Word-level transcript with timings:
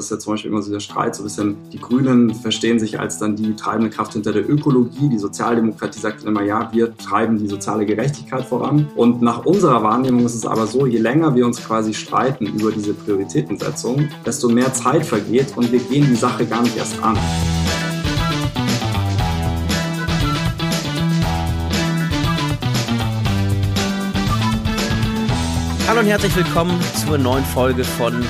Das 0.00 0.06
ist 0.06 0.12
ja 0.12 0.18
zum 0.18 0.32
Beispiel 0.32 0.50
immer 0.50 0.62
so 0.62 0.72
der 0.72 0.80
Streit, 0.80 1.14
so 1.14 1.22
ein 1.22 1.24
bisschen, 1.24 1.56
die 1.74 1.78
Grünen 1.78 2.34
verstehen 2.34 2.80
sich 2.80 2.98
als 2.98 3.18
dann 3.18 3.36
die 3.36 3.54
treibende 3.54 3.90
Kraft 3.90 4.14
hinter 4.14 4.32
der 4.32 4.48
Ökologie. 4.48 5.10
Die 5.10 5.18
Sozialdemokratie 5.18 6.00
sagt 6.00 6.24
immer, 6.24 6.42
ja, 6.42 6.70
wir 6.72 6.96
treiben 6.96 7.36
die 7.36 7.46
soziale 7.46 7.84
Gerechtigkeit 7.84 8.46
voran. 8.46 8.88
Und 8.96 9.20
nach 9.20 9.44
unserer 9.44 9.82
Wahrnehmung 9.82 10.24
ist 10.24 10.34
es 10.34 10.46
aber 10.46 10.66
so, 10.66 10.86
je 10.86 10.96
länger 10.96 11.34
wir 11.34 11.44
uns 11.44 11.62
quasi 11.62 11.92
streiten 11.92 12.46
über 12.46 12.72
diese 12.72 12.94
Prioritätensetzung, 12.94 14.08
desto 14.24 14.48
mehr 14.48 14.72
Zeit 14.72 15.04
vergeht 15.04 15.54
und 15.56 15.70
wir 15.70 15.80
gehen 15.80 16.06
die 16.08 16.16
Sache 16.16 16.46
gar 16.46 16.62
nicht 16.62 16.78
erst 16.78 16.98
an. 17.02 17.18
Hallo 25.86 26.00
und 26.00 26.06
herzlich 26.06 26.34
willkommen 26.34 26.80
zur 27.04 27.18
neuen 27.18 27.44
Folge 27.44 27.84
von 27.84 28.24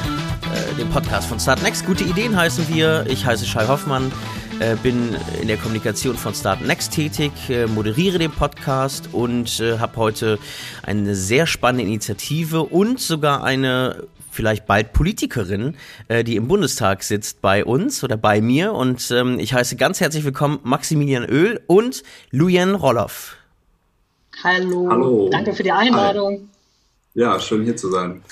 dem 0.79 0.89
Podcast 0.91 1.29
von 1.29 1.39
Startnext. 1.39 1.87
Gute 1.87 2.05
Ideen 2.05 2.37
heißen 2.37 2.69
wir. 2.75 3.05
Ich 3.09 3.27
heiße 3.27 3.46
Shai 3.46 3.66
Hoffmann, 3.66 4.11
äh, 4.59 4.77
bin 4.77 5.16
in 5.41 5.48
der 5.48 5.57
Kommunikation 5.57 6.16
von 6.16 6.34
Startnext 6.34 6.93
tätig, 6.93 7.33
äh, 7.48 7.66
moderiere 7.66 8.19
den 8.19 8.30
Podcast 8.30 9.10
und 9.12 9.60
äh, 9.60 9.79
habe 9.79 9.97
heute 9.97 10.38
eine 10.83 11.15
sehr 11.15 11.47
spannende 11.47 11.84
Initiative 11.84 12.62
und 12.62 13.01
sogar 13.01 13.45
eine 13.45 14.05
vielleicht 14.30 14.66
bald 14.66 14.93
Politikerin, 14.93 15.77
äh, 16.09 16.24
die 16.24 16.37
im 16.37 16.48
Bundestag 16.48 17.02
sitzt 17.02 17.43
bei 17.43 17.65
uns 17.65 18.02
oder 18.05 18.16
bei 18.16 18.41
mir. 18.41 18.73
Und 18.73 19.10
ähm, 19.10 19.38
ich 19.38 19.52
heiße 19.52 19.77
ganz 19.77 20.01
herzlich 20.01 20.24
willkommen 20.24 20.60
Maximilian 20.62 21.24
Öl 21.24 21.60
und 21.66 22.02
Lujen 22.30 22.74
Roloff. 22.74 23.37
Hallo. 24.43 24.88
Hallo. 24.91 25.29
Danke 25.30 25.52
für 25.52 25.62
die 25.62 25.73
Einladung. 25.73 26.32
Hi. 26.35 26.48
Ja, 27.15 27.41
schön 27.41 27.65
hier 27.65 27.77
zu 27.77 27.91
sein. 27.91 28.23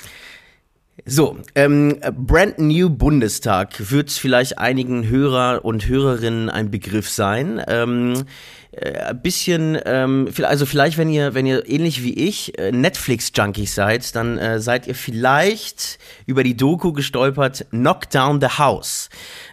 So, 1.11 1.39
ähm, 1.55 1.98
Brand 2.19 2.59
New 2.59 2.91
Bundestag 2.91 3.91
wird 3.91 4.11
vielleicht 4.11 4.59
einigen 4.59 5.09
Hörer 5.09 5.65
und 5.65 5.87
Hörerinnen 5.87 6.51
ein 6.51 6.71
Begriff 6.71 7.09
sein. 7.09 7.62
Ähm, 7.67 8.25
äh, 8.73 8.92
ein 8.98 9.23
bisschen, 9.23 9.78
ähm, 9.87 10.28
also 10.42 10.67
vielleicht, 10.67 10.98
wenn 10.98 11.09
ihr, 11.09 11.33
wenn 11.33 11.47
ihr 11.47 11.67
ähnlich 11.67 12.03
wie 12.03 12.12
ich 12.12 12.59
äh, 12.59 12.73
Netflix-Junkies 12.73 13.75
seid, 13.75 14.15
dann 14.17 14.37
äh, 14.37 14.61
seid 14.61 14.87
ihr 14.87 14.95
vielleicht 14.95 15.98
über 16.27 16.45
die 16.45 16.59
Doku 16.59 16.92
gestolpert, 16.92 17.65
Knock 17.70 18.11
Down 18.11 18.43
the 18.43 18.59
House. 18.59 19.09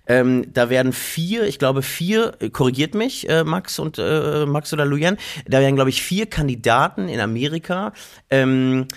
Ähm, 0.07 0.47
da 0.51 0.69
werden 0.69 0.91
vier, 0.91 1.45
ich 1.45 1.57
glaube 1.57 1.83
vier, 1.83 2.33
äh, 2.41 2.49
korrigiert 2.49 2.95
mich, 2.95 3.29
äh, 3.29 3.45
Max 3.45 3.79
und 3.79 3.97
äh, 3.97 4.45
Max 4.45 4.73
oder 4.73 4.83
Lujan, 4.83 5.15
da 5.47 5.61
werden, 5.61 5.75
glaube 5.75 5.89
ich, 5.89 6.03
vier 6.03 6.25
Kandidaten 6.25 7.07
in 7.07 7.21
Amerika 7.21 7.93
ähm, 8.29 8.87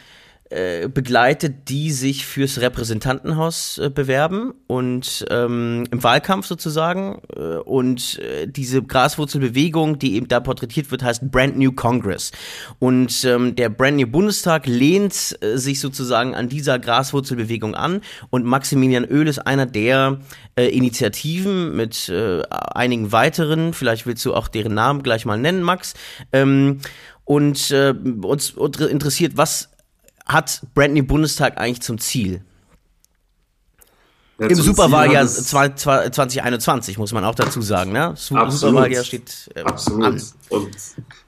äh, 0.50 0.88
begleitet, 0.88 1.68
die 1.68 1.92
sich 1.92 2.24
fürs 2.24 2.62
Repräsentantenhaus 2.62 3.77
äh, 3.77 3.91
bewerben 3.91 4.54
und 4.66 5.27
ähm, 5.28 5.84
im 5.91 6.02
Wahlkampf 6.02 6.46
sozusagen. 6.46 7.20
Äh, 7.36 7.58
und 7.58 8.18
äh, 8.18 8.46
diese 8.46 8.82
Graswurzelbewegung, 8.82 9.98
die 9.98 10.14
eben 10.14 10.26
da 10.26 10.41
porträtiert 10.41 10.91
wird, 10.91 11.02
heißt 11.02 11.30
Brand 11.30 11.58
New 11.58 11.72
Congress. 11.72 12.32
Und 12.78 13.26
ähm, 13.26 13.56
der 13.56 13.69
Brand 13.69 13.98
New 13.98 14.06
Bundestag 14.06 14.66
lehnt 14.66 15.36
äh, 15.42 15.58
sich 15.58 15.80
sozusagen 15.80 16.34
an 16.34 16.48
dieser 16.48 16.78
Graswurzelbewegung 16.78 17.74
an. 17.74 18.00
Und 18.30 18.46
Maximilian 18.46 19.04
Oehl 19.04 19.28
ist 19.28 19.41
einer 19.41 19.66
der 19.66 20.20
Initiativen 20.56 21.76
mit 21.76 22.10
einigen 22.50 23.12
weiteren. 23.12 23.74
Vielleicht 23.74 24.06
willst 24.06 24.24
du 24.24 24.34
auch 24.34 24.48
deren 24.48 24.74
Namen 24.74 25.04
gleich 25.04 25.24
mal 25.24 25.38
nennen, 25.38 25.62
Max. 25.62 25.94
Ähm, 26.32 26.80
und 27.24 27.72
uns 28.22 28.50
interessiert, 28.50 29.36
was 29.36 29.69
hat 30.29 30.62
Brandney 30.75 31.03
Bundestag 31.03 31.59
eigentlich 31.59 31.83
zum 31.83 31.98
Ziel? 31.98 32.43
Ja, 34.39 34.47
Im 34.47 34.55
Superwahljahr 34.55 35.27
2021 35.27 36.97
muss 36.97 37.12
man 37.12 37.25
auch 37.25 37.34
dazu 37.34 37.61
sagen, 37.61 37.91
ne? 37.91 38.12
Superwahljahr 38.17 39.03
steht 39.03 39.51
äh, 39.56 39.62
Absolut. 39.62 40.05
An. 40.05 40.23
Und 40.51 40.71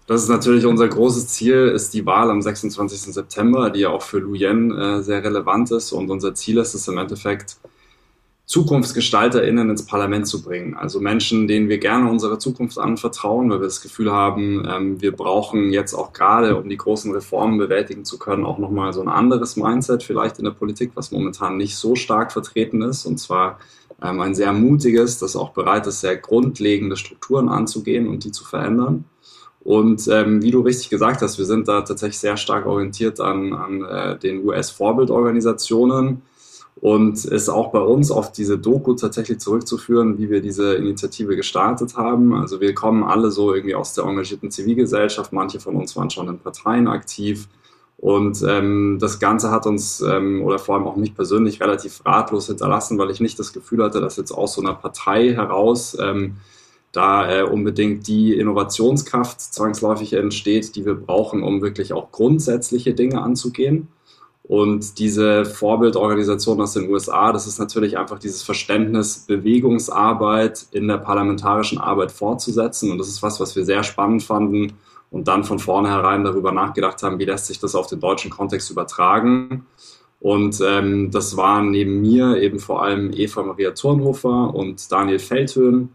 das 0.06 0.22
ist 0.22 0.28
natürlich 0.28 0.64
unser 0.64 0.86
großes 0.86 1.26
Ziel, 1.26 1.72
ist 1.74 1.92
die 1.92 2.06
Wahl 2.06 2.30
am 2.30 2.40
26. 2.40 3.12
September, 3.12 3.70
die 3.70 3.80
ja 3.80 3.88
auch 3.88 4.02
für 4.02 4.18
Lu 4.18 4.34
Yen 4.34 4.70
äh, 4.76 5.02
sehr 5.02 5.24
relevant 5.24 5.72
ist. 5.72 5.90
Und 5.90 6.08
unser 6.08 6.34
Ziel 6.34 6.58
ist 6.58 6.74
es 6.74 6.86
im 6.86 6.98
Endeffekt, 6.98 7.56
ZukunftsgestalterInnen 8.50 9.70
ins 9.70 9.86
Parlament 9.86 10.26
zu 10.26 10.42
bringen. 10.42 10.74
Also 10.74 10.98
Menschen, 10.98 11.46
denen 11.46 11.68
wir 11.68 11.78
gerne 11.78 12.10
unsere 12.10 12.36
Zukunft 12.38 12.78
anvertrauen, 12.78 13.48
weil 13.48 13.60
wir 13.60 13.66
das 13.66 13.80
Gefühl 13.80 14.10
haben, 14.10 14.66
ähm, 14.68 15.00
wir 15.00 15.12
brauchen 15.12 15.70
jetzt 15.70 15.94
auch 15.94 16.12
gerade, 16.12 16.56
um 16.56 16.68
die 16.68 16.76
großen 16.76 17.12
Reformen 17.12 17.58
bewältigen 17.58 18.04
zu 18.04 18.18
können, 18.18 18.44
auch 18.44 18.58
nochmal 18.58 18.92
so 18.92 19.02
ein 19.02 19.08
anderes 19.08 19.54
Mindset 19.54 20.02
vielleicht 20.02 20.40
in 20.40 20.46
der 20.46 20.50
Politik, 20.50 20.90
was 20.96 21.12
momentan 21.12 21.58
nicht 21.58 21.76
so 21.76 21.94
stark 21.94 22.32
vertreten 22.32 22.82
ist. 22.82 23.06
Und 23.06 23.18
zwar 23.18 23.60
ähm, 24.02 24.20
ein 24.20 24.34
sehr 24.34 24.52
mutiges, 24.52 25.18
das 25.18 25.36
auch 25.36 25.50
bereit 25.50 25.86
ist, 25.86 26.00
sehr 26.00 26.16
grundlegende 26.16 26.96
Strukturen 26.96 27.48
anzugehen 27.48 28.08
und 28.08 28.24
die 28.24 28.32
zu 28.32 28.44
verändern. 28.44 29.04
Und 29.60 30.08
ähm, 30.08 30.42
wie 30.42 30.50
du 30.50 30.62
richtig 30.62 30.90
gesagt 30.90 31.22
hast, 31.22 31.38
wir 31.38 31.44
sind 31.44 31.68
da 31.68 31.82
tatsächlich 31.82 32.18
sehr 32.18 32.36
stark 32.36 32.66
orientiert 32.66 33.20
an, 33.20 33.52
an 33.52 33.84
äh, 33.84 34.18
den 34.18 34.44
US-Vorbildorganisationen 34.44 36.22
und 36.80 37.24
ist 37.26 37.48
auch 37.50 37.72
bei 37.72 37.80
uns 37.80 38.10
auf 38.10 38.32
diese 38.32 38.58
Doku 38.58 38.94
tatsächlich 38.94 39.38
zurückzuführen, 39.38 40.18
wie 40.18 40.30
wir 40.30 40.40
diese 40.40 40.74
Initiative 40.74 41.36
gestartet 41.36 41.96
haben. 41.96 42.34
Also 42.34 42.60
wir 42.60 42.74
kommen 42.74 43.02
alle 43.02 43.30
so 43.30 43.52
irgendwie 43.52 43.74
aus 43.74 43.92
der 43.94 44.04
engagierten 44.04 44.50
Zivilgesellschaft, 44.50 45.32
manche 45.32 45.60
von 45.60 45.76
uns 45.76 45.94
waren 45.96 46.08
schon 46.08 46.28
in 46.28 46.38
Parteien 46.38 46.88
aktiv. 46.88 47.48
Und 47.98 48.42
ähm, 48.48 48.96
das 48.98 49.18
Ganze 49.20 49.50
hat 49.50 49.66
uns 49.66 50.00
ähm, 50.00 50.42
oder 50.42 50.58
vor 50.58 50.74
allem 50.74 50.86
auch 50.86 50.96
mich 50.96 51.14
persönlich 51.14 51.60
relativ 51.60 52.00
ratlos 52.06 52.46
hinterlassen, 52.46 52.96
weil 52.96 53.10
ich 53.10 53.20
nicht 53.20 53.38
das 53.38 53.52
Gefühl 53.52 53.84
hatte, 53.84 54.00
dass 54.00 54.16
jetzt 54.16 54.32
aus 54.32 54.54
so 54.54 54.62
einer 54.62 54.72
Partei 54.72 55.34
heraus 55.34 55.98
ähm, 56.00 56.36
da 56.92 57.30
äh, 57.30 57.42
unbedingt 57.42 58.08
die 58.08 58.32
Innovationskraft 58.32 59.38
zwangsläufig 59.40 60.14
entsteht, 60.14 60.74
die 60.76 60.86
wir 60.86 60.94
brauchen, 60.94 61.42
um 61.42 61.60
wirklich 61.60 61.92
auch 61.92 62.10
grundsätzliche 62.10 62.94
Dinge 62.94 63.20
anzugehen. 63.20 63.88
Und 64.42 64.98
diese 64.98 65.44
Vorbildorganisation 65.44 66.60
aus 66.60 66.72
den 66.72 66.90
USA, 66.90 67.32
das 67.32 67.46
ist 67.46 67.58
natürlich 67.58 67.98
einfach 67.98 68.18
dieses 68.18 68.42
Verständnis, 68.42 69.26
Bewegungsarbeit 69.26 70.66
in 70.72 70.88
der 70.88 70.98
parlamentarischen 70.98 71.78
Arbeit 71.78 72.10
fortzusetzen. 72.10 72.90
Und 72.90 72.98
das 72.98 73.08
ist 73.08 73.22
was, 73.22 73.38
was 73.38 73.54
wir 73.54 73.64
sehr 73.64 73.84
spannend 73.84 74.22
fanden 74.22 74.72
und 75.10 75.28
dann 75.28 75.44
von 75.44 75.58
vornherein 75.58 76.24
darüber 76.24 76.52
nachgedacht 76.52 77.02
haben, 77.02 77.18
wie 77.18 77.26
lässt 77.26 77.46
sich 77.46 77.60
das 77.60 77.74
auf 77.74 77.86
den 77.86 78.00
deutschen 78.00 78.30
Kontext 78.30 78.70
übertragen. 78.70 79.66
Und 80.20 80.60
ähm, 80.66 81.10
das 81.10 81.36
waren 81.36 81.70
neben 81.70 82.00
mir 82.00 82.36
eben 82.36 82.58
vor 82.58 82.82
allem 82.82 83.12
Eva 83.12 83.42
Maria 83.42 83.70
Turnhofer 83.70 84.54
und 84.54 84.90
Daniel 84.92 85.18
Feldhöhn. 85.18 85.90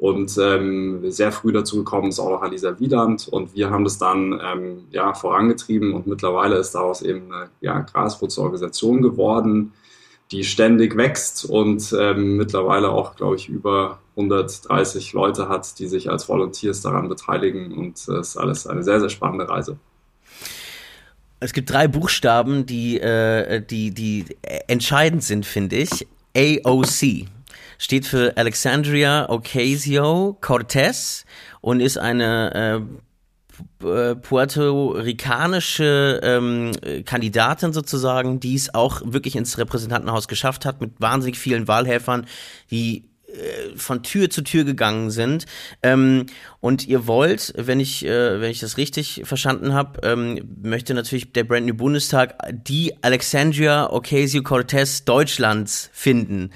Und 0.00 0.38
ähm, 0.38 1.10
sehr 1.10 1.30
früh 1.30 1.52
dazu 1.52 1.76
gekommen 1.76 2.08
ist 2.08 2.18
auch 2.18 2.30
noch 2.30 2.40
Alisa 2.40 2.80
Wieland. 2.80 3.28
Und 3.28 3.54
wir 3.54 3.68
haben 3.68 3.84
das 3.84 3.98
dann 3.98 4.40
ähm, 4.42 4.84
ja, 4.90 5.12
vorangetrieben 5.12 5.92
und 5.92 6.06
mittlerweile 6.06 6.56
ist 6.56 6.74
daraus 6.74 7.02
eben 7.02 7.30
eine 7.30 7.50
ja, 7.60 7.80
Graswurzelorganisation 7.80 9.02
geworden, 9.02 9.74
die 10.30 10.42
ständig 10.44 10.96
wächst 10.96 11.44
und 11.44 11.94
ähm, 11.98 12.38
mittlerweile 12.38 12.88
auch, 12.88 13.14
glaube 13.14 13.36
ich, 13.36 13.50
über 13.50 13.98
130 14.16 15.12
Leute 15.12 15.50
hat, 15.50 15.78
die 15.78 15.86
sich 15.86 16.08
als 16.08 16.30
Volunteers 16.30 16.80
daran 16.80 17.10
beteiligen. 17.10 17.70
Und 17.72 17.98
es 17.98 18.08
ist 18.08 18.36
alles 18.38 18.66
eine 18.66 18.82
sehr, 18.82 19.00
sehr 19.00 19.10
spannende 19.10 19.50
Reise. 19.50 19.76
Es 21.40 21.52
gibt 21.52 21.68
drei 21.68 21.88
Buchstaben, 21.88 22.64
die, 22.64 22.98
äh, 22.98 23.60
die, 23.60 23.90
die 23.90 24.24
entscheidend 24.66 25.22
sind, 25.22 25.44
finde 25.44 25.76
ich. 25.76 26.06
AOC 26.34 27.26
steht 27.80 28.06
für 28.06 28.36
Alexandria 28.36 29.28
Ocasio-Cortez 29.30 31.24
und 31.62 31.80
ist 31.80 31.96
eine 31.96 32.86
äh, 33.82 33.84
äh, 33.84 34.14
puerto-ricanische 34.16 36.20
ähm, 36.22 36.72
Kandidatin 37.06 37.72
sozusagen, 37.72 38.38
die 38.38 38.54
es 38.54 38.74
auch 38.74 39.00
wirklich 39.04 39.34
ins 39.34 39.56
Repräsentantenhaus 39.56 40.28
geschafft 40.28 40.66
hat 40.66 40.82
mit 40.82 40.92
wahnsinnig 40.98 41.38
vielen 41.38 41.68
Wahlhelfern, 41.68 42.26
die 42.70 43.08
äh, 43.28 43.76
von 43.76 44.02
Tür 44.02 44.28
zu 44.28 44.42
Tür 44.42 44.64
gegangen 44.64 45.10
sind. 45.10 45.46
Ähm, 45.82 46.26
und 46.60 46.86
ihr 46.86 47.06
wollt, 47.06 47.54
wenn 47.56 47.80
ich, 47.80 48.04
äh, 48.04 48.42
wenn 48.42 48.50
ich 48.50 48.60
das 48.60 48.76
richtig 48.76 49.22
verstanden 49.24 49.72
habe, 49.72 50.06
ähm, 50.06 50.38
möchte 50.62 50.92
natürlich 50.92 51.32
der 51.32 51.44
Brand 51.44 51.64
New 51.64 51.74
Bundestag 51.74 52.36
die 52.52 53.02
Alexandria 53.02 53.90
Ocasio-Cortez 53.90 55.06
Deutschlands 55.06 55.88
finden. 55.94 56.50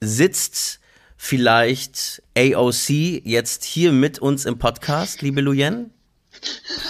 Sitzt 0.00 0.80
vielleicht 1.16 2.22
AOC 2.36 2.90
jetzt 3.24 3.64
hier 3.64 3.92
mit 3.92 4.18
uns 4.18 4.44
im 4.44 4.58
Podcast, 4.58 5.22
liebe 5.22 5.40
Luyen? 5.40 5.90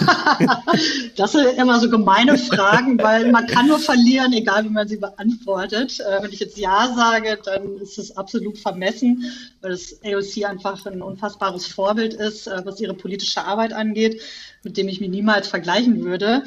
das 1.17 1.32
sind 1.32 1.56
immer 1.56 1.79
so 1.79 1.88
gemeine 1.88 2.37
Fragen, 2.37 2.99
weil 2.99 3.31
man 3.31 3.47
kann 3.47 3.69
nur 3.69 3.79
verlieren, 3.79 4.32
egal 4.32 4.64
wie 4.64 4.70
man 4.70 4.88
sie 4.88 4.97
beantwortet. 4.97 6.00
Äh, 6.00 6.20
wenn 6.20 6.32
ich 6.32 6.41
jetzt 6.41 6.58
Ja 6.58 6.93
sage, 6.97 7.38
dann 7.44 7.79
ist 7.79 7.97
es 7.97 8.17
absolut 8.17 8.58
vermessen, 8.58 9.25
weil 9.61 9.70
das 9.70 10.00
AOC 10.05 10.44
einfach 10.44 10.85
ein 10.87 11.00
unfassbares 11.00 11.67
Vorbild 11.67 12.14
ist, 12.14 12.49
äh, 12.49 12.61
was 12.64 12.81
ihre 12.81 12.94
politische 12.94 13.44
Arbeit 13.44 13.73
angeht, 13.73 14.20
mit 14.64 14.76
dem 14.76 14.88
ich 14.88 15.00
mich 15.00 15.11
niemals 15.11 15.47
vergleichen 15.47 16.05
würde. 16.05 16.43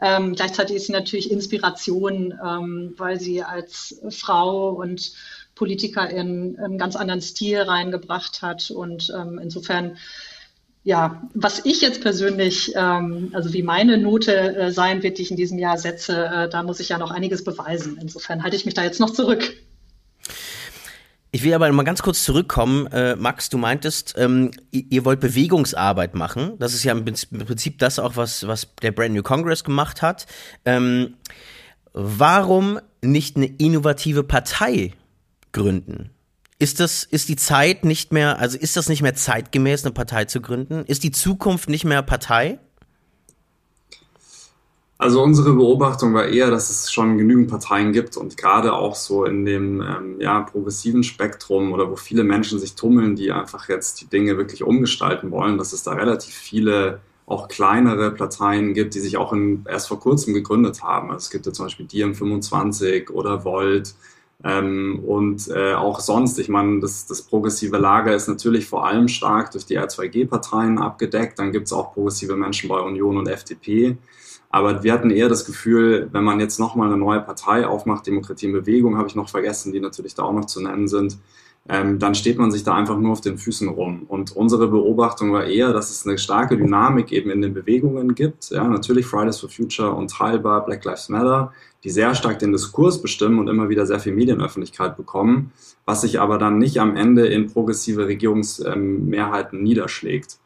Ähm, 0.00 0.34
gleichzeitig 0.34 0.76
ist 0.76 0.86
sie 0.86 0.92
natürlich 0.92 1.30
Inspiration, 1.30 2.34
ähm, 2.44 2.94
weil 2.98 3.20
sie 3.20 3.42
als 3.42 4.00
Frau 4.10 4.70
und 4.70 5.12
Politiker 5.54 6.08
in 6.08 6.58
einen 6.58 6.78
ganz 6.78 6.96
anderen 6.96 7.20
Stil 7.20 7.60
reingebracht 7.60 8.42
hat. 8.42 8.70
Und 8.70 9.12
ähm, 9.16 9.38
insofern 9.42 9.96
ja, 10.84 11.22
was 11.34 11.64
ich 11.64 11.80
jetzt 11.80 12.02
persönlich, 12.02 12.72
ähm, 12.74 13.30
also 13.32 13.52
wie 13.52 13.62
meine 13.62 13.98
Note 13.98 14.56
äh, 14.56 14.72
sein 14.72 15.02
wird, 15.02 15.18
die 15.18 15.22
ich 15.22 15.30
in 15.30 15.36
diesem 15.36 15.58
Jahr 15.58 15.78
setze, 15.78 16.26
äh, 16.26 16.48
da 16.48 16.62
muss 16.62 16.80
ich 16.80 16.88
ja 16.88 16.98
noch 16.98 17.12
einiges 17.12 17.44
beweisen. 17.44 17.98
Insofern 18.00 18.42
halte 18.42 18.56
ich 18.56 18.64
mich 18.64 18.74
da 18.74 18.82
jetzt 18.82 18.98
noch 18.98 19.10
zurück. 19.10 19.54
Ich 21.30 21.44
will 21.44 21.54
aber 21.54 21.70
mal 21.72 21.84
ganz 21.84 22.02
kurz 22.02 22.24
zurückkommen. 22.24 22.88
Äh, 22.88 23.16
Max, 23.16 23.48
du 23.48 23.58
meintest, 23.58 24.14
ähm, 24.18 24.50
ihr, 24.70 25.04
wollt 25.04 25.20
Bewegungsarbeit 25.20 26.14
machen. 26.14 26.54
Das 26.58 26.74
ist 26.74 26.84
ja 26.84 26.92
im 26.92 27.04
Prinzip 27.04 27.78
das 27.78 27.98
auch, 27.98 28.16
was, 28.16 28.46
was 28.46 28.68
der 28.82 28.92
Brand 28.92 29.14
New 29.14 29.22
Congress 29.22 29.64
gemacht 29.64 30.02
hat. 30.02 30.26
Ähm, 30.64 31.14
warum 31.94 32.80
nicht 33.02 33.36
eine 33.36 33.46
innovative 33.46 34.24
Partei 34.24 34.92
gründen? 35.52 36.10
Ist 36.58 36.80
das, 36.80 37.04
ist 37.04 37.28
die 37.28 37.36
Zeit 37.36 37.84
nicht 37.84 38.12
mehr, 38.12 38.38
also 38.38 38.56
ist 38.56 38.76
das 38.76 38.88
nicht 38.88 39.02
mehr 39.02 39.14
zeitgemäß, 39.14 39.84
eine 39.84 39.92
Partei 39.92 40.26
zu 40.26 40.40
gründen? 40.40 40.84
Ist 40.86 41.02
die 41.02 41.10
Zukunft 41.10 41.68
nicht 41.68 41.84
mehr 41.84 42.02
Partei? 42.02 42.60
Also 45.02 45.20
unsere 45.20 45.52
Beobachtung 45.54 46.14
war 46.14 46.26
eher, 46.26 46.52
dass 46.52 46.70
es 46.70 46.92
schon 46.92 47.18
genügend 47.18 47.50
Parteien 47.50 47.92
gibt 47.92 48.16
und 48.16 48.36
gerade 48.36 48.72
auch 48.72 48.94
so 48.94 49.24
in 49.24 49.44
dem 49.44 49.80
ähm, 49.80 50.20
ja, 50.20 50.42
progressiven 50.42 51.02
Spektrum 51.02 51.72
oder 51.72 51.90
wo 51.90 51.96
viele 51.96 52.22
Menschen 52.22 52.60
sich 52.60 52.76
tummeln, 52.76 53.16
die 53.16 53.32
einfach 53.32 53.68
jetzt 53.68 54.00
die 54.00 54.06
Dinge 54.06 54.36
wirklich 54.36 54.62
umgestalten 54.62 55.32
wollen, 55.32 55.58
dass 55.58 55.72
es 55.72 55.82
da 55.82 55.94
relativ 55.94 56.32
viele 56.32 57.00
auch 57.26 57.48
kleinere 57.48 58.12
Parteien 58.12 58.74
gibt, 58.74 58.94
die 58.94 59.00
sich 59.00 59.16
auch 59.16 59.32
in, 59.32 59.64
erst 59.68 59.88
vor 59.88 59.98
kurzem 59.98 60.34
gegründet 60.34 60.84
haben. 60.84 61.10
Also 61.10 61.24
es 61.24 61.30
gibt 61.30 61.46
ja 61.46 61.52
zum 61.52 61.66
Beispiel 61.66 61.86
DiEM25 61.86 63.10
oder 63.10 63.44
Volt, 63.44 63.96
ähm, 64.44 65.00
und 65.06 65.48
äh, 65.48 65.74
auch 65.74 66.00
sonst, 66.00 66.38
ich 66.38 66.48
meine, 66.48 66.80
das, 66.80 67.06
das 67.06 67.22
progressive 67.22 67.76
Lager 67.78 68.14
ist 68.14 68.28
natürlich 68.28 68.66
vor 68.66 68.86
allem 68.86 69.06
stark 69.08 69.52
durch 69.52 69.66
die 69.66 69.78
R2G-Parteien 69.78 70.78
abgedeckt. 70.78 71.38
Dann 71.38 71.52
gibt 71.52 71.66
es 71.66 71.72
auch 71.72 71.92
progressive 71.94 72.36
Menschen 72.36 72.68
bei 72.68 72.80
Union 72.80 73.18
und 73.18 73.28
FDP. 73.28 73.96
Aber 74.50 74.82
wir 74.82 74.92
hatten 74.92 75.10
eher 75.10 75.28
das 75.28 75.44
Gefühl, 75.44 76.08
wenn 76.12 76.24
man 76.24 76.40
jetzt 76.40 76.58
nochmal 76.58 76.88
eine 76.88 76.98
neue 76.98 77.20
Partei 77.20 77.66
aufmacht, 77.66 78.06
Demokratie 78.06 78.46
in 78.46 78.52
Bewegung, 78.52 78.98
habe 78.98 79.08
ich 79.08 79.14
noch 79.14 79.28
vergessen, 79.28 79.72
die 79.72 79.80
natürlich 79.80 80.14
da 80.14 80.24
auch 80.24 80.32
noch 80.32 80.44
zu 80.44 80.60
nennen 80.60 80.88
sind, 80.88 81.18
ähm, 81.68 82.00
dann 82.00 82.14
steht 82.14 82.38
man 82.38 82.50
sich 82.50 82.64
da 82.64 82.74
einfach 82.74 82.98
nur 82.98 83.12
auf 83.12 83.20
den 83.20 83.38
Füßen 83.38 83.68
rum. 83.68 84.04
Und 84.08 84.34
unsere 84.34 84.66
Beobachtung 84.66 85.32
war 85.32 85.44
eher, 85.44 85.72
dass 85.72 85.90
es 85.90 86.06
eine 86.06 86.18
starke 86.18 86.56
Dynamik 86.56 87.12
eben 87.12 87.30
in 87.30 87.40
den 87.40 87.54
Bewegungen 87.54 88.14
gibt. 88.14 88.50
Ja, 88.50 88.66
natürlich 88.66 89.06
Fridays 89.06 89.38
for 89.38 89.48
Future 89.48 89.92
und 89.92 90.10
teilbar 90.10 90.64
Black 90.64 90.84
Lives 90.84 91.08
Matter, 91.08 91.52
die 91.84 91.90
sehr 91.90 92.14
stark 92.14 92.40
den 92.40 92.52
Diskurs 92.52 93.00
bestimmen 93.00 93.38
und 93.38 93.48
immer 93.48 93.68
wieder 93.68 93.86
sehr 93.86 94.00
viel 94.00 94.12
Medienöffentlichkeit 94.12 94.96
bekommen, 94.96 95.52
was 95.84 96.00
sich 96.00 96.20
aber 96.20 96.38
dann 96.38 96.58
nicht 96.58 96.78
am 96.78 96.96
Ende 96.96 97.26
in 97.26 97.46
progressive 97.46 98.06
Regierungsmehrheiten 98.06 99.62
niederschlägt. 99.62 100.38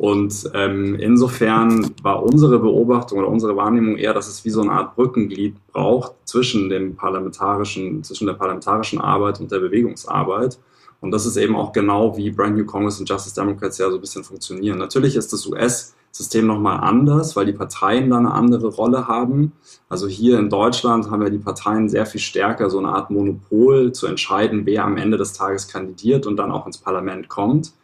Und 0.00 0.50
ähm, 0.54 0.94
insofern 0.94 1.90
war 2.02 2.22
unsere 2.22 2.58
Beobachtung 2.58 3.18
oder 3.18 3.28
unsere 3.28 3.54
Wahrnehmung 3.54 3.98
eher, 3.98 4.14
dass 4.14 4.28
es 4.28 4.46
wie 4.46 4.50
so 4.50 4.62
eine 4.62 4.72
Art 4.72 4.96
Brückenglied 4.96 5.56
braucht 5.74 6.14
zwischen 6.24 6.70
dem 6.70 6.96
parlamentarischen, 6.96 8.02
zwischen 8.02 8.26
der 8.26 8.32
parlamentarischen 8.32 8.98
Arbeit 8.98 9.40
und 9.40 9.52
der 9.52 9.58
Bewegungsarbeit. 9.58 10.58
Und 11.02 11.10
das 11.10 11.26
ist 11.26 11.36
eben 11.36 11.54
auch 11.54 11.72
genau 11.72 12.16
wie 12.16 12.30
Brand 12.30 12.56
New 12.56 12.64
Congress 12.64 12.98
und 12.98 13.10
Justice 13.10 13.34
Democrats 13.34 13.76
ja 13.76 13.90
so 13.90 13.96
ein 13.96 14.00
bisschen 14.00 14.24
funktionieren. 14.24 14.78
Natürlich 14.78 15.16
ist 15.16 15.34
das 15.34 15.46
US-System 15.46 16.46
nochmal 16.46 16.80
anders, 16.80 17.36
weil 17.36 17.44
die 17.44 17.52
Parteien 17.52 18.08
da 18.08 18.16
eine 18.16 18.32
andere 18.32 18.68
Rolle 18.68 19.06
haben. 19.06 19.52
Also 19.90 20.08
hier 20.08 20.38
in 20.38 20.48
Deutschland 20.48 21.10
haben 21.10 21.20
ja 21.20 21.28
die 21.28 21.36
Parteien 21.36 21.90
sehr 21.90 22.06
viel 22.06 22.22
stärker 22.22 22.70
so 22.70 22.78
eine 22.78 22.88
Art 22.88 23.10
Monopol 23.10 23.92
zu 23.92 24.06
entscheiden, 24.06 24.64
wer 24.64 24.82
am 24.82 24.96
Ende 24.96 25.18
des 25.18 25.34
Tages 25.34 25.68
kandidiert 25.68 26.26
und 26.26 26.38
dann 26.38 26.50
auch 26.50 26.64
ins 26.64 26.78
Parlament 26.78 27.28
kommt. 27.28 27.74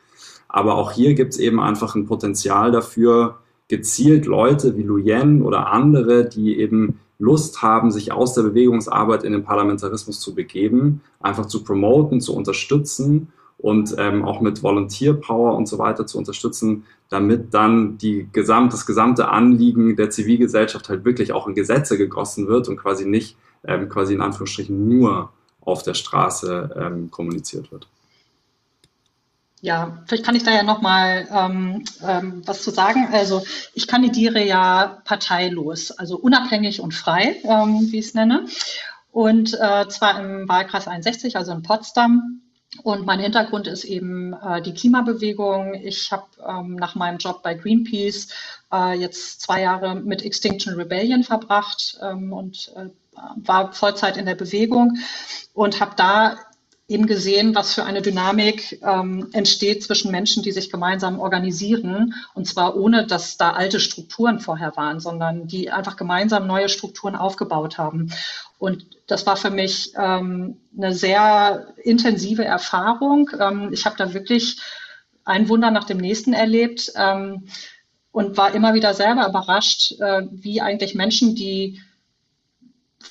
Aber 0.57 0.77
auch 0.77 0.93
hier 0.93 1.13
gibt 1.13 1.35
es 1.35 1.39
eben 1.39 1.61
einfach 1.61 1.95
ein 1.97 2.07
Potenzial 2.07 2.73
dafür, 2.73 3.41
gezielt 3.69 4.25
Leute 4.25 4.75
wie 4.79 4.85
Luyen 4.85 5.43
oder 5.43 5.71
andere, 5.71 6.27
die 6.27 6.59
eben 6.59 6.99
Lust 7.19 7.61
haben, 7.61 7.91
sich 7.91 8.11
aus 8.11 8.33
der 8.33 8.41
Bewegungsarbeit 8.41 9.23
in 9.23 9.35
den 9.35 9.45
Parlamentarismus 9.45 10.19
zu 10.19 10.35
begeben, 10.35 11.03
einfach 11.21 11.45
zu 11.45 11.63
promoten, 11.63 12.23
zu 12.23 12.35
unterstützen 12.35 13.29
und 13.59 13.97
ähm, 13.99 14.25
auch 14.25 14.41
mit 14.41 14.63
Volunteer 14.63 15.13
Power 15.13 15.57
und 15.57 15.69
so 15.69 15.79
weiter 15.79 16.07
zu 16.07 16.17
unterstützen, 16.17 16.85
damit 17.11 17.53
dann 17.53 17.99
die 17.99 18.27
gesamt, 18.33 18.73
das 18.73 18.87
gesamte 18.87 19.29
Anliegen 19.29 19.95
der 19.95 20.09
Zivilgesellschaft 20.09 20.89
halt 20.89 21.05
wirklich 21.05 21.33
auch 21.33 21.47
in 21.47 21.55
Gesetze 21.55 21.99
gegossen 21.99 22.49
wird 22.49 22.67
und 22.71 22.79
quasi 22.79 23.05
nicht 23.05 23.37
ähm, 23.63 23.91
quasi 23.91 24.15
in 24.15 24.23
Anführungsstrichen 24.23 24.89
nur 24.89 25.33
auf 25.61 25.83
der 25.83 25.93
Straße 25.93 26.71
ähm, 26.81 27.11
kommuniziert 27.11 27.71
wird. 27.71 27.89
Ja, 29.63 30.03
vielleicht 30.07 30.25
kann 30.25 30.37
ich 30.37 30.45
da 30.45 30.53
ja 30.53 30.63
noch 30.63 30.83
mal 30.83 31.27
ähm, 31.33 31.85
ähm, 32.07 32.43
was 32.47 32.63
zu 32.63 32.71
sagen. 32.71 33.09
Also 33.13 33.43
ich 33.75 33.89
kandidiere 33.89 34.45
ja 34.45 35.01
parteilos, 35.05 35.91
also 35.91 36.19
unabhängig 36.19 36.81
und 36.81 36.93
frei, 36.93 37.37
ähm, 37.45 37.89
wie 37.91 37.99
ich 37.99 38.07
es 38.07 38.15
nenne. 38.15 38.47
Und 39.11 39.55
äh, 39.55 39.89
zwar 39.89 40.21
im 40.21 40.47
Wahlkreis 40.49 40.89
61, 40.89 41.37
also 41.37 41.53
in 41.53 41.63
Potsdam. 41.63 42.43
Und 42.83 43.07
mein 43.07 43.21
Hintergrund 43.21 43.67
ist 43.67 43.85
eben 43.85 44.35
äh, 44.35 44.61
die 44.61 44.75
Klimabewegung. 44.75 45.75
Ich 45.75 46.13
habe 46.13 46.27
ähm, 46.47 46.77
nach 46.77 46.95
meinem 46.95 47.17
Job 47.17 47.43
bei 47.43 47.55
Greenpeace 47.55 48.29
äh, 48.71 48.99
jetzt 48.99 49.41
zwei 49.41 49.63
Jahre 49.63 49.95
mit 49.95 50.23
Extinction 50.23 50.75
Rebellion 50.75 51.25
verbracht 51.25 51.99
ähm, 52.03 52.33
und 52.33 52.73
äh, 52.77 52.91
war 53.37 53.73
Vollzeit 53.73 54.19
in 54.19 54.27
der 54.27 54.35
Bewegung 54.35 54.99
und 55.55 55.81
habe 55.81 55.93
da 55.97 56.37
eben 56.89 57.07
gesehen, 57.07 57.55
was 57.55 57.75
für 57.75 57.85
eine 57.85 58.01
Dynamik 58.01 58.81
ähm, 58.83 59.29
entsteht 59.33 59.83
zwischen 59.83 60.13
Menschen, 60.13 60.45
die 60.45 60.53
sich 60.53 60.71
gemeinsam 60.71 61.19
organisieren. 61.19 62.15
Und 62.35 62.47
zwar 62.47 62.77
ohne, 62.77 63.07
dass 63.07 63.37
da 63.37 63.53
alte 63.53 63.81
Strukturen 63.81 64.39
vorher 64.39 64.77
waren, 64.77 65.01
sondern 65.01 65.49
die 65.49 65.71
einfach 65.71 65.97
gemeinsam 65.97 66.47
neue 66.47 66.69
Strukturen 66.69 67.17
aufgebaut 67.17 67.77
haben. 67.77 68.13
Und 68.59 68.87
das 69.09 69.27
war 69.27 69.37
für 69.37 69.51
mich 69.51 69.93
ähm, 69.97 70.59
eine 70.77 70.95
sehr 70.95 71.75
intensive 71.83 72.45
Erfahrung. 72.45 73.31
Ähm, 73.39 73.71
ich 73.73 73.85
habe 73.85 73.97
da 73.97 74.15
wirklich 74.15 74.61
ein 75.25 75.49
Wunder 75.49 75.73
nach 75.73 75.85
dem 75.85 75.99
nächsten 75.99 76.35
erlebt 76.35 76.93
ähm, 76.95 77.49
und 78.13 78.37
war 78.37 78.55
immer 78.55 78.75
wieder 78.75 78.95
selber 78.95 79.29
überrascht, 79.29 79.93
äh, 80.01 80.23
wie 80.31 80.61
eigentlich 80.61 80.95
Menschen, 80.95 81.35
die 81.35 81.81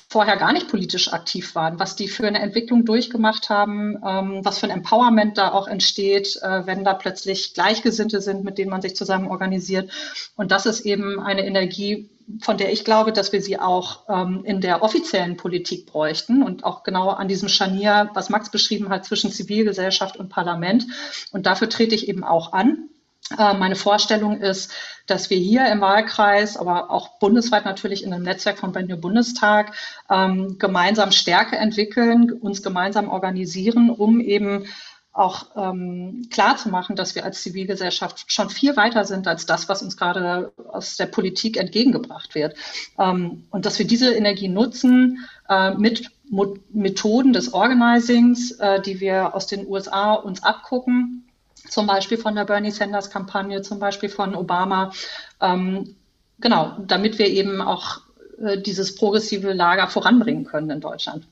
vorher 0.08 0.36
gar 0.36 0.52
nicht 0.52 0.68
politisch 0.68 1.12
aktiv 1.12 1.54
waren, 1.54 1.78
was 1.78 1.96
die 1.96 2.08
für 2.08 2.26
eine 2.26 2.40
Entwicklung 2.40 2.84
durchgemacht 2.84 3.50
haben, 3.50 3.96
ähm, 4.06 4.40
was 4.44 4.58
für 4.58 4.66
ein 4.66 4.72
Empowerment 4.72 5.38
da 5.38 5.52
auch 5.52 5.68
entsteht, 5.68 6.36
äh, 6.42 6.66
wenn 6.66 6.84
da 6.84 6.94
plötzlich 6.94 7.54
Gleichgesinnte 7.54 8.20
sind, 8.20 8.44
mit 8.44 8.58
denen 8.58 8.70
man 8.70 8.82
sich 8.82 8.96
zusammen 8.96 9.28
organisiert. 9.28 9.90
Und 10.36 10.50
das 10.50 10.66
ist 10.66 10.80
eben 10.80 11.20
eine 11.20 11.46
Energie, 11.46 12.08
von 12.40 12.58
der 12.58 12.72
ich 12.72 12.84
glaube, 12.84 13.12
dass 13.12 13.32
wir 13.32 13.40
sie 13.40 13.58
auch 13.58 14.04
ähm, 14.08 14.42
in 14.44 14.60
der 14.60 14.82
offiziellen 14.82 15.36
Politik 15.36 15.86
bräuchten 15.86 16.42
und 16.42 16.64
auch 16.64 16.82
genau 16.82 17.10
an 17.10 17.28
diesem 17.28 17.48
Scharnier, 17.48 18.10
was 18.14 18.30
Max 18.30 18.50
beschrieben 18.50 18.88
hat, 18.88 19.04
zwischen 19.04 19.30
Zivilgesellschaft 19.30 20.16
und 20.16 20.28
Parlament. 20.28 20.86
Und 21.30 21.46
dafür 21.46 21.68
trete 21.68 21.94
ich 21.94 22.08
eben 22.08 22.24
auch 22.24 22.52
an. 22.52 22.88
Äh, 23.36 23.54
meine 23.54 23.76
Vorstellung 23.76 24.40
ist, 24.40 24.72
dass 25.06 25.30
wir 25.30 25.38
hier 25.38 25.66
im 25.70 25.80
Wahlkreis, 25.80 26.56
aber 26.56 26.90
auch 26.90 27.18
bundesweit 27.18 27.64
natürlich 27.64 28.04
in 28.04 28.12
einem 28.12 28.24
Netzwerk 28.24 28.58
von 28.58 28.72
Brand 28.72 29.00
Bundestag 29.00 29.74
ähm, 30.10 30.58
gemeinsam 30.58 31.12
Stärke 31.12 31.56
entwickeln, 31.56 32.32
uns 32.32 32.62
gemeinsam 32.62 33.08
organisieren, 33.08 33.90
um 33.90 34.20
eben 34.20 34.66
auch 35.12 35.46
ähm, 35.56 36.28
klar 36.30 36.56
dass 36.94 37.14
wir 37.14 37.24
als 37.24 37.42
Zivilgesellschaft 37.42 38.30
schon 38.30 38.50
viel 38.50 38.76
weiter 38.76 39.04
sind 39.06 39.26
als 39.26 39.46
das, 39.46 39.68
was 39.68 39.82
uns 39.82 39.96
gerade 39.96 40.52
aus 40.68 40.96
der 40.96 41.06
Politik 41.06 41.56
entgegengebracht 41.56 42.34
wird. 42.34 42.54
Ähm, 42.98 43.44
und 43.50 43.64
dass 43.64 43.78
wir 43.78 43.86
diese 43.86 44.14
Energie 44.14 44.48
nutzen 44.48 45.26
äh, 45.48 45.72
mit 45.74 46.10
Mo 46.28 46.56
Methoden 46.70 47.32
des 47.32 47.54
Organizings, 47.54 48.52
äh, 48.52 48.80
die 48.82 49.00
wir 49.00 49.34
aus 49.34 49.46
den 49.46 49.66
USA 49.66 50.14
uns 50.14 50.42
abgucken 50.42 51.25
zum 51.68 51.86
Beispiel 51.86 52.18
von 52.18 52.34
der 52.34 52.44
Bernie 52.44 52.70
Sanders 52.70 53.10
Kampagne, 53.10 53.62
zum 53.62 53.78
Beispiel 53.78 54.08
von 54.08 54.34
Obama. 54.34 54.92
Ähm, 55.40 55.96
genau, 56.40 56.76
damit 56.86 57.18
wir 57.18 57.26
eben 57.26 57.60
auch 57.60 58.00
äh, 58.42 58.58
dieses 58.60 58.94
progressive 58.94 59.52
Lager 59.52 59.88
voranbringen 59.88 60.44
können 60.44 60.70
in 60.70 60.80
Deutschland. 60.80 61.26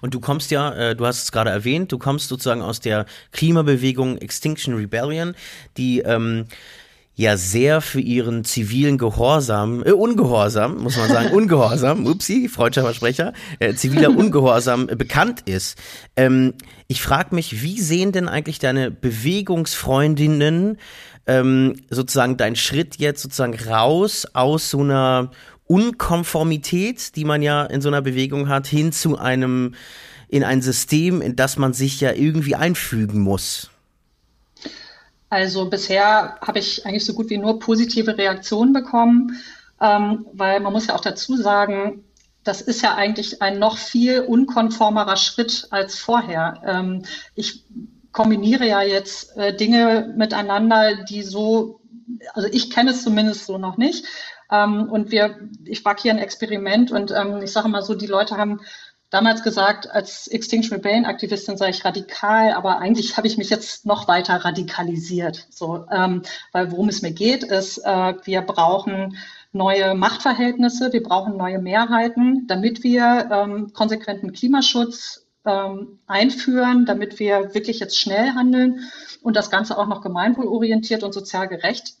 Und 0.00 0.14
du 0.14 0.20
kommst 0.20 0.50
ja, 0.50 0.72
äh, 0.74 0.96
du 0.96 1.06
hast 1.06 1.22
es 1.22 1.32
gerade 1.32 1.50
erwähnt, 1.50 1.92
du 1.92 1.98
kommst 1.98 2.28
sozusagen 2.28 2.62
aus 2.62 2.80
der 2.80 3.06
Klimabewegung 3.32 4.18
Extinction 4.18 4.74
Rebellion, 4.74 5.34
die 5.76 6.00
ähm, 6.00 6.46
ja 7.20 7.36
sehr 7.36 7.82
für 7.82 8.00
ihren 8.00 8.44
zivilen 8.44 8.96
Gehorsam, 8.96 9.82
äh, 9.84 9.92
Ungehorsam, 9.92 10.78
muss 10.78 10.96
man 10.96 11.08
sagen, 11.10 11.30
Ungehorsam, 11.32 12.06
upsi, 12.06 12.48
freudscher 12.48 12.80
Versprecher, 12.80 13.34
äh, 13.58 13.74
ziviler 13.74 14.08
Ungehorsam 14.16 14.88
äh, 14.88 14.96
bekannt 14.96 15.42
ist. 15.44 15.76
Ähm, 16.16 16.54
ich 16.88 17.02
frage 17.02 17.34
mich, 17.34 17.62
wie 17.62 17.78
sehen 17.78 18.12
denn 18.12 18.26
eigentlich 18.26 18.58
deine 18.58 18.90
Bewegungsfreundinnen 18.90 20.78
ähm, 21.26 21.74
sozusagen 21.90 22.38
dein 22.38 22.56
Schritt 22.56 22.96
jetzt 22.96 23.20
sozusagen 23.20 23.54
raus 23.54 24.26
aus 24.32 24.70
so 24.70 24.80
einer 24.80 25.30
Unkonformität, 25.66 27.16
die 27.16 27.26
man 27.26 27.42
ja 27.42 27.64
in 27.64 27.82
so 27.82 27.90
einer 27.90 28.00
Bewegung 28.00 28.48
hat, 28.48 28.66
hin 28.66 28.92
zu 28.92 29.18
einem 29.18 29.74
in 30.28 30.42
ein 30.42 30.62
System, 30.62 31.20
in 31.20 31.36
das 31.36 31.58
man 31.58 31.74
sich 31.74 32.00
ja 32.00 32.12
irgendwie 32.12 32.54
einfügen 32.54 33.20
muss? 33.20 33.69
Also 35.30 35.70
bisher 35.70 36.38
habe 36.40 36.58
ich 36.58 36.84
eigentlich 36.84 37.06
so 37.06 37.14
gut 37.14 37.30
wie 37.30 37.38
nur 37.38 37.60
positive 37.60 38.18
Reaktionen 38.18 38.72
bekommen, 38.72 39.40
ähm, 39.80 40.26
weil 40.32 40.60
man 40.60 40.72
muss 40.72 40.88
ja 40.88 40.96
auch 40.96 41.00
dazu 41.00 41.36
sagen, 41.36 42.04
das 42.42 42.60
ist 42.60 42.82
ja 42.82 42.94
eigentlich 42.94 43.40
ein 43.40 43.58
noch 43.58 43.78
viel 43.78 44.20
unkonformerer 44.20 45.16
Schritt 45.16 45.68
als 45.70 45.98
vorher. 45.98 46.60
Ähm, 46.66 47.04
ich 47.34 47.64
kombiniere 48.12 48.66
ja 48.66 48.82
jetzt 48.82 49.36
äh, 49.36 49.54
Dinge 49.54 50.12
miteinander, 50.16 51.04
die 51.04 51.22
so, 51.22 51.80
also 52.34 52.48
ich 52.50 52.70
kenne 52.70 52.90
es 52.90 53.04
zumindest 53.04 53.46
so 53.46 53.56
noch 53.56 53.76
nicht. 53.76 54.04
Ähm, 54.50 54.88
und 54.90 55.12
wir, 55.12 55.48
ich 55.64 55.84
wage 55.84 56.02
hier 56.02 56.12
ein 56.12 56.18
Experiment 56.18 56.90
und 56.90 57.12
ähm, 57.12 57.40
ich 57.42 57.52
sage 57.52 57.68
mal 57.68 57.82
so, 57.82 57.94
die 57.94 58.06
Leute 58.06 58.36
haben 58.36 58.60
damals 59.10 59.42
gesagt, 59.42 59.90
als 59.90 60.28
Extinction 60.28 60.76
Rebellion 60.76 61.04
Aktivistin 61.04 61.56
sei 61.56 61.70
ich 61.70 61.84
radikal, 61.84 62.52
aber 62.52 62.78
eigentlich 62.78 63.16
habe 63.16 63.26
ich 63.26 63.36
mich 63.36 63.50
jetzt 63.50 63.84
noch 63.84 64.08
weiter 64.08 64.36
radikalisiert. 64.36 65.46
So, 65.50 65.84
ähm, 65.90 66.22
weil 66.52 66.70
worum 66.70 66.88
es 66.88 67.02
mir 67.02 67.12
geht, 67.12 67.44
ist, 67.44 67.78
äh, 67.78 68.14
wir 68.24 68.42
brauchen 68.42 69.18
neue 69.52 69.94
Machtverhältnisse, 69.94 70.92
wir 70.92 71.02
brauchen 71.02 71.36
neue 71.36 71.58
Mehrheiten, 71.58 72.46
damit 72.46 72.84
wir 72.84 73.28
ähm, 73.32 73.72
konsequenten 73.72 74.32
Klimaschutz 74.32 75.26
ähm, 75.44 75.98
einführen, 76.06 76.86
damit 76.86 77.18
wir 77.18 77.52
wirklich 77.54 77.80
jetzt 77.80 77.98
schnell 77.98 78.34
handeln 78.34 78.90
und 79.22 79.34
das 79.36 79.50
Ganze 79.50 79.76
auch 79.76 79.86
noch 79.86 80.02
gemeinwohlorientiert 80.02 81.02
und 81.02 81.12
sozial 81.12 81.48
gerecht. 81.48 81.94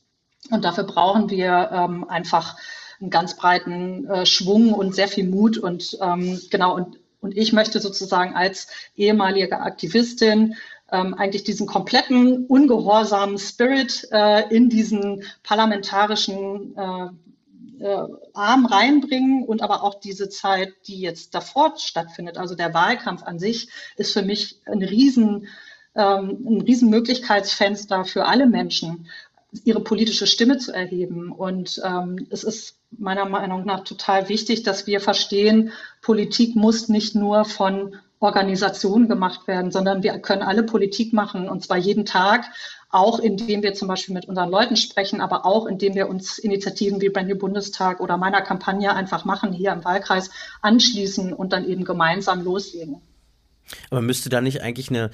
Und 0.50 0.64
dafür 0.64 0.84
brauchen 0.84 1.28
wir 1.28 1.70
ähm, 1.72 2.08
einfach 2.08 2.56
einen 3.00 3.10
ganz 3.10 3.34
breiten 3.36 4.06
äh, 4.08 4.26
Schwung 4.26 4.72
und 4.72 4.94
sehr 4.94 5.08
viel 5.08 5.26
Mut 5.26 5.58
und 5.58 5.98
ähm, 6.00 6.40
genau 6.50 6.74
und 6.74 6.99
und 7.20 7.36
ich 7.36 7.52
möchte 7.52 7.80
sozusagen 7.80 8.34
als 8.34 8.68
ehemalige 8.96 9.60
Aktivistin 9.60 10.56
ähm, 10.90 11.14
eigentlich 11.14 11.44
diesen 11.44 11.66
kompletten 11.66 12.46
ungehorsamen 12.46 13.38
Spirit 13.38 14.08
äh, 14.10 14.48
in 14.54 14.68
diesen 14.68 15.24
parlamentarischen 15.42 16.76
äh, 16.76 17.84
äh, 17.84 18.08
Arm 18.34 18.66
reinbringen 18.66 19.44
und 19.44 19.62
aber 19.62 19.82
auch 19.82 20.00
diese 20.00 20.28
Zeit, 20.28 20.74
die 20.86 21.00
jetzt 21.00 21.34
davor 21.34 21.74
stattfindet, 21.78 22.38
also 22.38 22.54
der 22.54 22.74
Wahlkampf 22.74 23.22
an 23.22 23.38
sich, 23.38 23.68
ist 23.96 24.12
für 24.12 24.22
mich 24.22 24.60
ein 24.66 24.82
riesen, 24.82 25.46
ähm, 25.94 26.44
ein 26.46 26.60
riesen 26.62 26.90
Möglichkeitsfenster 26.90 28.04
für 28.04 28.26
alle 28.26 28.46
Menschen, 28.46 29.08
ihre 29.64 29.80
politische 29.80 30.26
Stimme 30.26 30.58
zu 30.58 30.72
erheben. 30.72 31.32
Und 31.32 31.80
ähm, 31.84 32.26
es 32.30 32.44
ist 32.44 32.79
meiner 32.90 33.26
Meinung 33.26 33.64
nach 33.64 33.84
total 33.84 34.28
wichtig, 34.28 34.62
dass 34.62 34.86
wir 34.86 35.00
verstehen, 35.00 35.72
Politik 36.02 36.56
muss 36.56 36.88
nicht 36.88 37.14
nur 37.14 37.44
von 37.44 37.96
Organisationen 38.18 39.08
gemacht 39.08 39.46
werden, 39.46 39.70
sondern 39.70 40.02
wir 40.02 40.18
können 40.18 40.42
alle 40.42 40.62
Politik 40.62 41.12
machen 41.12 41.48
und 41.48 41.64
zwar 41.64 41.78
jeden 41.78 42.04
Tag 42.04 42.44
auch 42.90 43.20
indem 43.20 43.62
wir 43.62 43.72
zum 43.74 43.88
Beispiel 43.88 44.14
mit 44.14 44.26
unseren 44.26 44.50
Leuten 44.50 44.76
sprechen, 44.76 45.20
aber 45.20 45.46
auch 45.46 45.66
indem 45.66 45.94
wir 45.94 46.08
uns 46.08 46.38
Initiativen 46.38 47.00
wie 47.00 47.08
Brand 47.08 47.28
New 47.28 47.36
Bundestag 47.36 48.00
oder 48.00 48.16
meiner 48.16 48.42
Kampagne 48.42 48.92
einfach 48.92 49.24
machen, 49.24 49.52
hier 49.52 49.72
im 49.72 49.84
Wahlkreis 49.84 50.30
anschließen 50.60 51.32
und 51.32 51.52
dann 51.52 51.68
eben 51.68 51.84
gemeinsam 51.84 52.42
loslegen. 52.42 53.00
Aber 53.90 54.02
müsste 54.02 54.28
da 54.28 54.40
nicht 54.40 54.62
eigentlich 54.62 54.90
eine 54.90 55.10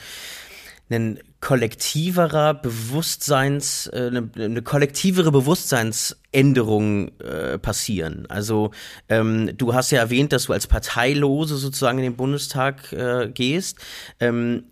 ein 0.90 1.18
kollektiverer 1.40 2.54
Bewusstseins, 2.54 3.88
äh, 3.92 4.06
eine, 4.06 4.30
eine 4.36 4.62
kollektivere 4.62 5.32
Bewusstseinsänderung 5.32 7.18
äh, 7.20 7.58
passieren. 7.58 8.26
Also 8.28 8.70
ähm, 9.08 9.56
du 9.56 9.74
hast 9.74 9.90
ja 9.90 10.00
erwähnt, 10.00 10.32
dass 10.32 10.44
du 10.44 10.52
als 10.52 10.66
Parteilose 10.66 11.56
sozusagen 11.56 11.98
in 11.98 12.04
den 12.04 12.16
Bundestag 12.16 12.92
äh, 12.92 13.30
gehst. 13.32 13.78
Ähm, 14.20 14.64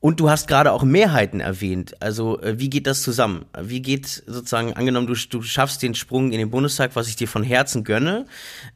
und 0.00 0.20
du 0.20 0.30
hast 0.30 0.46
gerade 0.46 0.72
auch 0.72 0.84
Mehrheiten 0.84 1.40
erwähnt. 1.40 2.00
Also 2.00 2.40
äh, 2.40 2.58
wie 2.58 2.70
geht 2.70 2.86
das 2.86 3.02
zusammen? 3.02 3.46
Wie 3.60 3.82
geht 3.82 4.06
sozusagen, 4.06 4.72
angenommen, 4.74 5.08
du, 5.08 5.14
du 5.14 5.42
schaffst 5.42 5.82
den 5.82 5.94
Sprung 5.94 6.30
in 6.32 6.38
den 6.38 6.50
Bundestag, 6.50 6.94
was 6.94 7.08
ich 7.08 7.16
dir 7.16 7.28
von 7.28 7.42
Herzen 7.42 7.82
gönne, 7.82 8.26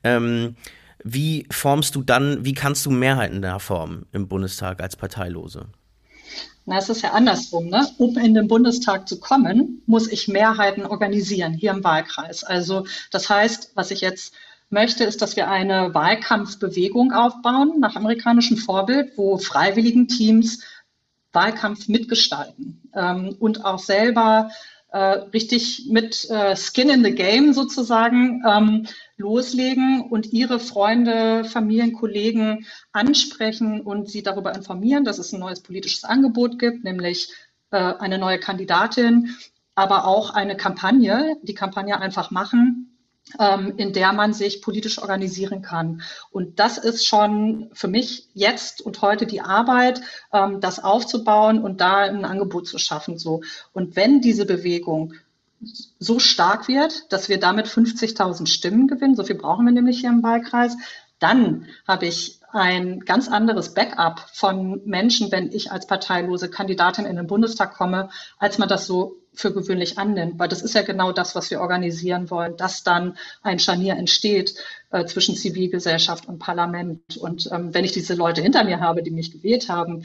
ähm, 0.03 0.57
wie 1.05 1.47
formst 1.51 1.95
du 1.95 2.03
dann, 2.03 2.45
wie 2.45 2.55
kannst 2.55 2.87
du 2.87 2.91
Mehrheiten 2.91 3.43
da 3.43 3.59
formen 3.59 4.07
im 4.13 4.29
Bundestag 4.29 4.81
als 4.81 4.97
Parteilose? 4.97 5.67
Na, 6.65 6.79
es 6.79 6.89
ist 6.89 7.03
ja 7.03 7.11
andersrum. 7.13 7.69
Ne? 7.69 7.89
Um 7.99 8.17
in 8.17 8.35
den 8.35 8.47
Bundestag 8.47 9.09
zu 9.09 9.19
kommen, 9.19 9.83
muss 9.87 10.07
ich 10.07 10.29
Mehrheiten 10.29 10.87
organisieren 10.87 11.55
hier 11.55 11.73
im 11.73 11.83
Wahlkreis. 11.83 12.45
Also 12.45 12.87
das 13.11 13.29
heißt, 13.29 13.73
was 13.75 13.91
ich 13.91 14.01
jetzt 14.01 14.35
möchte, 14.71 15.05
ist, 15.05 15.23
dass 15.23 15.37
wir 15.37 15.51
eine 15.51 15.93
Wahlkampfbewegung 15.93 17.13
aufbauen 17.13 17.81
nach 17.81 17.97
amerikanischem 17.97 18.57
Vorbild, 18.57 19.13
wo 19.17 19.39
freiwilligen 19.39 20.09
Teams 20.09 20.63
Wahlkampf 21.33 21.89
mitgestalten 21.89 22.83
ähm, 22.95 23.37
und 23.39 23.65
auch 23.65 23.79
selber 23.79 24.51
richtig 24.99 25.87
mit 25.89 26.29
äh, 26.31 26.55
Skin 26.57 26.91
in 26.91 27.05
the 27.05 27.15
Game 27.15 27.55
sozusagen 27.55 28.43
ähm, 28.47 28.87
loslegen 29.17 30.03
und 30.11 30.33
ihre 30.33 30.61
Freunde, 30.61 31.45
Familien, 31.45 31.93
Kollegen 31.93 32.67
ansprechen 32.93 33.81
und 33.81 34.11
sie 34.11 34.23
darüber 34.23 34.55
informieren, 34.55 35.05
dass 35.05 35.19
es 35.19 35.33
ein 35.33 35.41
neues 35.41 35.63
politisches 35.63 36.05
Angebot 36.05 36.59
gibt, 36.59 36.85
nämlich 36.85 37.33
äh, 37.71 37.77
eine 37.77 38.19
neue 38.19 38.39
Kandidatin, 38.39 39.35
aber 39.75 40.07
auch 40.07 40.31
eine 40.31 40.57
Kampagne, 40.57 41.37
die 41.43 41.55
Kampagne 41.55 41.99
einfach 41.99 42.31
machen, 42.31 42.92
in 43.77 43.93
der 43.93 44.13
man 44.13 44.35
sich 44.35 44.61
politisch 44.61 44.99
organisieren 44.99 45.63
kann. 45.63 46.03
Und 46.31 46.59
das 46.59 46.77
ist 46.77 47.07
schon 47.07 47.71
für 47.73 47.89
mich 47.89 48.29
jetzt 48.35 48.83
und 48.83 49.01
heute 49.01 49.27
die 49.27 49.41
Arbeit, 49.41 50.03
ähm, 50.33 50.61
das 50.61 50.83
aufzubauen 50.83 51.63
und 51.63 51.81
da 51.81 51.99
ein 51.99 52.25
Angebot 52.25 52.67
zu 52.67 52.79
schaffen. 52.79 53.19
So. 53.19 53.43
Und 53.73 53.97
wenn 53.97 54.21
diese 54.21 54.45
Bewegung 54.45 55.15
so 55.99 56.19
stark 56.19 56.69
wird, 56.69 57.13
dass 57.13 57.29
wir 57.29 57.39
damit 57.39 57.69
50.000 57.69 58.47
Stimmen 58.47 58.89
gewinnen, 58.89 59.15
so 59.15 59.25
viel 59.25 59.37
brauchen 59.37 59.65
wir 59.65 59.73
nämlich 59.73 60.01
hier 60.01 60.11
im 60.11 60.23
Wahlkreis, 60.23 60.77
dann 61.19 61.67
habe 61.87 62.07
ich 62.07 62.41
ein 62.51 63.01
ganz 63.01 63.29
anderes 63.29 63.73
Backup 63.73 64.27
von 64.33 64.83
Menschen, 64.85 65.31
wenn 65.33 65.53
ich 65.53 65.71
als 65.71 65.87
parteilose 65.87 66.51
Kandidatin 66.51 67.07
in 67.07 67.17
den 67.17 67.29
Bundestag 67.29 67.75
komme, 67.75 68.11
als 68.39 68.59
man 68.59 68.69
das 68.69 68.87
so 68.87 69.22
für 69.35 69.53
gewöhnlich 69.53 69.99
annimmt, 69.99 70.39
weil 70.39 70.49
das 70.49 70.63
ist 70.63 70.75
ja 70.75 70.83
genau 70.83 71.13
das, 71.13 71.35
was 71.35 71.51
wir 71.51 71.61
organisieren 71.61 72.31
wollen, 72.31 72.57
dass 72.57 72.83
dann 72.83 73.17
ein 73.43 73.59
Scharnier 73.59 73.97
entsteht 73.97 74.55
äh, 74.91 75.05
zwischen 75.07 75.37
Zivilgesellschaft 75.37 76.29
und 76.29 76.39
Parlament. 76.39 77.17
Und 77.17 77.49
ähm, 77.51 77.73
wenn 77.73 77.85
ich 77.85 77.93
diese 77.93 78.15
Leute 78.15 78.43
hinter 78.43 78.65
mir 78.65 78.81
habe, 78.81 79.03
die 79.03 79.11
mich 79.11 79.33
gewählt 79.33 79.69
haben, 79.69 80.05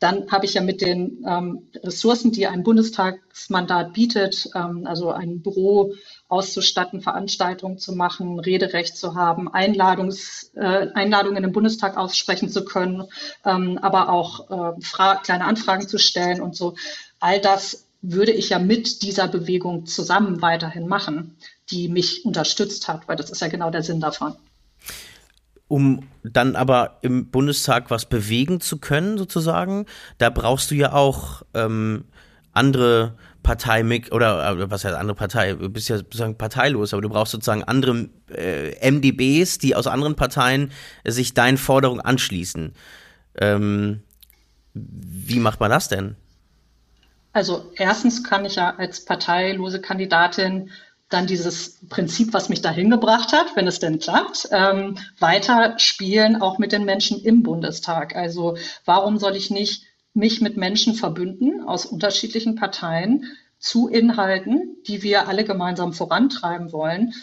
dann 0.00 0.30
habe 0.30 0.46
ich 0.46 0.54
ja 0.54 0.62
mit 0.62 0.80
den 0.80 1.24
ähm, 1.26 1.70
Ressourcen, 1.82 2.30
die 2.30 2.46
ein 2.46 2.62
Bundestagsmandat 2.62 3.92
bietet, 3.94 4.48
ähm, 4.54 4.86
also 4.86 5.10
ein 5.10 5.42
Büro 5.42 5.94
auszustatten, 6.28 7.00
Veranstaltungen 7.00 7.78
zu 7.78 7.94
machen, 7.96 8.38
Rederecht 8.38 8.96
zu 8.96 9.16
haben, 9.16 9.52
Einladungs, 9.52 10.52
äh, 10.54 10.86
Einladungen 10.94 11.42
im 11.42 11.52
Bundestag 11.52 11.96
aussprechen 11.96 12.48
zu 12.48 12.64
können, 12.64 13.04
ähm, 13.44 13.78
aber 13.78 14.10
auch 14.10 14.76
äh, 14.76 14.80
kleine 15.24 15.44
Anfragen 15.44 15.88
zu 15.88 15.98
stellen 15.98 16.40
und 16.40 16.54
so. 16.54 16.76
All 17.18 17.40
das 17.40 17.87
würde 18.00 18.32
ich 18.32 18.50
ja 18.50 18.58
mit 18.58 19.02
dieser 19.02 19.28
Bewegung 19.28 19.86
zusammen 19.86 20.40
weiterhin 20.40 20.86
machen, 20.86 21.36
die 21.70 21.88
mich 21.88 22.24
unterstützt 22.24 22.88
hat, 22.88 23.08
weil 23.08 23.16
das 23.16 23.30
ist 23.30 23.40
ja 23.40 23.48
genau 23.48 23.70
der 23.70 23.82
Sinn 23.82 24.00
davon. 24.00 24.36
Um 25.66 26.08
dann 26.22 26.56
aber 26.56 26.98
im 27.02 27.30
Bundestag 27.30 27.90
was 27.90 28.06
bewegen 28.06 28.60
zu 28.60 28.78
können, 28.78 29.18
sozusagen, 29.18 29.86
da 30.16 30.30
brauchst 30.30 30.70
du 30.70 30.74
ja 30.74 30.92
auch 30.92 31.42
ähm, 31.54 32.04
andere 32.52 33.16
Partei 33.42 33.82
oder 34.10 34.50
äh, 34.50 34.70
was 34.70 34.84
heißt 34.84 34.94
andere 34.94 35.14
Partei, 35.14 35.54
du 35.54 35.68
bist 35.68 35.88
ja 35.88 35.98
sozusagen 35.98 36.36
parteilos, 36.38 36.92
aber 36.92 37.02
du 37.02 37.08
brauchst 37.08 37.32
sozusagen 37.32 37.64
andere 37.64 38.08
äh, 38.30 38.90
MDBs, 38.90 39.58
die 39.58 39.74
aus 39.74 39.86
anderen 39.86 40.16
Parteien 40.16 40.72
äh, 41.04 41.10
sich 41.10 41.34
deinen 41.34 41.58
Forderungen 41.58 42.00
anschließen. 42.00 42.72
Ähm, 43.40 44.02
wie 44.74 45.40
macht 45.40 45.60
man 45.60 45.70
das 45.70 45.88
denn? 45.88 46.16
Also 47.32 47.70
erstens 47.76 48.24
kann 48.24 48.44
ich 48.44 48.56
ja 48.56 48.74
als 48.76 49.04
parteilose 49.04 49.80
Kandidatin 49.80 50.70
dann 51.08 51.26
dieses 51.26 51.78
Prinzip, 51.88 52.34
was 52.34 52.48
mich 52.48 52.60
dahin 52.60 52.90
gebracht 52.90 53.32
hat, 53.32 53.56
wenn 53.56 53.66
es 53.66 53.78
denn 53.78 53.98
klappt, 53.98 54.48
ähm, 54.50 54.98
weiter 55.18 55.78
spielen, 55.78 56.42
auch 56.42 56.58
mit 56.58 56.72
den 56.72 56.84
Menschen 56.84 57.22
im 57.22 57.42
Bundestag. 57.42 58.14
Also 58.14 58.56
warum 58.84 59.18
soll 59.18 59.36
ich 59.36 59.50
nicht 59.50 59.84
mich 60.12 60.40
mit 60.40 60.56
Menschen 60.56 60.94
verbünden 60.94 61.62
aus 61.66 61.86
unterschiedlichen 61.86 62.56
Parteien 62.56 63.24
zu 63.58 63.88
Inhalten, 63.88 64.76
die 64.86 65.02
wir 65.02 65.28
alle 65.28 65.44
gemeinsam 65.44 65.92
vorantreiben 65.92 66.72
wollen? 66.72 67.14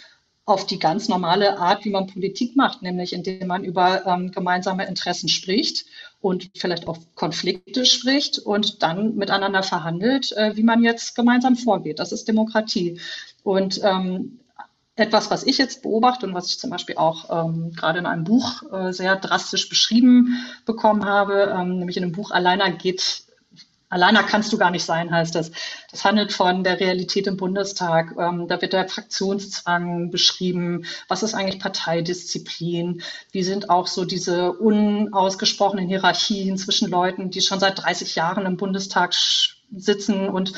auf 0.45 0.67
die 0.67 0.77
ganz 0.77 1.09
normale 1.09 1.57
Art, 1.57 1.85
wie 1.85 1.89
man 1.89 2.05
Politik 2.05 2.55
macht, 2.55 2.83
nämlich 2.83 3.13
indem 3.13 3.47
man 3.47 3.63
über 3.63 4.05
ähm, 4.05 4.31
gemeinsame 4.31 4.87
Interessen 4.87 5.27
spricht 5.27 5.85
und 6.25 6.49
vielleicht 6.57 6.87
auch 6.87 6.97
Konflikte 7.13 7.85
spricht 7.85 8.39
und 8.39 8.81
dann 8.81 9.15
miteinander 9.15 9.61
verhandelt, 9.61 10.31
äh, 10.31 10.55
wie 10.55 10.63
man 10.63 10.81
jetzt 10.81 11.15
gemeinsam 11.15 11.55
vorgeht. 11.55 11.99
Das 11.99 12.11
ist 12.11 12.27
Demokratie. 12.27 12.99
Und 13.43 13.79
ähm, 13.83 14.39
etwas, 14.95 15.29
was 15.29 15.43
ich 15.43 15.59
jetzt 15.59 15.83
beobachte 15.83 16.25
und 16.25 16.33
was 16.33 16.49
ich 16.49 16.57
zum 16.57 16.71
Beispiel 16.71 16.97
auch 16.97 17.29
ähm, 17.29 17.73
gerade 17.75 17.99
in 17.99 18.07
einem 18.07 18.23
Buch 18.23 18.63
äh, 18.73 18.91
sehr 18.91 19.17
drastisch 19.17 19.69
beschrieben 19.69 20.43
bekommen 20.65 21.05
habe, 21.05 21.53
ähm, 21.55 21.77
nämlich 21.77 21.97
in 21.97 22.03
dem 22.03 22.11
Buch 22.11 22.31
Alleiner 22.31 22.71
geht 22.71 23.24
Alleiner 23.95 24.23
kannst 24.23 24.51
du 24.51 24.57
gar 24.57 24.71
nicht 24.71 24.83
sein, 24.83 25.09
heißt 25.09 25.35
das. 25.35 25.51
Das 25.89 26.03
handelt 26.03 26.33
von 26.33 26.65
der 26.65 26.81
Realität 26.81 27.27
im 27.27 27.37
Bundestag. 27.37 28.13
Ähm, 28.19 28.49
da 28.49 28.61
wird 28.61 28.73
der 28.73 28.89
Fraktionszwang 28.89 30.11
beschrieben. 30.11 30.83
Was 31.07 31.23
ist 31.23 31.33
eigentlich 31.33 31.61
Parteidisziplin? 31.61 33.01
Wie 33.31 33.43
sind 33.43 33.69
auch 33.69 33.87
so 33.87 34.03
diese 34.03 34.51
unausgesprochenen 34.51 35.87
Hierarchien 35.87 36.57
zwischen 36.57 36.89
Leuten, 36.89 37.29
die 37.29 37.39
schon 37.39 37.61
seit 37.61 37.81
30 37.81 38.15
Jahren 38.15 38.45
im 38.45 38.57
Bundestag 38.57 39.13
sitzen 39.73 40.27
und 40.27 40.51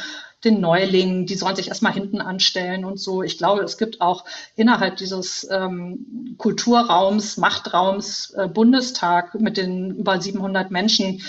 den 0.43 0.59
Neulingen, 0.61 1.25
die 1.25 1.35
sollen 1.35 1.55
sich 1.55 1.67
erstmal 1.67 1.93
hinten 1.93 2.21
anstellen 2.21 2.85
und 2.85 2.99
so. 2.99 3.23
Ich 3.23 3.37
glaube, 3.37 3.63
es 3.63 3.77
gibt 3.77 4.01
auch 4.01 4.23
innerhalb 4.55 4.97
dieses 4.97 5.47
ähm, 5.49 6.35
Kulturraums, 6.37 7.37
Machtraums 7.37 8.31
äh, 8.31 8.47
Bundestag 8.47 9.33
mit 9.39 9.57
den 9.57 9.95
über 9.95 10.21
700 10.21 10.69
Menschen 10.69 11.23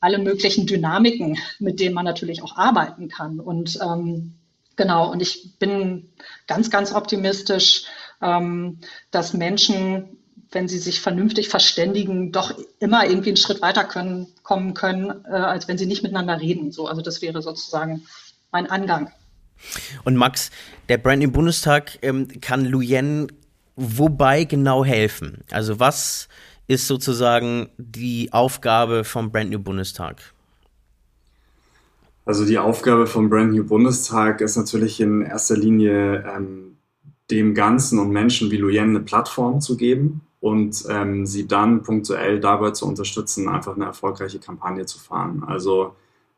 alle 0.00 0.18
möglichen 0.18 0.66
Dynamiken, 0.66 1.38
mit 1.58 1.80
denen 1.80 1.94
man 1.94 2.04
natürlich 2.04 2.42
auch 2.42 2.56
arbeiten 2.56 3.08
kann. 3.08 3.40
Und 3.40 3.78
ähm, 3.82 4.34
genau, 4.76 5.10
und 5.10 5.20
ich 5.20 5.58
bin 5.58 6.10
ganz, 6.46 6.70
ganz 6.70 6.92
optimistisch, 6.92 7.84
ähm, 8.22 8.78
dass 9.10 9.34
Menschen, 9.34 10.18
wenn 10.50 10.68
sie 10.68 10.78
sich 10.78 11.00
vernünftig 11.00 11.48
verständigen, 11.48 12.32
doch 12.32 12.54
immer 12.78 13.06
irgendwie 13.06 13.30
einen 13.30 13.36
Schritt 13.36 13.60
weiter 13.60 13.84
können, 13.84 14.28
kommen 14.42 14.74
können, 14.74 15.24
äh, 15.26 15.34
als 15.34 15.68
wenn 15.68 15.78
sie 15.78 15.86
nicht 15.86 16.02
miteinander 16.02 16.40
reden. 16.40 16.72
So, 16.72 16.86
also 16.86 17.02
das 17.02 17.20
wäre 17.22 17.42
sozusagen 17.42 18.06
mein 18.52 18.70
Angang. 18.70 19.10
Und 20.04 20.16
Max, 20.16 20.50
der 20.88 20.98
Brand 20.98 21.22
im 21.22 21.32
Bundestag 21.32 21.98
ähm, 22.02 22.40
kann 22.40 22.64
Luyen 22.64 23.28
wobei 23.78 24.44
genau 24.44 24.84
helfen? 24.84 25.44
Also 25.50 25.78
was 25.78 26.28
ist 26.68 26.86
sozusagen 26.86 27.70
die 27.78 28.32
Aufgabe 28.32 29.02
vom 29.02 29.32
Brand 29.32 29.50
New 29.50 29.58
Bundestag? 29.58 30.34
Also 32.24 32.44
die 32.44 32.58
Aufgabe 32.58 33.06
vom 33.06 33.30
Brand 33.30 33.54
New 33.54 33.64
Bundestag 33.64 34.42
ist 34.42 34.56
natürlich 34.56 35.00
in 35.00 35.22
erster 35.22 35.56
Linie 35.56 36.24
ähm, 36.30 36.76
dem 37.30 37.54
Ganzen 37.54 37.98
und 37.98 38.10
Menschen 38.10 38.50
wie 38.50 38.58
Luyen 38.58 38.90
eine 38.90 39.00
Plattform 39.00 39.62
zu 39.62 39.78
geben 39.78 40.20
und 40.40 40.84
ähm, 40.90 41.24
sie 41.24 41.48
dann 41.48 41.82
punktuell 41.82 42.38
dabei 42.38 42.72
zu 42.72 42.86
unterstützen, 42.86 43.48
einfach 43.48 43.74
eine 43.74 43.86
erfolgreiche 43.86 44.38
Kampagne 44.38 44.84
zu 44.84 44.98
fahren. 44.98 45.42
Also 45.46 45.94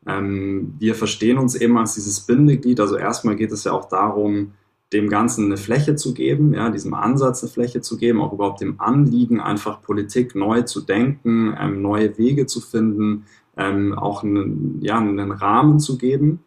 ähm, 0.07 0.75
wir 0.79 0.95
verstehen 0.95 1.39
uns 1.39 1.57
eben 1.57 1.77
als 1.77 1.95
dieses 1.95 2.21
Bindeglied. 2.21 2.79
Also 2.79 2.97
erstmal 2.97 3.35
geht 3.35 3.51
es 3.51 3.65
ja 3.65 3.73
auch 3.73 3.89
darum, 3.89 4.53
dem 4.93 5.09
Ganzen 5.09 5.47
eine 5.47 5.57
Fläche 5.57 5.95
zu 5.95 6.15
geben, 6.15 6.53
ja, 6.55 6.71
diesem 6.71 6.95
Ansatz 6.95 7.43
eine 7.43 7.53
Fläche 7.53 7.81
zu 7.81 7.97
geben, 7.97 8.21
auch 8.21 8.33
überhaupt 8.33 8.61
dem 8.61 8.81
Anliegen, 8.81 9.41
einfach 9.41 9.83
Politik 9.83 10.35
neu 10.35 10.63
zu 10.63 10.81
denken, 10.81 11.55
ähm, 11.59 11.81
neue 11.81 12.19
Wege 12.19 12.47
zu 12.47 12.61
finden, 12.61 13.25
ähm, 13.57 13.97
auch 13.97 14.25
einen, 14.25 14.81
ja, 14.83 14.99
einen 14.99 15.31
Rahmen 15.31 15.79
zu 15.79 15.97
geben 15.97 16.41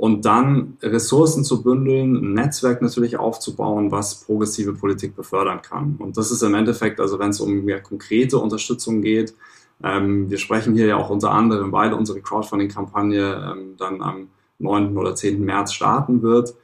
und 0.00 0.24
dann 0.24 0.78
Ressourcen 0.82 1.44
zu 1.44 1.62
bündeln, 1.62 2.16
ein 2.16 2.32
Netzwerk 2.32 2.80
natürlich 2.80 3.18
aufzubauen, 3.18 3.90
was 3.90 4.24
progressive 4.24 4.72
Politik 4.72 5.14
befördern 5.14 5.60
kann. 5.60 5.96
Und 5.98 6.16
das 6.16 6.30
ist 6.30 6.42
im 6.42 6.54
Endeffekt, 6.54 7.00
also 7.00 7.18
wenn 7.18 7.30
es 7.30 7.40
um 7.40 7.64
mehr 7.64 7.82
konkrete 7.82 8.38
Unterstützung 8.38 9.02
geht, 9.02 9.34
ähm, 9.82 10.30
wir 10.30 10.38
sprechen 10.38 10.74
hier 10.74 10.86
ja 10.86 10.96
auch 10.96 11.10
unter 11.10 11.32
anderem, 11.32 11.72
weil 11.72 11.92
unsere 11.92 12.20
Crowdfunding-Kampagne 12.20 13.52
ähm, 13.52 13.74
dann 13.76 14.00
am 14.00 14.28
9. 14.58 14.96
oder 14.96 15.14
10. 15.14 15.44
März 15.44 15.72
starten 15.72 16.22
wird. 16.22 16.54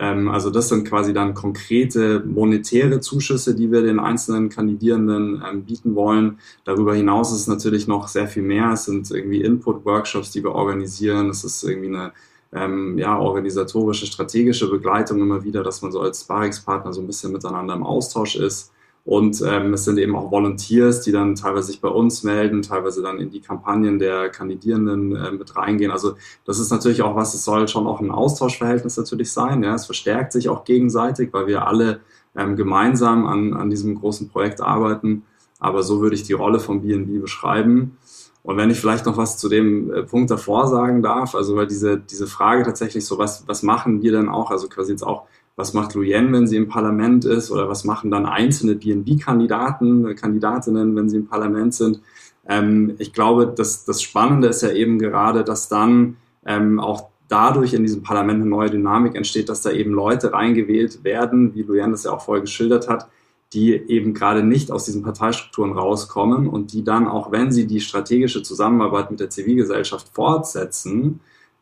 Ähm, 0.00 0.30
also 0.30 0.50
das 0.50 0.70
sind 0.70 0.88
quasi 0.88 1.12
dann 1.12 1.34
konkrete 1.34 2.24
monetäre 2.24 3.00
Zuschüsse, 3.00 3.54
die 3.54 3.70
wir 3.70 3.82
den 3.82 4.00
einzelnen 4.00 4.48
Kandidierenden 4.48 5.44
ähm, 5.46 5.64
bieten 5.64 5.94
wollen. 5.94 6.38
Darüber 6.64 6.94
hinaus 6.94 7.32
ist 7.32 7.42
es 7.42 7.46
natürlich 7.46 7.86
noch 7.86 8.08
sehr 8.08 8.26
viel 8.26 8.42
mehr. 8.42 8.72
Es 8.72 8.86
sind 8.86 9.10
irgendwie 9.10 9.42
Input-Workshops, 9.42 10.32
die 10.32 10.42
wir 10.42 10.52
organisieren. 10.52 11.28
Es 11.28 11.44
ist 11.44 11.62
irgendwie 11.62 11.88
eine 11.88 12.12
ähm, 12.52 12.98
ja, 12.98 13.18
organisatorische, 13.18 14.06
strategische 14.06 14.70
Begleitung 14.70 15.20
immer 15.20 15.44
wieder, 15.44 15.62
dass 15.62 15.82
man 15.82 15.92
so 15.92 16.00
als 16.00 16.22
Sparingspartner 16.22 16.94
so 16.94 17.02
ein 17.02 17.06
bisschen 17.06 17.32
miteinander 17.32 17.74
im 17.74 17.84
Austausch 17.84 18.36
ist. 18.36 18.72
Und 19.10 19.42
ähm, 19.44 19.74
es 19.74 19.86
sind 19.86 19.98
eben 19.98 20.14
auch 20.14 20.30
Volunteers, 20.30 21.00
die 21.00 21.10
dann 21.10 21.34
teilweise 21.34 21.66
sich 21.66 21.80
bei 21.80 21.88
uns 21.88 22.22
melden, 22.22 22.62
teilweise 22.62 23.02
dann 23.02 23.18
in 23.18 23.28
die 23.28 23.40
Kampagnen 23.40 23.98
der 23.98 24.28
Kandidierenden 24.28 25.16
äh, 25.16 25.32
mit 25.32 25.56
reingehen. 25.56 25.90
Also 25.90 26.14
das 26.44 26.60
ist 26.60 26.70
natürlich 26.70 27.02
auch 27.02 27.16
was, 27.16 27.34
es 27.34 27.44
soll 27.44 27.66
schon 27.66 27.88
auch 27.88 27.98
ein 27.98 28.12
Austauschverhältnis 28.12 28.96
natürlich 28.96 29.32
sein. 29.32 29.64
Ja, 29.64 29.74
es 29.74 29.86
verstärkt 29.86 30.30
sich 30.30 30.48
auch 30.48 30.62
gegenseitig, 30.62 31.32
weil 31.32 31.48
wir 31.48 31.66
alle 31.66 32.02
ähm, 32.36 32.54
gemeinsam 32.54 33.26
an, 33.26 33.52
an 33.52 33.68
diesem 33.68 33.98
großen 33.98 34.28
Projekt 34.28 34.60
arbeiten. 34.60 35.24
Aber 35.58 35.82
so 35.82 36.00
würde 36.00 36.14
ich 36.14 36.22
die 36.22 36.34
Rolle 36.34 36.60
von 36.60 36.82
BNB 36.82 37.20
beschreiben. 37.20 37.98
Und 38.44 38.58
wenn 38.58 38.70
ich 38.70 38.78
vielleicht 38.78 39.06
noch 39.06 39.16
was 39.16 39.38
zu 39.38 39.48
dem 39.48 39.92
äh, 39.92 40.02
Punkt 40.04 40.30
davor 40.30 40.68
sagen 40.68 41.02
darf, 41.02 41.34
also 41.34 41.56
weil 41.56 41.66
diese, 41.66 41.98
diese 41.98 42.28
Frage 42.28 42.62
tatsächlich 42.62 43.04
so, 43.04 43.18
was, 43.18 43.42
was 43.48 43.64
machen 43.64 44.02
wir 44.02 44.12
denn 44.12 44.28
auch, 44.28 44.52
also 44.52 44.68
quasi 44.68 44.92
jetzt 44.92 45.02
auch 45.02 45.24
was 45.60 45.74
macht 45.74 45.94
Luyen, 45.94 46.32
wenn 46.32 46.46
sie 46.46 46.56
im 46.56 46.68
Parlament 46.68 47.24
ist 47.24 47.50
oder 47.50 47.68
was 47.68 47.84
machen 47.84 48.10
dann 48.10 48.26
einzelne 48.26 48.74
BNB-Kandidaten, 48.74 50.16
Kandidatinnen, 50.16 50.96
wenn 50.96 51.08
sie 51.08 51.18
im 51.18 51.26
Parlament 51.26 51.74
sind. 51.74 52.00
Ähm, 52.48 52.94
ich 52.98 53.12
glaube, 53.12 53.52
das, 53.54 53.84
das 53.84 54.02
Spannende 54.02 54.48
ist 54.48 54.62
ja 54.62 54.70
eben 54.70 54.98
gerade, 54.98 55.44
dass 55.44 55.68
dann 55.68 56.16
ähm, 56.46 56.80
auch 56.80 57.10
dadurch 57.28 57.74
in 57.74 57.82
diesem 57.82 58.02
Parlament 58.02 58.40
eine 58.40 58.50
neue 58.50 58.70
Dynamik 58.70 59.14
entsteht, 59.14 59.48
dass 59.48 59.62
da 59.62 59.70
eben 59.70 59.92
Leute 59.92 60.32
reingewählt 60.32 61.04
werden, 61.04 61.54
wie 61.54 61.62
Luyen 61.62 61.92
das 61.92 62.04
ja 62.04 62.12
auch 62.12 62.22
vorher 62.22 62.40
geschildert 62.40 62.88
hat, 62.88 63.08
die 63.52 63.72
eben 63.72 64.14
gerade 64.14 64.42
nicht 64.42 64.70
aus 64.70 64.84
diesen 64.84 65.02
Parteistrukturen 65.02 65.72
rauskommen 65.72 66.48
und 66.48 66.72
die 66.72 66.84
dann, 66.84 67.06
auch 67.06 67.30
wenn 67.32 67.52
sie 67.52 67.66
die 67.66 67.80
strategische 67.80 68.42
Zusammenarbeit 68.42 69.10
mit 69.10 69.20
der 69.20 69.30
Zivilgesellschaft 69.30 70.08
fortsetzen, 70.12 71.20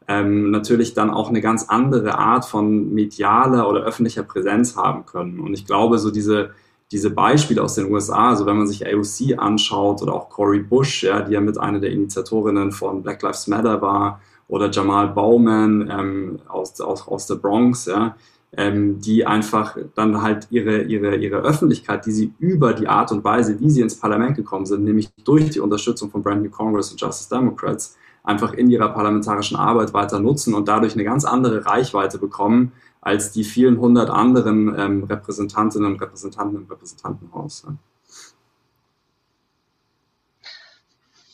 ähm, 0.08 0.50
natürlich 0.50 0.94
dann 0.94 1.10
auch 1.10 1.28
eine 1.28 1.42
ganz 1.42 1.66
andere 1.68 2.18
Art 2.18 2.46
von 2.46 2.92
medialer 2.92 3.68
oder 3.68 3.82
öffentlicher 3.82 4.22
Präsenz 4.22 4.74
haben 4.74 5.04
können. 5.04 5.38
Und 5.38 5.52
ich 5.52 5.66
glaube, 5.66 5.98
so 5.98 6.10
diese, 6.10 6.50
diese 6.90 7.10
Beispiele 7.10 7.62
aus 7.62 7.74
den 7.74 7.92
USA, 7.92 8.30
also 8.30 8.46
wenn 8.46 8.56
man 8.56 8.66
sich 8.66 8.86
AOC 8.86 9.38
anschaut 9.38 10.00
oder 10.00 10.14
auch 10.14 10.30
Cory 10.30 10.60
Bush, 10.60 11.04
ja, 11.04 11.20
die 11.20 11.34
ja 11.34 11.42
mit 11.42 11.58
einer 11.58 11.78
der 11.78 11.90
Initiatorinnen 11.90 12.72
von 12.72 13.02
Black 13.02 13.22
Lives 13.22 13.46
Matter 13.46 13.82
war, 13.82 14.20
oder 14.48 14.70
Jamal 14.70 15.08
Bowman 15.08 15.90
ähm, 15.92 16.38
aus, 16.48 16.80
aus, 16.80 17.06
aus 17.06 17.26
der 17.26 17.34
Bronx, 17.34 17.84
ja, 17.84 18.16
ähm, 18.56 18.98
die 18.98 19.26
einfach 19.26 19.76
dann 19.94 20.22
halt 20.22 20.46
ihre, 20.50 20.84
ihre, 20.84 21.16
ihre 21.16 21.36
Öffentlichkeit, 21.36 22.06
die 22.06 22.12
sie 22.12 22.32
über 22.38 22.72
die 22.72 22.88
Art 22.88 23.12
und 23.12 23.22
Weise, 23.22 23.60
wie 23.60 23.68
sie 23.68 23.82
ins 23.82 24.00
Parlament 24.00 24.36
gekommen 24.36 24.64
sind, 24.64 24.84
nämlich 24.84 25.10
durch 25.22 25.50
die 25.50 25.60
Unterstützung 25.60 26.10
von 26.10 26.22
Brand 26.22 26.42
New 26.42 26.50
Congress 26.50 26.90
und 26.90 26.98
Justice 26.98 27.28
Democrats, 27.28 27.98
einfach 28.28 28.52
in 28.52 28.70
ihrer 28.70 28.90
parlamentarischen 28.90 29.56
Arbeit 29.56 29.94
weiter 29.94 30.20
nutzen 30.20 30.54
und 30.54 30.68
dadurch 30.68 30.94
eine 30.94 31.04
ganz 31.04 31.24
andere 31.24 31.64
Reichweite 31.64 32.18
bekommen 32.18 32.72
als 33.00 33.32
die 33.32 33.44
vielen 33.44 33.78
hundert 33.78 34.10
anderen 34.10 34.78
ähm, 34.78 35.04
Repräsentantinnen 35.04 35.92
und 35.92 36.00
Repräsentanten 36.00 36.58
im 36.58 36.66
Repräsentantenhaus. 36.66 37.66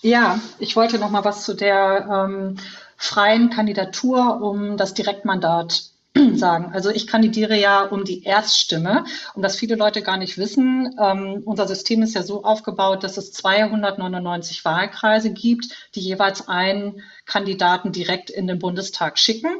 Ja, 0.02 0.38
ich 0.58 0.76
wollte 0.76 0.98
noch 0.98 1.10
mal 1.10 1.24
was 1.24 1.44
zu 1.44 1.54
der 1.54 2.28
ähm, 2.28 2.56
freien 2.96 3.50
Kandidatur 3.50 4.40
um 4.40 4.76
das 4.76 4.94
Direktmandat 4.94 5.93
sagen. 6.34 6.70
Also 6.72 6.90
ich 6.90 7.06
kandidiere 7.06 7.58
ja 7.58 7.82
um 7.82 8.04
die 8.04 8.22
Erststimme 8.22 9.04
und 9.34 9.42
was 9.42 9.56
viele 9.56 9.74
Leute 9.74 10.02
gar 10.02 10.16
nicht 10.16 10.38
wissen, 10.38 10.94
ähm, 11.00 11.42
unser 11.44 11.66
System 11.66 12.02
ist 12.02 12.14
ja 12.14 12.22
so 12.22 12.44
aufgebaut, 12.44 13.02
dass 13.02 13.16
es 13.16 13.32
299 13.32 14.64
Wahlkreise 14.64 15.32
gibt, 15.32 15.66
die 15.94 16.00
jeweils 16.00 16.46
einen 16.48 17.02
Kandidaten 17.26 17.90
direkt 17.90 18.30
in 18.30 18.46
den 18.46 18.58
Bundestag 18.58 19.18
schicken 19.18 19.50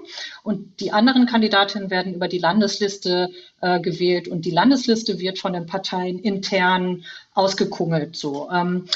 und 0.43 0.81
die 0.81 0.93
anderen 0.93 1.27
Kandidatinnen 1.27 1.90
werden 1.90 2.14
über 2.14 2.29
die 2.29 2.38
Landesliste 2.38 3.31
äh, 3.61 3.81
gewählt 3.81 4.29
und 4.29 4.45
die 4.45 4.51
Landesliste 4.51 5.19
wird 5.19 5.38
von 5.38 5.55
den 5.55 5.67
Parteien 5.67 6.19
intern 6.19 7.05
ausgekungelt. 7.35 8.14
So. 8.17 8.49
Ähm, 8.51 8.87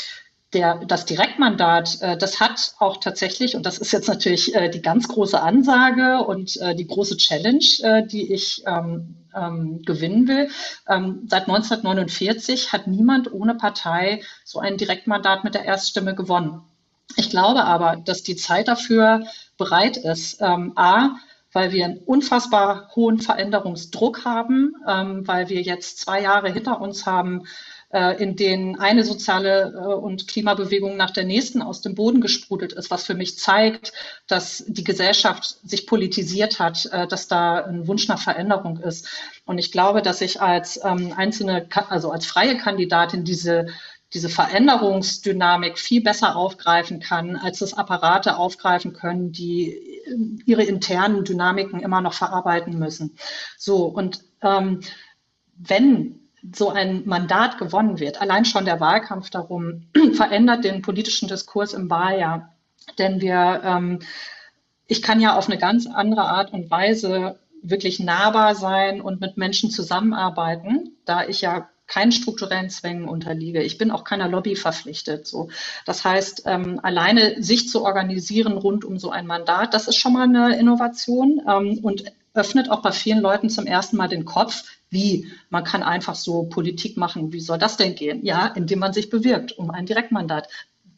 der, 0.53 0.77
das 0.87 1.05
Direktmandat, 1.05 2.01
äh, 2.01 2.17
das 2.17 2.41
hat 2.41 2.75
auch 2.79 2.99
tatsächlich, 2.99 3.55
und 3.55 3.67
das 3.67 3.79
ist 3.79 3.93
jetzt 3.93 4.09
natürlich 4.09 4.55
äh, 4.55 4.71
die 4.71 4.81
ganz 4.81 5.09
große 5.09 5.41
Ansage 5.41 6.25
und 6.25 6.57
äh, 6.61 6.75
die 6.75 6.87
große 6.87 7.17
Challenge, 7.17 7.65
äh, 7.83 8.07
die 8.07 8.33
ich 8.33 8.63
ähm, 8.67 9.17
ähm, 9.35 9.83
gewinnen 9.83 10.27
will. 10.27 10.51
Ähm, 10.89 11.27
seit 11.29 11.49
1949 11.49 12.73
hat 12.73 12.87
niemand 12.87 13.33
ohne 13.33 13.55
Partei 13.55 14.23
so 14.45 14.59
ein 14.59 14.79
Direktmandat 14.79 15.45
mit 15.45 15.55
der 15.55 15.65
Erststimme 15.65 16.15
gewonnen. 16.15 16.63
Ich 17.17 17.31
glaube 17.31 17.65
aber, 17.65 17.97
dass 17.97 18.23
die 18.23 18.37
Zeit 18.37 18.69
dafür 18.69 19.27
bereit 19.57 19.97
ist. 19.97 20.41
Ähm, 20.41 20.73
A, 20.77 21.17
weil 21.53 21.73
wir 21.73 21.85
einen 21.87 21.99
unfassbar 21.99 22.91
hohen 22.95 23.21
Veränderungsdruck 23.21 24.25
haben, 24.25 24.75
ähm, 24.87 25.27
weil 25.27 25.49
wir 25.49 25.63
jetzt 25.63 25.99
zwei 25.99 26.23
Jahre 26.23 26.53
hinter 26.53 26.81
uns 26.81 27.07
haben, 27.07 27.47
in 28.23 28.37
denen 28.37 28.79
eine 28.79 29.03
soziale 29.03 29.73
äh, 29.75 29.95
und 29.95 30.29
Klimabewegung 30.29 30.97
nach 30.97 31.11
der 31.11 31.25
nächsten 31.25 31.63
aus 31.63 31.81
dem 31.81 31.95
Boden 31.95 32.21
gesprudelt 32.21 32.75
ist, 32.75 32.91
was 32.91 33.07
für 33.07 33.15
mich 33.15 33.39
zeigt, 33.39 33.93
dass 34.27 34.65
die 34.67 34.85
Gesellschaft 34.85 35.57
sich 35.67 35.87
politisiert 35.87 36.59
hat, 36.59 36.85
äh, 36.87 37.07
dass 37.07 37.29
da 37.29 37.65
ein 37.65 37.87
Wunsch 37.87 38.07
nach 38.07 38.21
Veränderung 38.21 38.79
ist. 38.79 39.09
Und 39.47 39.57
ich 39.59 39.73
glaube, 39.73 40.03
dass 40.03 40.21
ich 40.21 40.43
als 40.43 40.79
ähm, 40.85 41.15
einzelne, 41.17 41.67
also 41.89 42.11
als 42.11 42.27
freie 42.27 42.59
Kandidatin 42.59 43.25
diese 43.25 43.69
diese 44.15 44.31
Veränderungsdynamik 44.31 45.79
viel 45.79 46.03
besser 46.03 46.35
aufgreifen 46.35 46.99
kann, 46.99 47.37
als 47.37 47.61
es 47.61 47.75
Apparate 47.75 48.39
aufgreifen 48.39 48.95
können, 48.95 49.33
die 49.33 50.01
ihre 50.47 50.63
internen 50.63 51.25
Dynamiken 51.25 51.81
immer 51.81 52.01
noch 52.01 52.15
verarbeiten 52.15 52.79
müssen. 52.79 53.19
So, 53.59 53.85
und 53.85 54.25
ähm, 54.41 54.81
wenn 55.57 56.28
so 56.53 56.71
ein 56.71 57.03
Mandat 57.07 57.59
gewonnen 57.59 57.99
wird, 57.99 58.21
allein 58.21 58.45
schon 58.45 58.65
der 58.65 58.81
Wahlkampf 58.81 59.31
darum 59.31 59.89
verändert 60.15 60.65
den 60.65 60.83
politischen 60.83 61.29
Diskurs 61.29 61.73
im 61.75 61.91
Wahljahr. 61.91 62.55
Denn 62.99 63.21
wir, 63.21 63.61
ähm, 63.65 64.01
ich 64.87 65.03
kann 65.03 65.21
ja 65.21 65.37
auf 65.37 65.49
eine 65.49 65.59
ganz 65.59 65.87
andere 65.87 66.23
Art 66.23 66.53
und 66.53 66.71
Weise 66.71 67.39
wirklich 67.63 68.01
nahbar 68.01 68.55
sein 68.55 69.01
und 69.01 69.21
mit 69.21 69.37
Menschen 69.37 69.71
zusammenarbeiten, 69.71 70.97
da 71.05 71.27
ich 71.27 71.41
ja 71.41 71.69
keinen 71.89 72.13
strukturellen 72.13 72.71
Zwängen 72.71 73.09
unterliege. 73.09 73.63
Ich 73.63 73.79
bin 73.79 73.91
auch 73.91 74.05
keiner 74.05 74.29
Lobby 74.29 74.55
verpflichtet. 74.57 75.27
So, 75.27 75.49
das 75.87 76.05
heißt, 76.05 76.43
ähm, 76.45 76.79
alleine 76.83 77.43
sich 77.43 77.69
zu 77.69 77.83
organisieren 77.83 78.59
rund 78.59 78.85
um 78.85 78.99
so 78.99 79.11
ein 79.11 79.27
Mandat, 79.27 79.75
das 79.75 79.89
ist 79.89 79.97
schon 79.97 80.13
mal 80.13 80.25
eine 80.25 80.59
Innovation 80.59 81.41
ähm, 81.49 81.81
und 81.83 82.05
öffnet 82.35 82.71
auch 82.71 82.83
bei 82.83 82.93
vielen 82.93 83.21
Leuten 83.21 83.49
zum 83.49 83.67
ersten 83.67 83.97
Mal 83.97 84.09
den 84.09 84.27
Kopf, 84.27 84.65
wie 84.91 85.31
man 85.51 85.65
kann 85.65 85.83
einfach 85.83 86.15
so 86.15 86.45
Politik 86.45 86.97
machen. 86.97 87.33
Wie 87.33 87.41
soll 87.41 87.59
das 87.59 87.77
denn 87.77 87.95
gehen? 87.95 88.25
Ja, 88.25 88.47
indem 88.47 88.79
man 88.79 88.93
sich 88.93 89.11
bewirbt 89.11 89.53
um 89.53 89.71
ein 89.71 89.87
Direktmandat 89.87 90.49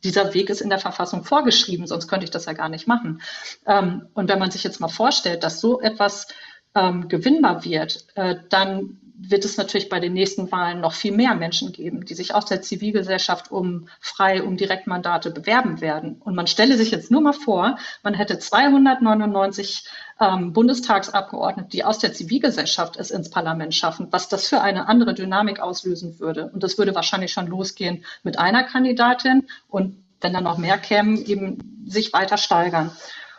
dieser 0.05 0.33
Weg 0.35 0.49
ist 0.51 0.61
in 0.61 0.71
der 0.71 0.79
Verfassung 0.79 1.25
vorgeschrieben, 1.25 1.87
sonst 1.87 2.09
könnte 2.09 2.25
ich 2.25 2.31
das 2.31 2.47
ja 2.47 2.53
gar 2.53 2.69
nicht 2.69 2.87
machen. 2.87 3.21
Ähm, 3.67 4.07
und 4.15 4.29
wenn 4.29 4.39
man 4.39 4.51
sich 4.51 4.65
jetzt 4.65 4.81
mal 4.81 4.89
vorstellt, 4.89 5.45
dass 5.45 5.61
so 5.61 5.81
etwas 5.81 6.29
ähm, 6.75 7.09
gewinnbar 7.09 7.65
wird, 7.65 8.07
äh, 8.15 8.37
dann 8.49 8.99
wird 9.23 9.45
es 9.45 9.57
natürlich 9.57 9.89
bei 9.89 10.01
den 10.01 10.15
nächsten 10.15 10.51
Wahlen 10.51 10.81
noch 10.81 10.95
viel 10.95 11.13
mehr 11.13 11.35
Menschen 11.35 11.73
geben, 11.73 12.07
die 12.07 12.15
sich 12.15 12.35
aus 12.35 12.47
der 12.47 12.63
Zivilgesellschaft 12.63 13.51
um 13.51 13.89
frei 14.01 14.43
um 14.43 14.57
Direktmandate 14.57 15.31
bewerben 15.31 15.81
werden. 15.81 16.17
Und 16.21 16.35
man 16.35 16.47
stelle 16.47 16.77
sich 16.77 16.91
jetzt 16.91 17.11
nur 17.11 17.21
mal 17.21 17.35
vor, 17.35 17.77
man 18.03 18.15
hätte 18.15 18.39
299 18.39 19.85
ähm, 20.21 20.53
Bundestagsabgeordnete, 20.53 21.71
die 21.71 21.85
aus 21.85 21.99
der 21.99 22.13
Zivilgesellschaft 22.13 22.97
es 22.97 23.11
ins 23.11 23.31
Parlament 23.31 23.75
schaffen, 23.75 24.09
was 24.11 24.29
das 24.29 24.49
für 24.49 24.61
eine 24.61 24.89
andere 24.89 25.15
Dynamik 25.15 25.61
auslösen 25.61 26.21
würde. 26.21 26.51
Und 26.53 26.63
das 26.63 26.79
würde 26.79 26.95
wahrscheinlich 26.95 27.33
schon 27.33 27.47
losgehen 27.47 28.05
mit 28.23 28.39
einer 28.39 28.65
Kandidatin 28.65 29.47
und 29.69 30.05
wenn 30.21 30.33
dann 30.35 30.45
noch 30.45 30.59
mehr 30.59 30.77
kämen, 30.77 31.17
eben 31.25 31.85
sich 31.87 32.13
weiter 32.13 32.37
steigern. 32.37 32.93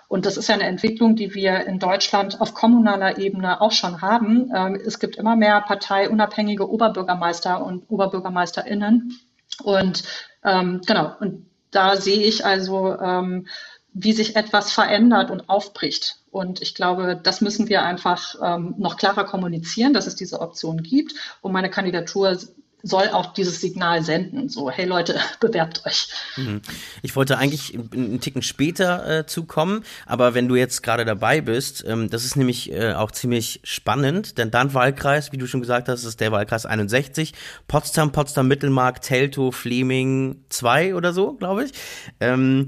Und 0.07 0.25
das 0.25 0.35
ist 0.35 0.49
ja 0.49 0.55
eine 0.55 0.65
Entwicklung, 0.65 1.15
die 1.15 1.33
wir 1.35 1.65
in 1.67 1.79
Deutschland 1.79 2.41
auf 2.41 2.53
kommunaler 2.53 3.17
Ebene 3.17 3.61
auch 3.61 3.71
schon 3.71 4.01
haben. 4.01 4.51
Ähm, 4.53 4.75
es 4.75 4.99
gibt 4.99 5.15
immer 5.15 5.37
mehr 5.37 5.61
parteiunabhängige 5.61 6.69
Oberbürgermeister 6.69 7.63
und 7.63 7.89
Oberbürgermeisterinnen. 7.89 9.17
Und 9.63 10.03
ähm, 10.43 10.81
genau, 10.85 11.15
und 11.21 11.45
da 11.69 11.95
sehe 11.95 12.23
ich 12.23 12.45
also, 12.45 12.99
ähm, 12.99 13.47
wie 13.93 14.11
sich 14.11 14.35
etwas 14.35 14.73
verändert 14.73 15.31
und 15.31 15.47
aufbricht. 15.47 16.20
Und 16.31 16.61
ich 16.61 16.75
glaube, 16.75 17.19
das 17.21 17.41
müssen 17.41 17.67
wir 17.67 17.83
einfach 17.83 18.35
ähm, 18.41 18.73
noch 18.77 18.97
klarer 18.97 19.25
kommunizieren, 19.25 19.93
dass 19.93 20.07
es 20.07 20.15
diese 20.15 20.39
Option 20.39 20.81
gibt. 20.81 21.13
Und 21.41 21.51
meine 21.51 21.69
Kandidatur 21.69 22.37
soll 22.83 23.09
auch 23.09 23.33
dieses 23.33 23.61
Signal 23.61 24.03
senden, 24.03 24.49
so, 24.49 24.71
hey 24.71 24.85
Leute, 24.85 25.19
bewerbt 25.39 25.85
euch. 25.85 26.07
Mhm. 26.37 26.61
Ich 27.01 27.15
wollte 27.15 27.37
eigentlich 27.37 27.75
einen 27.75 28.21
Ticken 28.21 28.41
später 28.41 29.19
äh, 29.19 29.25
zukommen, 29.25 29.83
aber 30.05 30.33
wenn 30.33 30.47
du 30.47 30.55
jetzt 30.55 30.81
gerade 30.81 31.05
dabei 31.05 31.41
bist, 31.41 31.83
ähm, 31.87 32.09
das 32.09 32.25
ist 32.25 32.35
nämlich 32.35 32.71
äh, 32.71 32.93
auch 32.93 33.11
ziemlich 33.11 33.59
spannend, 33.63 34.37
denn 34.37 34.51
dein 34.51 34.73
Wahlkreis, 34.73 35.31
wie 35.31 35.37
du 35.37 35.47
schon 35.47 35.61
gesagt 35.61 35.89
hast, 35.89 36.03
ist 36.03 36.19
der 36.19 36.31
Wahlkreis 36.31 36.65
61, 36.65 37.33
Potsdam, 37.67 38.11
Potsdam 38.11 38.47
Mittelmark, 38.47 39.01
Teltow, 39.01 39.51
Fleming 39.51 40.43
2 40.49 40.95
oder 40.95 41.13
so, 41.13 41.33
glaube 41.33 41.65
ich. 41.65 41.71
Ähm, 42.19 42.67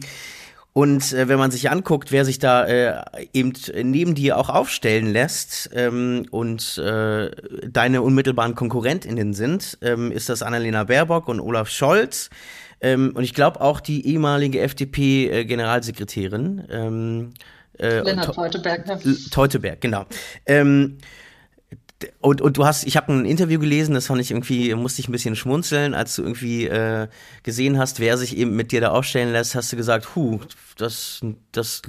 und 0.73 1.13
äh, 1.13 1.27
wenn 1.27 1.37
man 1.37 1.51
sich 1.51 1.69
anguckt, 1.69 2.11
wer 2.11 2.25
sich 2.25 2.39
da 2.39 2.65
äh, 2.65 3.25
eben 3.31 3.53
neben 3.83 4.15
dir 4.15 4.37
auch 4.37 4.49
aufstellen 4.49 5.13
lässt 5.13 5.69
ähm, 5.73 6.25
und 6.31 6.79
äh, 6.79 7.29
deine 7.67 8.01
unmittelbaren 8.01 8.55
KonkurrentInnen 8.55 9.35
sind, 9.35 9.77
ähm, 9.83 10.11
ist 10.11 10.29
das 10.29 10.41
Annalena 10.41 10.85
Baerbock 10.85 11.27
und 11.27 11.39
Olaf 11.39 11.69
Scholz. 11.69 12.31
Ähm, 12.81 13.11
und 13.13 13.23
ich 13.23 13.35
glaube 13.35 13.61
auch 13.61 13.79
die 13.79 14.07
ehemalige 14.07 14.61
FDP-Generalsekretärin. 14.61 16.63
Ähm, 16.71 17.33
äh, 17.77 18.01
Lennart 18.01 18.33
Teuteberg, 18.33 18.87
ne? 18.87 18.99
Teuteberg, 19.29 19.79
genau. 19.79 20.05
Und, 22.19 22.41
und 22.41 22.57
du 22.57 22.65
hast, 22.65 22.85
ich 22.85 22.97
habe 22.97 23.11
ein 23.13 23.25
Interview 23.25 23.59
gelesen, 23.59 23.93
das 23.93 24.07
fand 24.07 24.21
ich 24.21 24.31
irgendwie, 24.31 24.73
musste 24.75 25.01
ich 25.01 25.07
ein 25.07 25.11
bisschen 25.11 25.35
schmunzeln, 25.35 25.93
als 25.93 26.15
du 26.15 26.23
irgendwie 26.23 26.67
äh, 26.67 27.07
gesehen 27.43 27.77
hast, 27.77 27.99
wer 27.99 28.17
sich 28.17 28.37
eben 28.37 28.55
mit 28.55 28.71
dir 28.71 28.81
da 28.81 28.89
aufstellen 28.89 29.31
lässt, 29.31 29.55
hast 29.55 29.71
du 29.71 29.77
gesagt, 29.77 30.15
hu, 30.15 30.39
das, 30.77 31.21
das, 31.51 31.81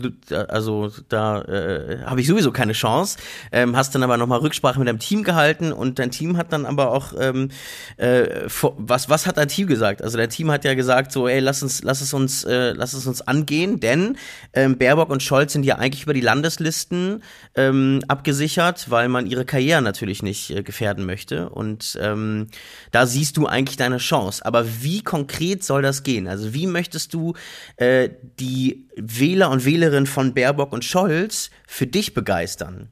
also 0.48 0.90
da 1.08 1.42
äh, 1.42 2.02
habe 2.04 2.20
ich 2.20 2.26
sowieso 2.26 2.52
keine 2.52 2.72
Chance. 2.72 3.18
Ähm, 3.52 3.76
hast 3.76 3.94
dann 3.94 4.02
aber 4.02 4.16
nochmal 4.16 4.40
Rücksprache 4.40 4.78
mit 4.78 4.88
deinem 4.88 4.98
Team 4.98 5.22
gehalten 5.22 5.72
und 5.72 5.98
dein 5.98 6.10
Team 6.10 6.36
hat 6.36 6.52
dann 6.52 6.66
aber 6.66 6.90
auch, 6.92 7.12
ähm, 7.18 7.50
äh, 7.96 8.46
was, 8.76 9.08
was 9.08 9.26
hat 9.26 9.38
dein 9.38 9.48
Team 9.48 9.66
gesagt? 9.66 10.02
Also 10.02 10.18
dein 10.18 10.30
Team 10.30 10.50
hat 10.50 10.64
ja 10.64 10.74
gesagt, 10.74 11.12
so, 11.12 11.28
ey, 11.28 11.40
lass 11.40 11.62
uns, 11.62 11.82
lass 11.82 12.00
es 12.00 12.12
uns, 12.12 12.44
äh, 12.44 12.72
lass 12.72 12.92
es 12.92 13.06
uns 13.06 13.22
angehen, 13.22 13.80
denn 13.80 14.16
ähm, 14.52 14.76
Baerbock 14.76 15.10
und 15.10 15.22
Scholz 15.22 15.52
sind 15.52 15.64
ja 15.64 15.76
eigentlich 15.76 16.02
über 16.02 16.14
die 16.14 16.20
Landeslisten 16.20 17.22
ähm, 17.54 18.02
abgesichert, 18.08 18.90
weil 18.90 19.08
man 19.08 19.26
ihre 19.26 19.44
Karriere 19.44 19.82
natürlich 19.82 20.03
nicht 20.22 20.50
äh, 20.50 20.62
gefährden 20.62 21.06
möchte. 21.06 21.48
Und 21.48 21.98
ähm, 22.00 22.48
da 22.90 23.06
siehst 23.06 23.36
du 23.36 23.46
eigentlich 23.46 23.76
deine 23.76 23.98
Chance. 23.98 24.44
Aber 24.44 24.64
wie 24.82 25.02
konkret 25.02 25.64
soll 25.64 25.82
das 25.82 26.02
gehen? 26.02 26.28
Also 26.28 26.54
wie 26.54 26.66
möchtest 26.66 27.14
du 27.14 27.34
äh, 27.76 28.10
die 28.38 28.88
Wähler 28.96 29.50
und 29.50 29.64
Wählerinnen 29.64 30.06
von 30.06 30.34
Baerbock 30.34 30.72
und 30.72 30.84
Scholz 30.84 31.50
für 31.66 31.86
dich 31.86 32.14
begeistern? 32.14 32.88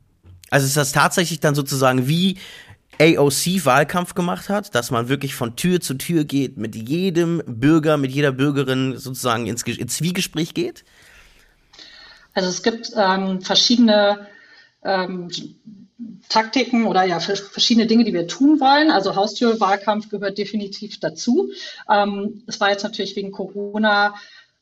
Also 0.51 0.67
ist 0.67 0.77
das 0.77 0.93
tatsächlich 0.93 1.41
dann 1.41 1.55
sozusagen 1.55 2.09
wie 2.09 2.39
AOC 3.01 3.65
Wahlkampf 3.65 4.15
gemacht 4.15 4.49
hat, 4.49 4.75
dass 4.75 4.91
man 4.91 5.09
wirklich 5.09 5.35
von 5.35 5.57
Tür 5.57 5.81
zu 5.81 5.95
Tür 5.95 6.25
geht, 6.25 6.57
mit 6.59 6.77
jedem 6.77 7.43
Bürger, 7.47 7.97
mit 7.97 8.13
jeder 8.13 8.33
Bürgerin 8.33 8.97
sozusagen 8.99 9.47
ins, 9.47 9.63
ins 9.63 9.97
Zwiegespräch 9.97 10.55
geht? 10.55 10.85
Also 12.35 12.49
es 12.49 12.63
gibt 12.63 12.93
ähm, 12.97 13.41
verschiedene 13.41 14.27
ähm, 14.85 15.29
Taktiken 16.29 16.87
oder 16.87 17.05
ja 17.05 17.21
verschiedene 17.21 17.87
Dinge, 17.87 18.05
die 18.05 18.13
wir 18.13 18.27
tun 18.27 18.61
wollen. 18.61 18.91
Also 18.91 19.15
Haustürwahlkampf 19.15 20.09
gehört 20.09 20.39
definitiv 20.39 20.99
dazu. 21.01 21.51
Ähm, 21.91 22.43
es 22.47 22.61
war 22.61 22.71
jetzt 22.71 22.83
natürlich 22.83 23.17
wegen 23.17 23.33
Corona 23.33 24.15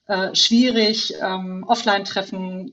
äh, 0.06 0.34
schwierig, 0.34 1.14
ähm, 1.20 1.64
Offline-Treffen 1.66 2.72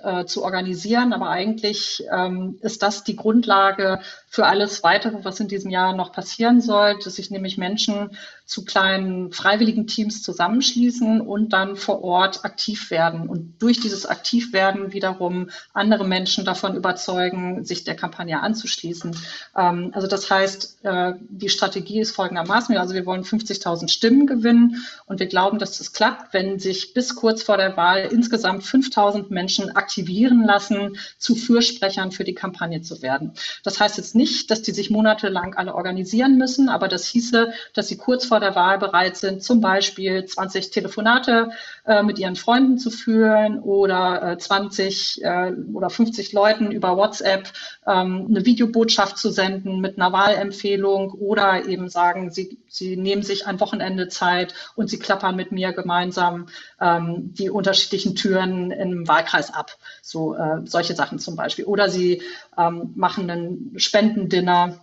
äh, 0.00 0.24
zu 0.24 0.44
organisieren. 0.44 1.12
Aber 1.12 1.30
eigentlich 1.30 2.04
ähm, 2.12 2.58
ist 2.60 2.82
das 2.82 3.04
die 3.04 3.16
Grundlage 3.16 4.00
für 4.28 4.46
alles 4.46 4.82
weitere, 4.82 5.24
was 5.24 5.40
in 5.40 5.48
diesem 5.48 5.70
Jahr 5.70 5.94
noch 5.94 6.12
passieren 6.12 6.60
soll, 6.60 6.98
dass 7.02 7.16
sich 7.16 7.30
nämlich 7.30 7.58
Menschen 7.58 8.16
zu 8.48 8.64
kleinen 8.64 9.30
freiwilligen 9.30 9.86
Teams 9.86 10.22
zusammenschließen 10.22 11.20
und 11.20 11.52
dann 11.52 11.76
vor 11.76 12.02
Ort 12.02 12.46
aktiv 12.46 12.90
werden 12.90 13.28
und 13.28 13.60
durch 13.60 13.78
dieses 13.78 14.06
Aktivwerden 14.06 14.94
wiederum 14.94 15.50
andere 15.74 16.06
Menschen 16.06 16.46
davon 16.46 16.74
überzeugen, 16.74 17.66
sich 17.66 17.84
der 17.84 17.94
Kampagne 17.94 18.40
anzuschließen. 18.40 19.14
Ähm, 19.54 19.90
also 19.92 20.08
das 20.08 20.30
heißt, 20.30 20.78
äh, 20.82 21.12
die 21.28 21.50
Strategie 21.50 22.00
ist 22.00 22.12
folgendermaßen, 22.12 22.74
also 22.78 22.94
wir 22.94 23.04
wollen 23.04 23.22
50.000 23.22 23.88
Stimmen 23.88 24.26
gewinnen 24.26 24.82
und 25.04 25.20
wir 25.20 25.26
glauben, 25.26 25.58
dass 25.58 25.76
das 25.76 25.92
klappt, 25.92 26.32
wenn 26.32 26.58
sich 26.58 26.94
bis 26.94 27.16
kurz 27.16 27.42
vor 27.42 27.58
der 27.58 27.76
Wahl 27.76 28.08
insgesamt 28.10 28.62
5.000 28.62 29.26
Menschen 29.28 29.76
aktivieren 29.76 30.42
lassen, 30.42 30.96
zu 31.18 31.34
Fürsprechern 31.34 32.12
für 32.12 32.24
die 32.24 32.34
Kampagne 32.34 32.80
zu 32.80 33.02
werden. 33.02 33.34
Das 33.62 33.78
heißt 33.78 33.98
jetzt 33.98 34.14
nicht, 34.14 34.50
dass 34.50 34.62
die 34.62 34.72
sich 34.72 34.88
monatelang 34.88 35.54
alle 35.54 35.74
organisieren 35.74 36.38
müssen, 36.38 36.70
aber 36.70 36.88
das 36.88 37.06
hieße, 37.06 37.52
dass 37.74 37.88
sie 37.88 37.98
kurz 37.98 38.24
vor 38.24 38.37
vor 38.38 38.46
der 38.46 38.54
Wahl 38.54 38.78
bereit 38.78 39.16
sind, 39.16 39.42
zum 39.42 39.60
Beispiel 39.60 40.24
20 40.24 40.70
Telefonate 40.70 41.50
äh, 41.86 42.04
mit 42.04 42.20
ihren 42.20 42.36
Freunden 42.36 42.78
zu 42.78 42.92
führen 42.92 43.58
oder 43.58 44.34
äh, 44.34 44.38
20 44.38 45.24
äh, 45.24 45.52
oder 45.74 45.90
50 45.90 46.32
Leuten 46.32 46.70
über 46.70 46.96
WhatsApp 46.96 47.52
ähm, 47.84 48.26
eine 48.30 48.46
Videobotschaft 48.46 49.18
zu 49.18 49.32
senden 49.32 49.80
mit 49.80 49.98
einer 49.98 50.12
Wahlempfehlung 50.12 51.10
oder 51.10 51.66
eben 51.66 51.88
sagen, 51.88 52.30
sie, 52.30 52.60
sie 52.68 52.96
nehmen 52.96 53.24
sich 53.24 53.48
ein 53.48 53.58
Wochenende 53.58 54.06
Zeit 54.06 54.54
und 54.76 54.88
sie 54.88 55.00
klappern 55.00 55.34
mit 55.34 55.50
mir 55.50 55.72
gemeinsam 55.72 56.46
ähm, 56.80 57.34
die 57.34 57.50
unterschiedlichen 57.50 58.14
Türen 58.14 58.70
im 58.70 59.08
Wahlkreis 59.08 59.52
ab. 59.52 59.72
So 60.00 60.36
äh, 60.36 60.60
solche 60.64 60.94
Sachen 60.94 61.18
zum 61.18 61.34
Beispiel. 61.34 61.64
Oder 61.64 61.88
sie 61.88 62.22
ähm, 62.56 62.92
machen 62.94 63.28
einen 63.28 63.72
Spendendinner 63.80 64.78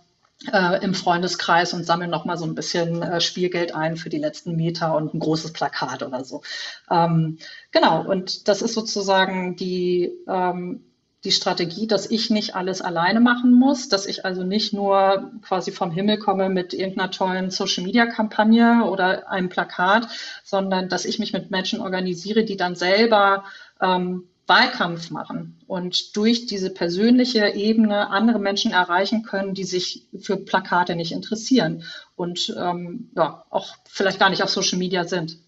äh, 0.52 0.84
im 0.84 0.94
Freundeskreis 0.94 1.72
und 1.72 1.84
sammeln 1.84 2.10
nochmal 2.10 2.36
so 2.36 2.44
ein 2.44 2.54
bisschen 2.54 3.02
äh, 3.02 3.20
Spielgeld 3.20 3.74
ein 3.74 3.96
für 3.96 4.10
die 4.10 4.18
letzten 4.18 4.56
Meter 4.56 4.94
und 4.94 5.14
ein 5.14 5.18
großes 5.18 5.52
Plakat 5.52 6.02
oder 6.02 6.24
so. 6.24 6.42
Ähm, 6.90 7.38
genau, 7.72 8.04
und 8.04 8.48
das 8.48 8.62
ist 8.62 8.74
sozusagen 8.74 9.56
die, 9.56 10.12
ähm, 10.28 10.84
die 11.24 11.32
Strategie, 11.32 11.86
dass 11.86 12.10
ich 12.10 12.30
nicht 12.30 12.54
alles 12.54 12.82
alleine 12.82 13.20
machen 13.20 13.52
muss, 13.52 13.88
dass 13.88 14.06
ich 14.06 14.24
also 14.24 14.44
nicht 14.44 14.72
nur 14.72 15.32
quasi 15.42 15.72
vom 15.72 15.90
Himmel 15.90 16.18
komme 16.18 16.50
mit 16.50 16.74
irgendeiner 16.74 17.10
tollen 17.10 17.50
Social-Media-Kampagne 17.50 18.84
oder 18.84 19.28
einem 19.30 19.48
Plakat, 19.48 20.08
sondern 20.44 20.88
dass 20.88 21.06
ich 21.06 21.18
mich 21.18 21.32
mit 21.32 21.50
Menschen 21.50 21.80
organisiere, 21.80 22.44
die 22.44 22.56
dann 22.56 22.76
selber 22.76 23.44
ähm, 23.80 24.28
Wahlkampf 24.46 25.10
machen 25.10 25.58
und 25.66 26.16
durch 26.16 26.46
diese 26.46 26.70
persönliche 26.70 27.48
Ebene 27.48 28.10
andere 28.10 28.38
Menschen 28.38 28.72
erreichen 28.72 29.22
können, 29.22 29.54
die 29.54 29.64
sich 29.64 30.06
für 30.18 30.36
Plakate 30.36 30.94
nicht 30.94 31.12
interessieren 31.12 31.82
und 32.14 32.54
ähm, 32.56 33.10
ja, 33.16 33.44
auch 33.50 33.76
vielleicht 33.88 34.20
gar 34.20 34.30
nicht 34.30 34.42
auf 34.42 34.50
Social 34.50 34.78
Media 34.78 35.04
sind 35.04 35.38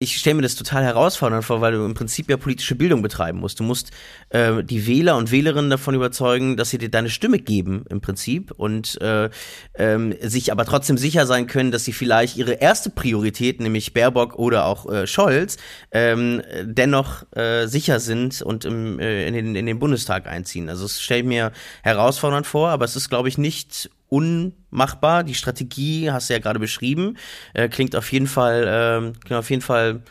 ich 0.00 0.16
stelle 0.16 0.36
mir 0.36 0.42
das 0.42 0.54
total 0.54 0.84
herausfordernd 0.84 1.44
vor, 1.44 1.60
weil 1.60 1.72
du 1.72 1.84
im 1.84 1.94
Prinzip 1.94 2.30
ja 2.30 2.36
politische 2.36 2.76
Bildung 2.76 3.02
betreiben 3.02 3.40
musst. 3.40 3.58
Du 3.58 3.64
musst 3.64 3.90
äh, 4.28 4.62
die 4.62 4.86
Wähler 4.86 5.16
und 5.16 5.32
Wählerinnen 5.32 5.70
davon 5.70 5.96
überzeugen, 5.96 6.56
dass 6.56 6.70
sie 6.70 6.78
dir 6.78 6.88
deine 6.88 7.10
Stimme 7.10 7.40
geben 7.40 7.84
im 7.90 8.00
Prinzip 8.00 8.52
und 8.52 9.00
äh, 9.00 9.28
ähm, 9.74 10.14
sich 10.22 10.52
aber 10.52 10.64
trotzdem 10.64 10.98
sicher 10.98 11.26
sein 11.26 11.48
können, 11.48 11.72
dass 11.72 11.84
sie 11.84 11.92
vielleicht 11.92 12.36
ihre 12.36 12.52
erste 12.52 12.90
Priorität, 12.90 13.60
nämlich 13.60 13.92
Baerbock 13.92 14.36
oder 14.36 14.66
auch 14.66 14.88
äh, 14.88 15.08
Scholz, 15.08 15.56
ähm, 15.90 16.42
dennoch 16.62 17.24
äh, 17.34 17.66
sicher 17.66 17.98
sind 17.98 18.40
und 18.40 18.64
im, 18.64 19.00
äh, 19.00 19.26
in, 19.26 19.34
den, 19.34 19.56
in 19.56 19.66
den 19.66 19.80
Bundestag 19.80 20.28
einziehen. 20.28 20.68
Also 20.68 20.84
es 20.84 21.02
stellt 21.02 21.26
mir 21.26 21.50
herausfordernd 21.82 22.46
vor, 22.46 22.68
aber 22.68 22.84
es 22.84 22.94
ist, 22.94 23.08
glaube 23.08 23.28
ich, 23.28 23.36
nicht 23.36 23.90
unmachbar. 24.08 25.24
Die 25.24 25.34
Strategie 25.34 26.10
hast 26.10 26.28
du 26.28 26.34
ja 26.34 26.40
gerade 26.40 26.58
beschrieben, 26.58 27.16
äh, 27.54 27.68
klingt 27.68 27.94
auf 27.96 28.10
jeden 28.12 28.26
Fall, 28.26 29.12
äh, 29.14 29.18
klingt 29.20 29.38
auf 29.38 29.50
jeden 29.50 29.62
Fall 29.62 30.02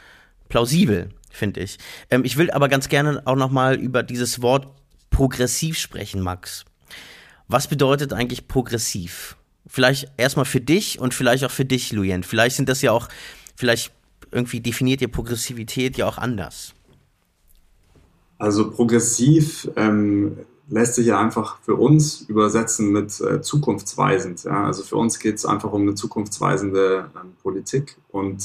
plausibel, 0.49 1.09
finde 1.29 1.61
ich. 1.61 1.77
Ähm, 2.09 2.23
ich 2.23 2.37
will 2.37 2.51
aber 2.51 2.69
ganz 2.69 2.89
gerne 2.89 3.21
auch 3.25 3.35
noch 3.35 3.51
mal 3.51 3.75
über 3.75 4.03
dieses 4.03 4.41
Wort 4.41 4.67
progressiv 5.09 5.77
sprechen, 5.77 6.21
Max. 6.21 6.65
Was 7.47 7.67
bedeutet 7.67 8.13
eigentlich 8.13 8.47
progressiv? 8.47 9.37
Vielleicht 9.65 10.11
erstmal 10.17 10.45
für 10.45 10.61
dich 10.61 10.99
und 10.99 11.13
vielleicht 11.13 11.43
auch 11.43 11.51
für 11.51 11.65
dich, 11.65 11.91
Luyen. 11.91 12.23
Vielleicht 12.23 12.55
sind 12.55 12.69
das 12.69 12.81
ja 12.81 12.91
auch, 12.91 13.09
vielleicht 13.55 13.91
irgendwie 14.31 14.59
definiert 14.59 15.01
ihr 15.01 15.07
Progressivität 15.07 15.97
ja 15.97 16.07
auch 16.07 16.17
anders. 16.17 16.73
Also 18.37 18.69
progressiv 18.69 19.69
ähm, 19.75 20.37
lässt 20.69 20.95
sich 20.95 21.07
ja 21.07 21.19
einfach 21.19 21.59
für 21.61 21.75
uns 21.75 22.21
übersetzen 22.21 22.91
mit 22.91 23.19
äh, 23.21 23.41
zukunftsweisend. 23.41 24.43
Ja? 24.43 24.65
Also 24.65 24.83
für 24.83 24.97
uns 24.97 25.19
geht 25.19 25.35
es 25.35 25.45
einfach 25.45 25.71
um 25.71 25.83
eine 25.83 25.95
zukunftsweisende 25.95 27.09
ähm, 27.15 27.33
Politik 27.41 27.97
und 28.09 28.43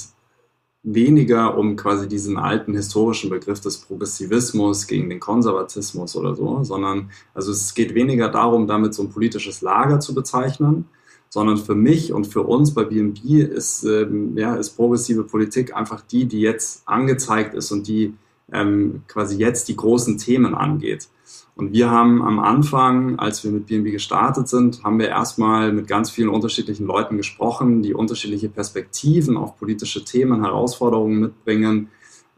weniger 0.84 1.56
um 1.56 1.76
quasi 1.76 2.08
diesen 2.08 2.36
alten 2.36 2.74
historischen 2.74 3.30
Begriff 3.30 3.60
des 3.60 3.78
Progressivismus 3.78 4.86
gegen 4.86 5.08
den 5.08 5.20
Konservatismus 5.20 6.16
oder 6.16 6.34
so, 6.34 6.64
sondern 6.64 7.10
also 7.34 7.52
es 7.52 7.74
geht 7.74 7.94
weniger 7.94 8.28
darum, 8.28 8.66
damit 8.66 8.94
so 8.94 9.02
ein 9.02 9.10
politisches 9.10 9.60
Lager 9.60 10.00
zu 10.00 10.12
bezeichnen, 10.12 10.86
sondern 11.28 11.56
für 11.56 11.76
mich 11.76 12.12
und 12.12 12.26
für 12.26 12.42
uns 12.42 12.74
bei 12.74 12.84
BNB 12.84 13.24
ist, 13.24 13.84
ähm, 13.84 14.36
ja, 14.36 14.56
ist 14.56 14.70
progressive 14.70 15.22
Politik 15.24 15.74
einfach 15.74 16.02
die, 16.02 16.26
die 16.26 16.40
jetzt 16.40 16.82
angezeigt 16.86 17.54
ist 17.54 17.70
und 17.70 17.86
die 17.86 18.14
ähm, 18.52 19.02
quasi 19.08 19.38
jetzt 19.38 19.68
die 19.68 19.76
großen 19.76 20.18
Themen 20.18 20.54
angeht. 20.54 21.08
Und 21.54 21.72
wir 21.72 21.90
haben 21.90 22.22
am 22.22 22.38
Anfang, 22.38 23.18
als 23.18 23.44
wir 23.44 23.50
mit 23.50 23.66
BNB 23.66 23.92
gestartet 23.92 24.48
sind, 24.48 24.82
haben 24.84 24.98
wir 24.98 25.08
erstmal 25.08 25.72
mit 25.72 25.86
ganz 25.86 26.10
vielen 26.10 26.30
unterschiedlichen 26.30 26.86
Leuten 26.86 27.18
gesprochen, 27.18 27.82
die 27.82 27.92
unterschiedliche 27.92 28.48
Perspektiven 28.48 29.36
auf 29.36 29.58
politische 29.58 30.04
Themen, 30.04 30.42
Herausforderungen 30.42 31.20
mitbringen 31.20 31.88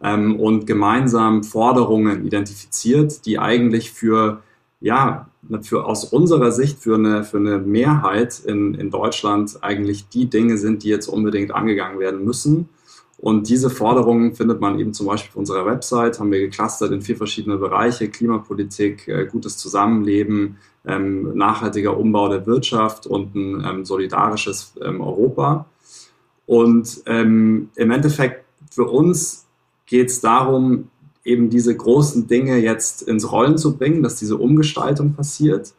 ähm, 0.03 0.38
und 0.40 0.66
gemeinsam 0.66 1.44
Forderungen 1.44 2.27
identifiziert, 2.27 3.24
die 3.24 3.38
eigentlich 3.38 3.92
für, 3.92 4.42
ja, 4.81 5.29
für 5.62 5.87
aus 5.87 6.05
unserer 6.05 6.50
Sicht 6.50 6.81
für 6.81 6.96
eine, 6.96 7.22
für 7.22 7.37
eine 7.37 7.59
Mehrheit 7.59 8.40
in, 8.44 8.74
in 8.74 8.90
Deutschland 8.90 9.59
eigentlich 9.62 10.09
die 10.09 10.29
Dinge 10.29 10.59
sind, 10.59 10.83
die 10.83 10.88
jetzt 10.88 11.07
unbedingt 11.07 11.55
angegangen 11.55 12.00
werden 12.00 12.24
müssen. 12.24 12.68
Und 13.18 13.48
diese 13.48 13.70
Forderungen 13.70 14.35
findet 14.35 14.61
man 14.61 14.79
eben 14.79 14.92
zum 14.92 15.07
Beispiel 15.07 15.31
auf 15.31 15.37
unserer 15.37 15.66
Website, 15.66 16.18
haben 16.18 16.33
wir 16.33 16.40
geclustert 16.40 16.92
in 16.92 17.00
vier 17.00 17.16
verschiedene 17.16 17.57
Bereiche, 17.57 18.09
Klimapolitik, 18.09 19.09
äh, 19.09 19.27
gutes 19.27 19.57
Zusammenleben, 19.57 20.59
ähm, 20.87 21.37
nachhaltiger 21.37 21.96
Umbau 21.96 22.29
der 22.29 22.46
Wirtschaft 22.46 23.07
und 23.07 23.35
ein 23.35 23.64
ähm, 23.64 23.85
solidarisches 23.85 24.74
ähm, 24.83 25.00
Europa. 25.00 25.66
Und 26.46 27.03
im 27.07 27.70
Endeffekt 27.74 28.44
für 28.70 28.85
uns 28.85 29.46
geht 29.87 30.11
es 30.11 30.20
darum, 30.20 30.90
eben 31.24 31.48
diese 31.48 31.74
großen 31.74 32.27
Dinge 32.27 32.59
jetzt 32.59 33.00
ins 33.00 33.33
Rollen 33.33 33.57
zu 33.57 33.79
bringen, 33.79 34.03
dass 34.03 34.16
diese 34.16 34.37
Umgestaltung 34.37 35.14
passiert 35.14 35.72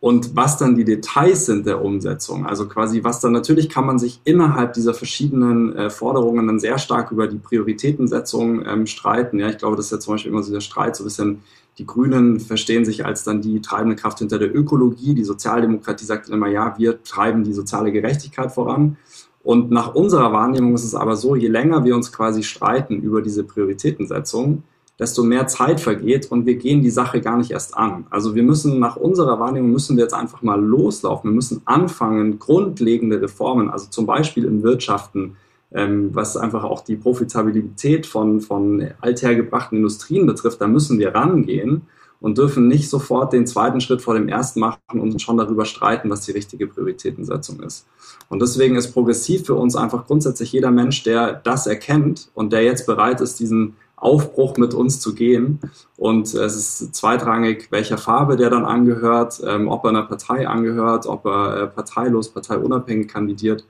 und 0.00 0.34
was 0.34 0.56
dann 0.56 0.76
die 0.76 0.84
Details 0.84 1.44
sind 1.44 1.66
der 1.66 1.84
Umsetzung. 1.84 2.46
Also 2.46 2.66
quasi, 2.66 3.04
was 3.04 3.20
dann 3.20 3.32
natürlich 3.32 3.68
kann 3.68 3.84
man 3.84 3.98
sich 3.98 4.20
innerhalb 4.24 4.72
dieser 4.72 4.94
verschiedenen 4.94 5.76
äh, 5.76 5.90
Forderungen 5.90 6.46
dann 6.46 6.58
sehr 6.58 6.78
stark 6.78 7.12
über 7.12 7.26
die 7.26 7.36
Prioritätensetzung 7.36 8.64
ähm, 8.66 8.86
streiten. 8.86 9.38
Ja, 9.38 9.50
ich 9.50 9.58
glaube, 9.58 9.76
das 9.76 9.86
ist 9.86 9.92
ja 9.92 9.98
zum 10.00 10.14
Beispiel 10.14 10.32
immer 10.32 10.42
so 10.42 10.52
der 10.52 10.60
Streit, 10.60 10.96
so 10.96 11.04
ein 11.04 11.06
bisschen 11.06 11.42
die 11.78 11.86
Grünen 11.86 12.40
verstehen 12.40 12.84
sich 12.84 13.06
als 13.06 13.24
dann 13.24 13.40
die 13.40 13.60
treibende 13.60 13.96
Kraft 13.96 14.18
hinter 14.18 14.38
der 14.38 14.54
Ökologie. 14.54 15.14
Die 15.14 15.24
Sozialdemokratie 15.24 16.04
sagt 16.04 16.28
immer, 16.28 16.48
ja, 16.48 16.74
wir 16.78 17.02
treiben 17.02 17.44
die 17.44 17.54
soziale 17.54 17.92
Gerechtigkeit 17.92 18.52
voran. 18.52 18.96
Und 19.42 19.70
nach 19.70 19.94
unserer 19.94 20.32
Wahrnehmung 20.32 20.74
ist 20.74 20.84
es 20.84 20.94
aber 20.94 21.16
so, 21.16 21.36
je 21.36 21.48
länger 21.48 21.84
wir 21.84 21.94
uns 21.94 22.12
quasi 22.12 22.42
streiten 22.42 23.00
über 23.00 23.22
diese 23.22 23.44
Prioritätensetzung, 23.44 24.62
desto 25.00 25.24
mehr 25.24 25.46
Zeit 25.46 25.80
vergeht 25.80 26.30
und 26.30 26.44
wir 26.44 26.56
gehen 26.56 26.82
die 26.82 26.90
Sache 26.90 27.22
gar 27.22 27.38
nicht 27.38 27.50
erst 27.50 27.76
an. 27.76 28.06
Also 28.10 28.34
wir 28.34 28.42
müssen 28.42 28.78
nach 28.78 28.96
unserer 28.96 29.40
Wahrnehmung 29.40 29.72
müssen 29.72 29.96
wir 29.96 30.04
jetzt 30.04 30.14
einfach 30.14 30.42
mal 30.42 30.60
loslaufen. 30.60 31.30
Wir 31.30 31.34
müssen 31.34 31.62
anfangen, 31.64 32.38
grundlegende 32.38 33.20
Reformen, 33.20 33.70
also 33.70 33.88
zum 33.88 34.04
Beispiel 34.04 34.44
in 34.44 34.62
Wirtschaften, 34.62 35.36
ähm, 35.72 36.10
was 36.12 36.36
einfach 36.36 36.64
auch 36.64 36.82
die 36.82 36.96
Profitabilität 36.96 38.04
von, 38.04 38.42
von 38.42 38.88
althergebrachten 39.00 39.78
Industrien 39.78 40.26
betrifft, 40.26 40.60
da 40.60 40.68
müssen 40.68 40.98
wir 40.98 41.14
rangehen 41.14 41.82
und 42.20 42.36
dürfen 42.36 42.68
nicht 42.68 42.90
sofort 42.90 43.32
den 43.32 43.46
zweiten 43.46 43.80
Schritt 43.80 44.02
vor 44.02 44.14
dem 44.14 44.28
ersten 44.28 44.60
machen 44.60 45.00
und 45.00 45.22
schon 45.22 45.38
darüber 45.38 45.64
streiten, 45.64 46.10
was 46.10 46.22
die 46.22 46.32
richtige 46.32 46.66
Prioritätensetzung 46.66 47.60
ist. 47.60 47.86
Und 48.28 48.42
deswegen 48.42 48.76
ist 48.76 48.92
progressiv 48.92 49.46
für 49.46 49.54
uns 49.54 49.74
einfach 49.74 50.06
grundsätzlich 50.06 50.52
jeder 50.52 50.70
Mensch, 50.70 51.02
der 51.02 51.32
das 51.32 51.66
erkennt 51.66 52.28
und 52.34 52.52
der 52.52 52.62
jetzt 52.62 52.86
bereit 52.86 53.20
ist, 53.20 53.40
diesen 53.40 53.76
Aufbruch 54.00 54.56
mit 54.56 54.74
uns 54.74 55.00
zu 55.00 55.14
gehen. 55.14 55.60
Und 55.96 56.34
es 56.34 56.56
ist 56.56 56.94
zweitrangig, 56.94 57.70
welcher 57.70 57.98
Farbe 57.98 58.36
der 58.36 58.50
dann 58.50 58.64
angehört, 58.64 59.40
ähm, 59.46 59.68
ob 59.68 59.84
er 59.84 59.90
einer 59.90 60.04
Partei 60.04 60.48
angehört, 60.48 61.06
ob 61.06 61.26
er 61.26 61.62
äh, 61.62 61.66
parteilos, 61.68 62.32
parteiunabhängig 62.32 63.08
kandidiert. 63.08 63.64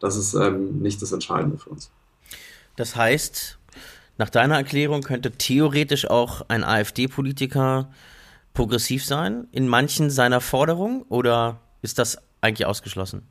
Das 0.00 0.16
ist 0.16 0.34
ähm, 0.34 0.80
nicht 0.80 1.00
das 1.00 1.12
Entscheidende 1.12 1.56
für 1.56 1.70
uns. 1.70 1.90
Das 2.76 2.96
heißt, 2.96 3.58
nach 4.18 4.28
deiner 4.28 4.56
Erklärung 4.56 5.02
könnte 5.02 5.30
theoretisch 5.30 6.08
auch 6.08 6.42
ein 6.48 6.64
AfD-Politiker 6.64 7.90
progressiv 8.54 9.04
sein 9.04 9.46
in 9.52 9.68
manchen 9.68 10.10
seiner 10.10 10.40
Forderungen 10.40 11.02
oder 11.02 11.60
ist 11.82 11.98
das 11.98 12.18
eigentlich 12.40 12.66
ausgeschlossen? 12.66 13.22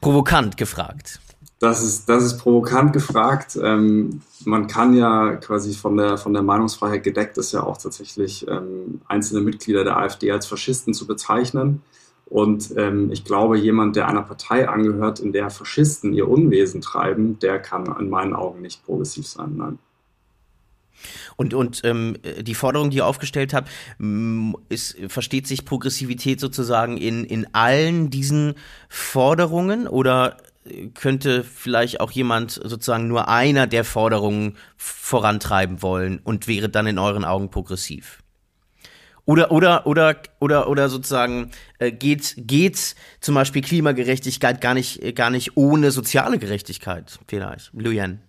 Provokant 0.00 0.56
gefragt. 0.56 1.20
Das 1.64 1.82
ist, 1.82 2.10
das 2.10 2.22
ist 2.22 2.36
provokant 2.36 2.92
gefragt. 2.92 3.58
Ähm, 3.60 4.20
man 4.44 4.66
kann 4.66 4.92
ja 4.92 5.36
quasi 5.36 5.72
von 5.72 5.96
der, 5.96 6.18
von 6.18 6.34
der 6.34 6.42
Meinungsfreiheit 6.42 7.02
gedeckt 7.02 7.38
ist 7.38 7.52
ja 7.52 7.62
auch 7.62 7.78
tatsächlich 7.78 8.46
ähm, 8.46 9.00
einzelne 9.08 9.40
Mitglieder 9.40 9.82
der 9.82 9.96
AfD 9.96 10.30
als 10.30 10.46
Faschisten 10.46 10.92
zu 10.92 11.06
bezeichnen. 11.06 11.80
Und 12.26 12.74
ähm, 12.76 13.10
ich 13.10 13.24
glaube, 13.24 13.56
jemand, 13.56 13.96
der 13.96 14.08
einer 14.08 14.20
Partei 14.20 14.68
angehört, 14.68 15.20
in 15.20 15.32
der 15.32 15.48
Faschisten 15.48 16.12
ihr 16.12 16.28
Unwesen 16.28 16.82
treiben, 16.82 17.38
der 17.38 17.58
kann 17.60 17.86
in 17.98 18.10
meinen 18.10 18.34
Augen 18.34 18.60
nicht 18.60 18.84
progressiv 18.84 19.26
sein. 19.26 19.56
Nein. 19.56 19.78
Und, 21.36 21.54
und 21.54 21.80
ähm, 21.84 22.18
die 22.42 22.54
Forderung, 22.54 22.90
die 22.90 22.98
ihr 22.98 23.06
aufgestellt 23.06 23.54
habt, 23.54 23.70
ist, 24.68 24.98
versteht 25.08 25.46
sich 25.46 25.64
Progressivität 25.64 26.40
sozusagen 26.40 26.98
in, 26.98 27.24
in 27.24 27.54
allen 27.54 28.10
diesen 28.10 28.54
Forderungen 28.90 29.88
oder 29.88 30.36
könnte 30.94 31.44
vielleicht 31.44 32.00
auch 32.00 32.10
jemand 32.10 32.52
sozusagen 32.52 33.08
nur 33.08 33.28
einer 33.28 33.66
der 33.66 33.84
Forderungen 33.84 34.56
vorantreiben 34.76 35.82
wollen 35.82 36.20
und 36.24 36.48
wäre 36.48 36.68
dann 36.68 36.86
in 36.86 36.98
euren 36.98 37.24
Augen 37.24 37.50
progressiv? 37.50 38.22
Oder, 39.26 39.50
oder, 39.52 39.86
oder, 39.86 40.16
oder, 40.38 40.68
oder 40.68 40.88
sozusagen 40.88 41.50
äh, 41.78 41.90
geht, 41.90 42.34
geht 42.36 42.94
zum 43.20 43.34
Beispiel 43.34 43.62
Klimagerechtigkeit 43.62 44.60
gar 44.60 44.74
nicht, 44.74 45.14
gar 45.14 45.30
nicht 45.30 45.56
ohne 45.56 45.90
soziale 45.90 46.38
Gerechtigkeit 46.38 47.18
vielleicht? 47.26 47.70
Lujan. 47.72 48.20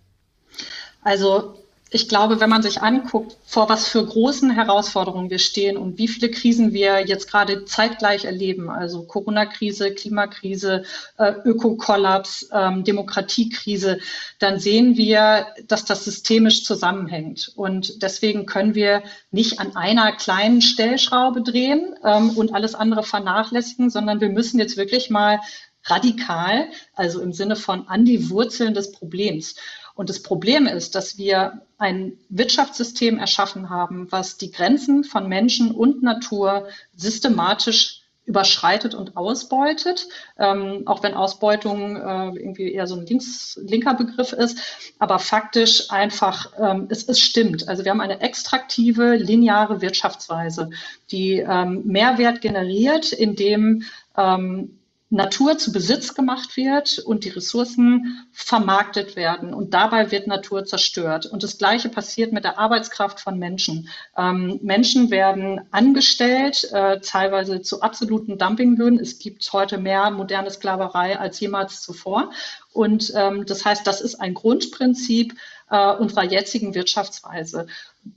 Also 1.02 1.58
ich 1.90 2.08
glaube, 2.08 2.40
wenn 2.40 2.50
man 2.50 2.62
sich 2.62 2.82
anguckt, 2.82 3.36
vor 3.44 3.68
was 3.68 3.86
für 3.88 4.04
großen 4.04 4.50
Herausforderungen 4.50 5.30
wir 5.30 5.38
stehen 5.38 5.76
und 5.76 5.98
wie 5.98 6.08
viele 6.08 6.32
Krisen 6.32 6.72
wir 6.72 7.06
jetzt 7.06 7.30
gerade 7.30 7.64
zeitgleich 7.64 8.24
erleben, 8.24 8.68
also 8.68 9.04
Corona-Krise, 9.04 9.94
Klimakrise, 9.94 10.82
äh, 11.16 11.32
Ökokollaps, 11.44 12.48
ähm, 12.52 12.82
Demokratiekrise, 12.82 14.00
dann 14.40 14.58
sehen 14.58 14.96
wir, 14.96 15.46
dass 15.68 15.84
das 15.84 16.04
systemisch 16.04 16.64
zusammenhängt. 16.64 17.52
Und 17.54 18.02
deswegen 18.02 18.46
können 18.46 18.74
wir 18.74 19.04
nicht 19.30 19.60
an 19.60 19.76
einer 19.76 20.10
kleinen 20.10 20.62
Stellschraube 20.62 21.42
drehen 21.42 21.94
ähm, 22.02 22.30
und 22.30 22.52
alles 22.52 22.74
andere 22.74 23.04
vernachlässigen, 23.04 23.90
sondern 23.90 24.20
wir 24.20 24.30
müssen 24.30 24.58
jetzt 24.58 24.76
wirklich 24.76 25.08
mal 25.08 25.38
radikal, 25.84 26.68
also 26.94 27.20
im 27.20 27.32
Sinne 27.32 27.54
von 27.54 27.86
an 27.86 28.04
die 28.04 28.28
Wurzeln 28.28 28.74
des 28.74 28.90
Problems. 28.90 29.54
Und 29.96 30.10
das 30.10 30.22
Problem 30.22 30.66
ist, 30.66 30.94
dass 30.94 31.16
wir 31.16 31.62
ein 31.78 32.12
Wirtschaftssystem 32.28 33.18
erschaffen 33.18 33.70
haben, 33.70 34.06
was 34.12 34.36
die 34.36 34.52
Grenzen 34.52 35.04
von 35.04 35.26
Menschen 35.26 35.70
und 35.72 36.02
Natur 36.02 36.68
systematisch 36.94 38.02
überschreitet 38.26 38.94
und 38.94 39.16
ausbeutet, 39.16 40.08
ähm, 40.36 40.82
auch 40.86 41.02
wenn 41.02 41.14
Ausbeutung 41.14 41.96
äh, 41.96 42.26
irgendwie 42.40 42.72
eher 42.72 42.86
so 42.86 42.96
ein 42.96 43.06
links, 43.06 43.58
linker 43.62 43.94
Begriff 43.94 44.32
ist, 44.32 44.58
aber 44.98 45.18
faktisch 45.18 45.90
einfach, 45.90 46.52
ähm, 46.58 46.88
es, 46.90 47.04
es 47.04 47.20
stimmt. 47.20 47.68
Also 47.68 47.84
wir 47.84 47.92
haben 47.92 48.00
eine 48.00 48.20
extraktive, 48.20 49.14
lineare 49.14 49.80
Wirtschaftsweise, 49.80 50.70
die 51.10 51.38
ähm, 51.38 51.82
Mehrwert 51.86 52.40
generiert, 52.40 53.12
indem 53.12 53.84
ähm, 54.16 54.76
Natur 55.08 55.56
zu 55.56 55.70
Besitz 55.70 56.14
gemacht 56.14 56.56
wird 56.56 56.98
und 56.98 57.24
die 57.24 57.28
Ressourcen 57.28 58.26
vermarktet 58.32 59.14
werden. 59.14 59.54
Und 59.54 59.72
dabei 59.72 60.10
wird 60.10 60.26
Natur 60.26 60.64
zerstört. 60.64 61.26
Und 61.26 61.44
das 61.44 61.58
Gleiche 61.58 61.88
passiert 61.88 62.32
mit 62.32 62.42
der 62.42 62.58
Arbeitskraft 62.58 63.20
von 63.20 63.38
Menschen. 63.38 63.88
Ähm, 64.16 64.58
Menschen 64.62 65.12
werden 65.12 65.60
angestellt, 65.70 66.68
äh, 66.72 66.98
teilweise 67.00 67.62
zu 67.62 67.82
absoluten 67.82 68.36
Dumpinglöhnen. 68.36 68.98
Es 68.98 69.20
gibt 69.20 69.48
heute 69.52 69.78
mehr 69.78 70.10
moderne 70.10 70.50
Sklaverei 70.50 71.16
als 71.16 71.38
jemals 71.38 71.82
zuvor. 71.82 72.32
Und 72.72 73.12
ähm, 73.14 73.46
das 73.46 73.64
heißt, 73.64 73.86
das 73.86 74.00
ist 74.00 74.16
ein 74.16 74.34
Grundprinzip 74.34 75.34
äh, 75.70 75.94
unserer 75.94 76.24
jetzigen 76.24 76.74
Wirtschaftsweise 76.74 77.66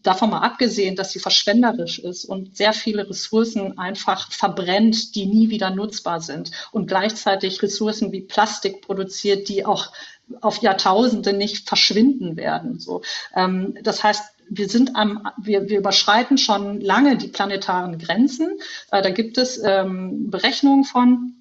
davon 0.04 0.30
mal 0.30 0.42
abgesehen, 0.42 0.96
dass 0.96 1.12
sie 1.12 1.20
verschwenderisch 1.20 2.00
ist 2.00 2.26
und 2.26 2.56
sehr 2.56 2.74
viele 2.74 3.10
Ressourcen 3.10 3.78
einfach 3.80 4.32
verbrennt, 4.32 5.16
die 5.16 5.26
nie 5.26 5.50
wieder 5.50 5.72
nutzbar 5.72 6.22
sind 6.22 6.52
und 6.72 6.88
gleichzeitig 6.88 7.62
Ressourcen 7.62 8.12
wie 8.12 8.22
Plastik 8.22 8.82
produziert, 8.82 9.50
die 9.50 9.66
auch 9.66 9.92
auf 10.42 10.62
Jahrtausende 10.62 11.34
nicht 11.34 11.68
verschwinden 11.68 12.38
werden. 12.38 12.80
So, 12.80 13.02
ähm, 13.36 13.78
das 13.82 14.04
heißt, 14.04 14.24
wir 14.50 14.68
sind 14.68 14.96
am, 14.96 15.28
wir, 15.38 15.70
wir 15.70 15.80
überschreiten 15.80 16.38
schon 16.38 16.82
lange 16.82 17.18
die 17.18 17.28
planetaren 17.28 17.98
Grenzen. 17.98 18.60
Äh, 18.92 19.02
da 19.02 19.10
gibt 19.10 19.38
es 19.38 19.62
ähm, 19.64 20.30
Berechnungen 20.30 20.84
von, 20.84 21.36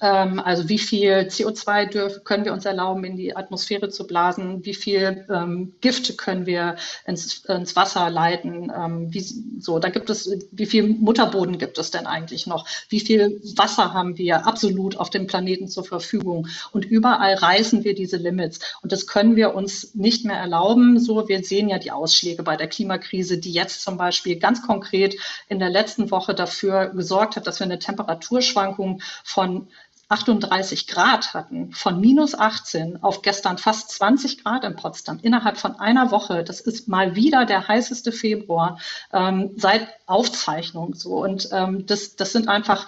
also 0.00 0.68
wie 0.68 0.78
viel 0.78 1.12
CO2 1.28 1.86
dürfen, 1.86 2.24
können 2.24 2.44
wir 2.44 2.52
uns 2.52 2.64
erlauben, 2.64 3.04
in 3.04 3.16
die 3.16 3.36
Atmosphäre 3.36 3.88
zu 3.88 4.06
blasen? 4.06 4.64
Wie 4.64 4.74
viel 4.74 5.24
ähm, 5.32 5.74
Gift 5.80 6.18
können 6.18 6.46
wir 6.46 6.76
ins, 7.06 7.44
ins 7.44 7.76
Wasser 7.76 8.10
leiten? 8.10 8.72
Ähm, 8.76 9.14
wie, 9.14 9.20
so, 9.60 9.78
da 9.78 9.88
gibt 9.90 10.10
es, 10.10 10.28
wie 10.50 10.66
viel 10.66 10.88
Mutterboden 10.88 11.58
gibt 11.58 11.78
es 11.78 11.90
denn 11.90 12.06
eigentlich 12.06 12.46
noch? 12.46 12.66
Wie 12.88 13.00
viel 13.00 13.40
Wasser 13.56 13.94
haben 13.94 14.18
wir 14.18 14.46
absolut 14.46 14.96
auf 14.96 15.10
dem 15.10 15.26
Planeten 15.26 15.68
zur 15.68 15.84
Verfügung? 15.84 16.48
Und 16.72 16.84
überall 16.84 17.34
reißen 17.34 17.84
wir 17.84 17.94
diese 17.94 18.16
Limits. 18.16 18.60
Und 18.82 18.90
das 18.90 19.06
können 19.06 19.36
wir 19.36 19.54
uns 19.54 19.94
nicht 19.94 20.24
mehr 20.24 20.36
erlauben. 20.36 20.98
So, 20.98 21.28
wir 21.28 21.42
sehen 21.44 21.68
ja 21.68 21.78
die 21.78 21.92
Ausschläge 21.92 22.42
bei 22.42 22.56
der 22.56 22.68
Klimakrise, 22.68 23.38
die 23.38 23.52
jetzt 23.52 23.82
zum 23.82 23.96
Beispiel 23.96 24.36
ganz 24.36 24.62
konkret 24.62 25.16
in 25.48 25.60
der 25.60 25.70
letzten 25.70 26.10
Woche 26.10 26.34
dafür 26.34 26.88
gesorgt 26.88 27.36
hat, 27.36 27.46
dass 27.46 27.60
wir 27.60 27.64
eine 27.64 27.78
Temperaturschwankung 27.78 29.00
von 29.22 29.68
38 30.14 30.86
Grad 30.86 31.34
hatten, 31.34 31.72
von 31.72 32.00
minus 32.00 32.36
18 32.36 33.02
auf 33.02 33.22
gestern 33.22 33.58
fast 33.58 33.90
20 33.90 34.44
Grad 34.44 34.62
in 34.62 34.76
Potsdam 34.76 35.18
innerhalb 35.22 35.58
von 35.58 35.80
einer 35.80 36.12
Woche. 36.12 36.44
Das 36.44 36.60
ist 36.60 36.86
mal 36.86 37.16
wieder 37.16 37.44
der 37.46 37.66
heißeste 37.66 38.12
Februar 38.12 38.78
ähm, 39.12 39.50
seit 39.56 39.88
Aufzeichnung 40.06 40.94
so. 40.94 41.16
Und 41.16 41.48
ähm, 41.50 41.84
das, 41.86 42.14
das 42.14 42.30
sind 42.30 42.48
einfach, 42.48 42.86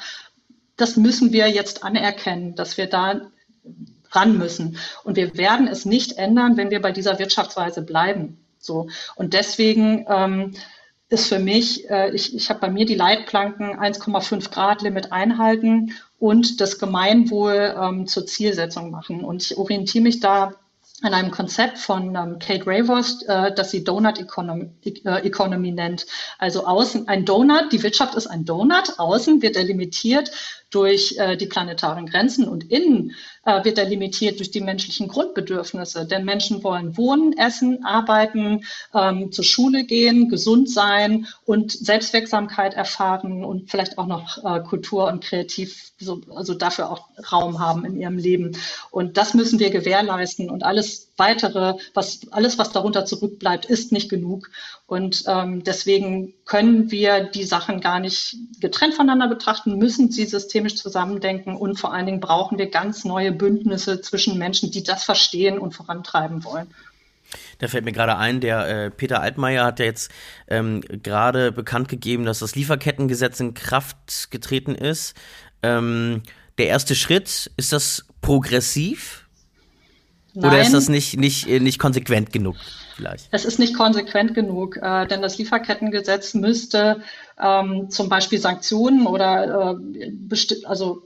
das 0.77 0.97
müssen 0.97 1.33
wir 1.33 1.49
jetzt 1.49 1.83
anerkennen, 1.83 2.55
dass 2.55 2.79
wir 2.79 2.87
da 2.87 3.23
ran 4.13 4.39
müssen. 4.39 4.79
Und 5.03 5.17
wir 5.17 5.37
werden 5.37 5.67
es 5.67 5.85
nicht 5.85 6.19
ändern, 6.19 6.57
wenn 6.57 6.71
wir 6.71 6.81
bei 6.81 6.93
dieser 6.93 7.19
Wirtschaftsweise 7.19 7.83
bleiben. 7.83 8.39
So. 8.61 8.89
Und 9.17 9.35
deswegen 9.35 10.07
ähm, 10.09 10.55
ist 11.09 11.29
für 11.29 11.39
mich, 11.39 11.89
äh, 11.89 12.11
ich, 12.15 12.35
ich 12.35 12.51
habe 12.51 12.61
bei 12.61 12.71
mir 12.71 12.85
die 12.85 12.95
Leitplanken 12.95 13.79
1,5 13.79 14.51
Grad 14.51 14.83
Limit 14.83 15.13
einhalten 15.13 15.93
und 16.19 16.61
das 16.61 16.79
Gemeinwohl 16.79 17.75
ähm, 17.81 18.07
zur 18.07 18.27
Zielsetzung 18.27 18.91
machen. 18.91 19.23
Und 19.25 19.43
ich 19.43 19.57
orientiere 19.57 20.03
mich 20.03 20.21
da 20.21 20.55
an 21.03 21.13
einem 21.13 21.31
Konzept 21.31 21.79
von 21.79 22.17
ähm, 22.17 22.39
Kate 22.39 22.67
Raworth, 22.67 23.23
äh, 23.29 23.55
das 23.55 23.71
sie 23.71 23.85
Donut 23.85 24.19
Economy, 24.19 24.71
äh, 24.85 25.27
Economy 25.27 25.71
nennt. 25.71 26.07
Also 26.39 26.67
außen 26.67 27.07
ein 27.07 27.25
Donut, 27.25 27.71
die 27.71 27.83
Wirtschaft 27.83 28.15
ist 28.15 28.27
ein 28.27 28.45
Donut, 28.45 28.99
außen 28.99 29.43
wird 29.43 29.57
er 29.57 29.65
limitiert 29.65 30.31
durch 30.71 31.17
äh, 31.19 31.37
die 31.37 31.47
planetaren 31.47 32.07
Grenzen 32.07 32.49
und 32.49 32.71
innen 32.71 33.13
äh, 33.45 33.65
wird 33.65 33.79
er 33.79 33.85
limitiert 33.85 34.39
durch 34.41 34.51
die 34.51 34.61
menschlichen 34.61 35.07
Grundbedürfnisse. 35.09 36.07
Denn 36.07 36.25
Menschen 36.25 36.65
wollen 36.65 36.97
wohnen, 36.97 37.33
essen, 37.39 37.85
arbeiten, 37.85 38.65
ähm, 38.93 39.31
zur 39.31 39.45
Schule 39.45 39.85
gehen, 39.85 40.29
gesund 40.29 40.69
sein 40.69 41.27
und 41.45 41.71
Selbstwirksamkeit 41.71 42.75
erfahren 42.75 43.45
und 43.45 43.71
vielleicht 43.71 43.99
auch 43.99 44.07
noch 44.07 44.45
äh, 44.45 44.61
Kultur 44.61 45.07
und 45.07 45.23
kreativ, 45.23 45.93
so, 45.99 46.21
also 46.35 46.55
dafür 46.55 46.91
auch 46.91 47.09
Raum 47.31 47.61
haben 47.61 47.85
in 47.85 47.97
ihrem 47.97 48.19
Leben. 48.19 48.57
Und 48.91 49.17
das 49.17 49.35
müssen 49.35 49.61
wir 49.61 49.71
gewährleisten 49.71 50.51
und 50.51 50.65
alles 50.65 51.13
weitere, 51.17 51.75
was 51.95 52.21
alles, 52.33 52.59
was 52.59 52.73
darunter 52.73 53.05
zurückbleibt, 53.07 53.67
ist 53.67 53.93
nicht 53.93 54.11
genug. 54.11 54.51
Und 54.87 55.25
ähm, 55.27 55.65
deswegen 55.65 56.35
können 56.45 56.91
wir 56.91 57.25
die 57.25 57.45
Sachen 57.45 57.81
gar 57.81 58.01
nicht 58.01 58.37
getrennt 58.61 58.95
voneinander 58.95 59.29
betrachten, 59.29 59.79
müssen 59.79 60.11
sie 60.11 60.27
systemisch 60.57 60.77
zusammendenken 60.77 61.55
und 61.55 61.79
vor 61.79 61.93
allen 61.93 62.07
Dingen 62.07 62.21
brauchen 62.21 62.57
wir 62.57 62.71
ganz 62.71 63.05
neue 63.05 63.31
Bündnisse 63.31 64.01
zwischen 64.01 64.39
Menschen, 64.39 64.71
die 64.71 64.83
das 64.83 65.05
verstehen 65.05 65.59
und 65.59 65.75
vorantreiben 65.75 66.45
wollen. 66.45 66.69
Da 67.59 67.69
fällt 67.69 67.85
mir 67.85 67.93
gerade 67.93 68.17
ein, 68.17 68.41
der 68.41 68.69
äh, 68.69 68.91
Peter 68.91 69.21
Altmaier 69.21 69.65
hat 69.65 69.81
ja 69.81 69.85
jetzt 69.85 70.11
ähm, 70.49 70.81
gerade 70.81 71.53
bekannt 71.53 71.89
gegeben, 71.89 72.25
dass 72.25 72.39
das 72.39 72.55
Lieferkettengesetz 72.55 73.41
in 73.41 73.53
Kraft 73.53 74.31
getreten 74.31 74.75
ist. 74.75 75.15
Ähm, 75.63 76.23
der 76.57 76.69
erste 76.69 76.95
Schritt, 76.95 77.51
ist 77.57 77.73
das 77.73 78.07
progressiv? 78.23 79.29
Nein. 80.33 80.51
Oder 80.51 80.63
ist 80.63 80.73
das 80.73 80.89
nicht, 80.89 81.19
nicht, 81.19 81.49
äh, 81.49 81.61
nicht 81.61 81.79
konsequent 81.79 82.33
genug? 82.33 82.57
Vielleicht? 82.97 83.29
Es 83.31 83.45
ist 83.45 83.59
nicht 83.59 83.75
konsequent 83.75 84.33
genug, 84.33 84.79
äh, 84.79 85.07
denn 85.07 85.21
das 85.21 85.37
Lieferkettengesetz 85.37 86.33
müsste 86.33 87.03
ähm, 87.39 87.91
zum 87.91 88.09
Beispiel 88.09 88.39
Sanktionen 88.39 89.07
oder 89.07 89.77
äh, 89.77 90.65
also 90.65 91.03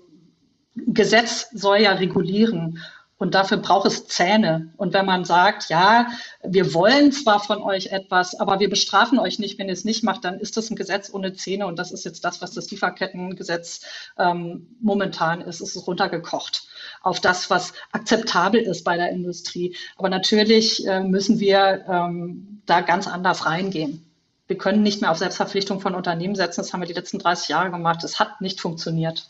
Gesetz 0.76 1.48
soll 1.52 1.78
ja 1.78 1.92
regulieren. 1.92 2.78
Und 3.20 3.34
dafür 3.34 3.58
braucht 3.58 3.86
es 3.86 4.06
Zähne. 4.06 4.72
Und 4.78 4.94
wenn 4.94 5.04
man 5.04 5.26
sagt, 5.26 5.68
ja, 5.68 6.08
wir 6.42 6.72
wollen 6.72 7.12
zwar 7.12 7.38
von 7.38 7.62
euch 7.62 7.88
etwas, 7.88 8.34
aber 8.40 8.60
wir 8.60 8.70
bestrafen 8.70 9.18
euch 9.18 9.38
nicht, 9.38 9.58
wenn 9.58 9.66
ihr 9.66 9.74
es 9.74 9.84
nicht 9.84 10.02
macht, 10.02 10.24
dann 10.24 10.40
ist 10.40 10.56
das 10.56 10.70
ein 10.70 10.74
Gesetz 10.74 11.12
ohne 11.12 11.34
Zähne. 11.34 11.66
Und 11.66 11.78
das 11.78 11.92
ist 11.92 12.06
jetzt 12.06 12.24
das, 12.24 12.40
was 12.40 12.52
das 12.52 12.70
Lieferkettengesetz 12.70 13.82
ähm, 14.18 14.74
momentan 14.80 15.42
ist. 15.42 15.60
Es 15.60 15.76
ist 15.76 15.86
runtergekocht 15.86 16.66
auf 17.02 17.20
das, 17.20 17.50
was 17.50 17.74
akzeptabel 17.92 18.62
ist 18.62 18.84
bei 18.84 18.96
der 18.96 19.10
Industrie. 19.10 19.76
Aber 19.98 20.08
natürlich 20.08 20.86
äh, 20.86 21.00
müssen 21.00 21.40
wir 21.40 21.84
ähm, 21.90 22.62
da 22.64 22.80
ganz 22.80 23.06
anders 23.06 23.44
reingehen. 23.44 24.02
Wir 24.46 24.56
können 24.56 24.82
nicht 24.82 25.02
mehr 25.02 25.10
auf 25.10 25.18
Selbstverpflichtung 25.18 25.80
von 25.80 25.94
Unternehmen 25.94 26.36
setzen. 26.36 26.62
Das 26.62 26.72
haben 26.72 26.80
wir 26.80 26.88
die 26.88 26.94
letzten 26.94 27.18
30 27.18 27.50
Jahre 27.50 27.70
gemacht. 27.70 28.02
Das 28.02 28.18
hat 28.18 28.40
nicht 28.40 28.62
funktioniert. 28.62 29.28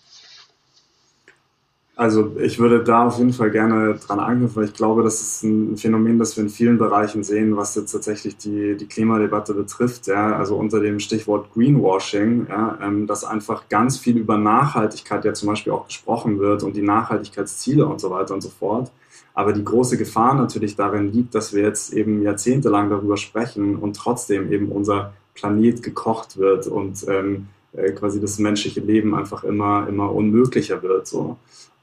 Also 2.00 2.34
ich 2.40 2.58
würde 2.58 2.82
da 2.82 3.08
auf 3.08 3.18
jeden 3.18 3.34
Fall 3.34 3.50
gerne 3.50 3.96
dran 3.96 4.20
anknüpfen, 4.20 4.56
weil 4.56 4.64
ich 4.64 4.72
glaube, 4.72 5.02
das 5.02 5.20
ist 5.20 5.42
ein 5.42 5.76
Phänomen, 5.76 6.18
das 6.18 6.34
wir 6.34 6.42
in 6.42 6.48
vielen 6.48 6.78
Bereichen 6.78 7.22
sehen, 7.22 7.58
was 7.58 7.74
jetzt 7.74 7.92
tatsächlich 7.92 8.38
die, 8.38 8.74
die 8.74 8.86
Klimadebatte 8.86 9.52
betrifft. 9.52 10.06
Ja, 10.06 10.34
also 10.34 10.56
unter 10.56 10.80
dem 10.80 10.98
Stichwort 10.98 11.52
Greenwashing, 11.52 12.46
ja, 12.48 12.78
ähm, 12.80 13.06
dass 13.06 13.22
einfach 13.22 13.68
ganz 13.68 13.98
viel 13.98 14.16
über 14.16 14.38
Nachhaltigkeit 14.38 15.26
ja 15.26 15.34
zum 15.34 15.48
Beispiel 15.48 15.74
auch 15.74 15.88
gesprochen 15.88 16.38
wird 16.38 16.62
und 16.62 16.74
die 16.74 16.80
Nachhaltigkeitsziele 16.80 17.84
und 17.84 18.00
so 18.00 18.08
weiter 18.08 18.32
und 18.32 18.40
so 18.40 18.48
fort. 18.48 18.90
Aber 19.34 19.52
die 19.52 19.62
große 19.62 19.98
Gefahr 19.98 20.34
natürlich 20.34 20.76
darin 20.76 21.12
liegt, 21.12 21.34
dass 21.34 21.52
wir 21.52 21.64
jetzt 21.64 21.92
eben 21.92 22.22
jahrzehntelang 22.22 22.88
darüber 22.88 23.18
sprechen 23.18 23.76
und 23.76 23.94
trotzdem 23.94 24.50
eben 24.50 24.72
unser 24.72 25.12
Planet 25.34 25.82
gekocht 25.82 26.38
wird 26.38 26.66
und 26.66 27.04
ähm, 27.08 27.48
äh, 27.74 27.92
quasi 27.92 28.20
das 28.20 28.38
menschliche 28.38 28.80
Leben 28.80 29.14
einfach 29.14 29.44
immer, 29.44 29.86
immer 29.86 30.10
unmöglicher 30.14 30.82
wird. 30.82 31.06
So. 31.06 31.36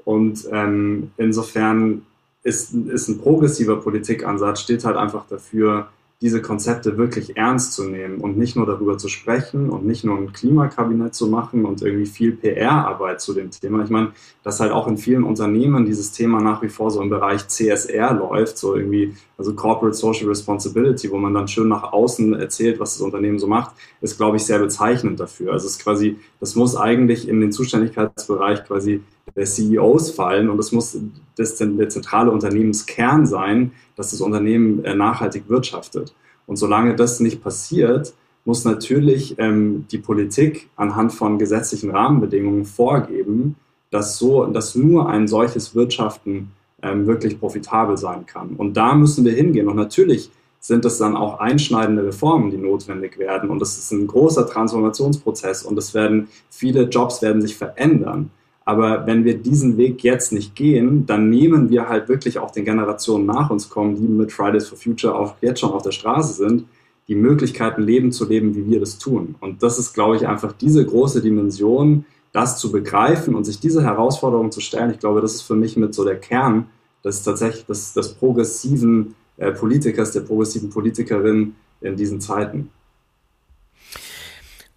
Und 0.08 0.48
ähm, 0.54 1.12
insofern 1.18 2.04
ist, 2.42 2.74
ist 2.74 3.10
ein 3.10 3.20
progressiver 3.20 3.76
Politikansatz, 3.76 4.62
steht 4.62 4.86
halt 4.86 4.96
einfach 4.96 5.28
dafür, 5.28 5.90
diese 6.22 6.42
Konzepte 6.42 6.98
wirklich 6.98 7.36
ernst 7.36 7.74
zu 7.74 7.84
nehmen 7.84 8.20
und 8.20 8.38
nicht 8.38 8.56
nur 8.56 8.66
darüber 8.66 8.98
zu 8.98 9.10
sprechen 9.10 9.70
und 9.70 9.86
nicht 9.86 10.06
nur 10.06 10.18
ein 10.18 10.32
Klimakabinett 10.32 11.14
zu 11.14 11.28
machen 11.28 11.66
und 11.66 11.82
irgendwie 11.82 12.06
viel 12.06 12.32
PR-Arbeit 12.32 13.20
zu 13.20 13.34
dem 13.34 13.52
Thema. 13.52 13.84
Ich 13.84 13.90
meine, 13.90 14.14
dass 14.44 14.62
halt 14.62 14.72
auch 14.72 14.88
in 14.88 14.98
vielen 14.98 15.26
Unternehmen 15.26 15.86
dieses 15.86 16.14
Thema 16.14 16.40
nach 16.40 16.62
wie 16.62 16.70
vor 16.70 16.90
so 16.90 17.02
im 17.02 17.10
Bereich 17.10 17.46
CSR 17.50 18.14
läuft, 18.14 18.58
so 18.58 18.78
irgendwie, 18.78 19.14
also 19.38 19.56
Corporate 19.56 19.94
Social 19.94 20.30
Responsibility, 20.30 21.12
wo 21.12 21.18
man 21.18 21.34
dann 21.34 21.50
schön 21.50 21.68
nach 21.68 21.92
außen 21.92 22.34
erzählt, 22.34 22.80
was 22.80 22.94
das 22.94 23.02
Unternehmen 23.02 23.40
so 23.40 23.48
macht, 23.48 23.76
ist, 24.00 24.16
glaube 24.16 24.38
ich, 24.38 24.46
sehr 24.46 24.60
bezeichnend 24.60 25.20
dafür. 25.20 25.52
Also 25.52 25.68
es 25.68 25.74
ist 25.74 25.84
quasi, 25.84 26.18
das 26.40 26.56
muss 26.56 26.78
eigentlich 26.78 27.28
in 27.28 27.42
den 27.42 27.52
Zuständigkeitsbereich 27.52 28.64
quasi 28.64 29.02
CEOs 29.46 30.12
fallen 30.12 30.50
und 30.50 30.60
es 30.60 30.72
muss 30.72 30.98
das 31.36 31.56
der 31.58 31.90
zentrale 31.90 32.32
Unternehmenskern 32.32 33.26
sein, 33.26 33.72
dass 33.96 34.12
das 34.12 34.22
Unternehmen 34.22 34.84
äh, 34.84 34.96
nachhaltig 34.96 35.48
wirtschaftet. 35.48 36.16
Und 36.48 36.56
solange 36.56 36.96
das 36.96 37.20
nicht 37.20 37.44
passiert, 37.44 38.14
muss 38.46 38.64
natürlich 38.64 39.36
ähm, 39.38 39.86
die 39.92 39.98
Politik 39.98 40.70
anhand 40.76 41.14
von 41.14 41.38
gesetzlichen 41.38 41.92
Rahmenbedingungen 41.92 42.66
vorgeben, 42.66 43.56
dass 43.92 44.18
so, 44.18 44.46
dass 44.46 44.76
nur 44.76 45.10
ein 45.10 45.28
solches 45.28 45.76
Wirtschaften 45.76 46.52
ähm, 46.82 47.08
wirklich 47.08 47.40
profitabel 47.40 47.98
sein 47.98 48.26
kann. 48.26 48.56
Und 48.56 48.78
da 48.78 48.96
müssen 48.96 49.26
wir 49.26 49.34
hingehen. 49.34 49.68
Und 49.68 49.76
natürlich 49.76 50.32
sind 50.60 50.86
es 50.86 50.98
dann 50.98 51.16
auch 51.16 51.40
einschneidende 51.40 52.06
Reformen, 52.06 52.50
die 52.52 52.58
notwendig 52.58 53.18
werden. 53.18 53.50
Und 53.50 53.60
das 53.60 53.78
ist 53.78 53.92
ein 53.92 54.08
großer 54.08 54.48
Transformationsprozess. 54.48 55.64
Und 55.64 55.78
es 55.78 55.94
werden 55.94 56.28
viele 56.50 56.84
Jobs 56.84 57.22
werden 57.22 57.42
sich 57.42 57.56
verändern. 57.56 58.32
Aber 58.68 59.08
wenn 59.08 59.24
wir 59.24 59.38
diesen 59.38 59.78
Weg 59.78 60.04
jetzt 60.04 60.34
nicht 60.34 60.54
gehen, 60.54 61.06
dann 61.06 61.30
nehmen 61.30 61.70
wir 61.70 61.88
halt 61.88 62.10
wirklich 62.10 62.38
auch 62.38 62.52
den 62.52 62.66
Generationen 62.66 63.26
nach 63.26 63.50
uns 63.50 63.70
kommen, 63.70 63.96
die 63.96 64.02
mit 64.02 64.34
Fridays 64.34 64.68
for 64.68 64.78
Future 64.78 65.16
auch 65.16 65.36
jetzt 65.40 65.62
schon 65.62 65.72
auf 65.72 65.84
der 65.84 65.94
Straße 65.94 66.34
sind, 66.34 66.66
die 67.08 67.16
Möglichkeiten, 67.16 67.82
Leben 67.82 68.12
zu 68.12 68.28
leben, 68.28 68.56
wie 68.58 68.70
wir 68.70 68.82
das 68.82 68.98
tun. 68.98 69.36
Und 69.40 69.64
das 69.64 69.80
ist, 69.80 69.94
glaube 69.94 70.18
ich, 70.18 70.28
einfach 70.28 70.52
diese 70.52 70.86
große 70.86 71.22
Dimension, 71.22 72.04
das 72.34 72.60
zu 72.60 72.70
begreifen 72.70 73.36
und 73.36 73.46
sich 73.46 73.62
diese 73.62 73.86
Herausforderung 73.86 74.52
zu 74.52 74.60
stellen. 74.60 74.92
Ich 74.92 75.00
glaube, 75.00 75.22
das 75.22 75.36
ist 75.36 75.44
für 75.44 75.56
mich 75.56 75.78
mit 75.78 75.96
so 75.96 76.04
der 76.04 76.18
Kern 76.18 76.66
des 77.06 77.24
tatsächlich 77.24 77.66
des, 77.68 77.94
des 77.94 78.16
progressiven 78.16 79.16
äh, 79.38 79.54
Politikers, 79.54 80.12
der 80.12 80.22
progressiven 80.22 80.70
Politikerin 80.70 81.56
in 81.80 81.96
diesen 81.96 82.20
Zeiten. 82.20 82.70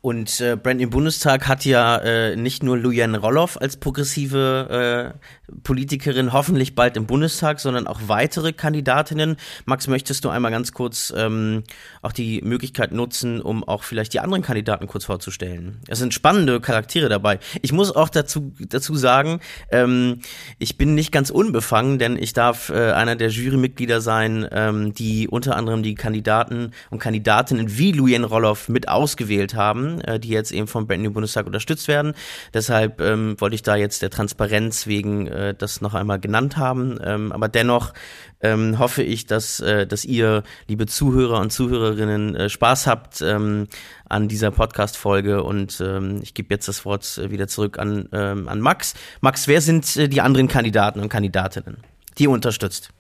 Und 0.02 0.40
äh, 0.40 0.56
Brand 0.56 0.80
im 0.80 0.88
Bundestag 0.88 1.46
hat 1.46 1.66
ja 1.66 1.98
äh, 1.98 2.34
nicht 2.34 2.62
nur 2.62 2.78
Lujan 2.78 3.14
Roloff 3.14 3.60
als 3.60 3.76
progressive 3.76 5.14
äh, 5.20 5.52
Politikerin 5.62 6.32
hoffentlich 6.32 6.74
bald 6.74 6.96
im 6.96 7.04
Bundestag, 7.04 7.60
sondern 7.60 7.86
auch 7.86 8.00
weitere 8.06 8.54
Kandidatinnen. 8.54 9.36
Max, 9.66 9.88
möchtest 9.88 10.24
du 10.24 10.30
einmal 10.30 10.52
ganz 10.52 10.72
kurz 10.72 11.12
ähm, 11.14 11.64
auch 12.00 12.12
die 12.12 12.40
Möglichkeit 12.40 12.92
nutzen, 12.92 13.42
um 13.42 13.62
auch 13.62 13.82
vielleicht 13.82 14.14
die 14.14 14.20
anderen 14.20 14.42
Kandidaten 14.42 14.86
kurz 14.86 15.04
vorzustellen? 15.04 15.80
Es 15.86 15.98
sind 15.98 16.14
spannende 16.14 16.62
Charaktere 16.62 17.10
dabei. 17.10 17.38
Ich 17.60 17.72
muss 17.72 17.94
auch 17.94 18.08
dazu, 18.08 18.54
dazu 18.58 18.94
sagen, 18.96 19.40
ähm, 19.70 20.20
ich 20.58 20.78
bin 20.78 20.94
nicht 20.94 21.12
ganz 21.12 21.28
unbefangen, 21.28 21.98
denn 21.98 22.16
ich 22.16 22.32
darf 22.32 22.70
äh, 22.70 22.92
einer 22.92 23.16
der 23.16 23.28
Jurymitglieder 23.28 24.00
sein, 24.00 24.48
ähm, 24.50 24.94
die 24.94 25.28
unter 25.28 25.56
anderem 25.56 25.82
die 25.82 25.94
Kandidaten 25.94 26.70
und 26.88 27.00
Kandidatinnen 27.00 27.76
wie 27.76 27.92
Lujan 27.92 28.24
Roloff 28.24 28.70
mit 28.70 28.88
ausgewählt 28.88 29.54
haben 29.54 29.89
äh, 29.98 30.20
die 30.20 30.28
jetzt 30.28 30.52
eben 30.52 30.66
vom 30.66 30.86
Brand 30.86 31.02
New 31.02 31.10
Bundestag 31.10 31.46
unterstützt 31.46 31.88
werden. 31.88 32.14
Deshalb 32.54 33.00
ähm, 33.00 33.34
wollte 33.40 33.54
ich 33.54 33.62
da 33.62 33.76
jetzt 33.76 34.02
der 34.02 34.10
Transparenz 34.10 34.86
wegen 34.86 35.26
äh, 35.26 35.54
das 35.54 35.80
noch 35.80 35.94
einmal 35.94 36.20
genannt 36.20 36.56
haben. 36.56 36.98
Ähm, 37.02 37.32
aber 37.32 37.48
dennoch 37.48 37.92
ähm, 38.40 38.78
hoffe 38.78 39.02
ich, 39.02 39.26
dass, 39.26 39.60
äh, 39.60 39.86
dass 39.86 40.04
ihr, 40.04 40.42
liebe 40.68 40.86
Zuhörer 40.86 41.40
und 41.40 41.50
Zuhörerinnen, 41.50 42.36
äh, 42.36 42.48
Spaß 42.48 42.86
habt 42.86 43.20
ähm, 43.20 43.68
an 44.08 44.28
dieser 44.28 44.50
Podcast-Folge. 44.50 45.42
Und 45.42 45.80
ähm, 45.80 46.20
ich 46.22 46.34
gebe 46.34 46.54
jetzt 46.54 46.68
das 46.68 46.84
Wort 46.84 47.18
äh, 47.18 47.30
wieder 47.30 47.48
zurück 47.48 47.78
an, 47.78 48.08
ähm, 48.12 48.48
an 48.48 48.60
Max. 48.60 48.94
Max, 49.20 49.48
wer 49.48 49.60
sind 49.60 49.96
äh, 49.96 50.08
die 50.08 50.20
anderen 50.20 50.48
Kandidaten 50.48 51.00
und 51.00 51.08
Kandidatinnen, 51.08 51.78
die 52.18 52.24
ihr 52.24 52.30
unterstützt? 52.30 52.90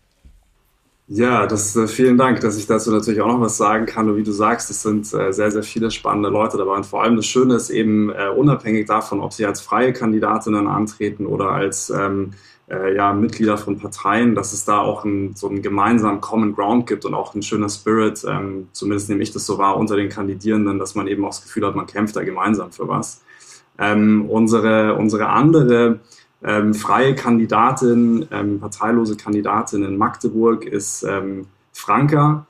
Ja, 1.12 1.48
das, 1.48 1.74
äh, 1.74 1.88
vielen 1.88 2.16
Dank, 2.16 2.40
dass 2.40 2.56
ich 2.56 2.68
dazu 2.68 2.92
natürlich 2.92 3.20
auch 3.20 3.26
noch 3.26 3.40
was 3.40 3.56
sagen 3.56 3.84
kann. 3.84 4.08
Und 4.08 4.16
wie 4.16 4.22
du 4.22 4.30
sagst, 4.30 4.70
es 4.70 4.82
sind 4.82 5.12
äh, 5.12 5.32
sehr, 5.32 5.50
sehr 5.50 5.64
viele 5.64 5.90
spannende 5.90 6.28
Leute 6.28 6.56
dabei. 6.56 6.76
Und 6.76 6.86
vor 6.86 7.02
allem 7.02 7.16
das 7.16 7.26
Schöne 7.26 7.56
ist 7.56 7.68
eben, 7.70 8.10
äh, 8.10 8.28
unabhängig 8.28 8.86
davon, 8.86 9.18
ob 9.20 9.32
sie 9.32 9.44
als 9.44 9.60
freie 9.60 9.92
Kandidatinnen 9.92 10.68
antreten 10.68 11.26
oder 11.26 11.50
als 11.50 11.90
ähm, 11.90 12.30
äh, 12.70 12.94
ja, 12.94 13.12
Mitglieder 13.12 13.58
von 13.58 13.76
Parteien, 13.76 14.36
dass 14.36 14.52
es 14.52 14.64
da 14.64 14.78
auch 14.78 15.04
ein, 15.04 15.34
so 15.34 15.48
einen 15.48 15.62
gemeinsamen 15.62 16.20
Common 16.20 16.54
Ground 16.54 16.86
gibt 16.86 17.04
und 17.04 17.14
auch 17.14 17.34
ein 17.34 17.42
schöner 17.42 17.68
Spirit, 17.68 18.24
ähm, 18.28 18.68
zumindest 18.70 19.08
nehme 19.08 19.24
ich 19.24 19.32
das 19.32 19.44
so 19.46 19.58
wahr, 19.58 19.78
unter 19.78 19.96
den 19.96 20.10
Kandidierenden, 20.10 20.78
dass 20.78 20.94
man 20.94 21.08
eben 21.08 21.24
auch 21.24 21.30
das 21.30 21.42
Gefühl 21.42 21.66
hat, 21.66 21.74
man 21.74 21.88
kämpft 21.88 22.14
da 22.14 22.22
gemeinsam 22.22 22.70
für 22.70 22.86
was. 22.86 23.20
Ähm, 23.80 24.26
unsere, 24.28 24.94
unsere 24.94 25.26
andere 25.26 25.98
ähm, 26.42 26.74
freie 26.74 27.14
Kandidatin, 27.14 28.26
ähm, 28.30 28.60
parteilose 28.60 29.16
Kandidatin 29.16 29.84
in 29.84 29.96
Magdeburg 29.96 30.64
ist 30.64 31.02
ähm, 31.02 31.46
Franka, 31.72 32.46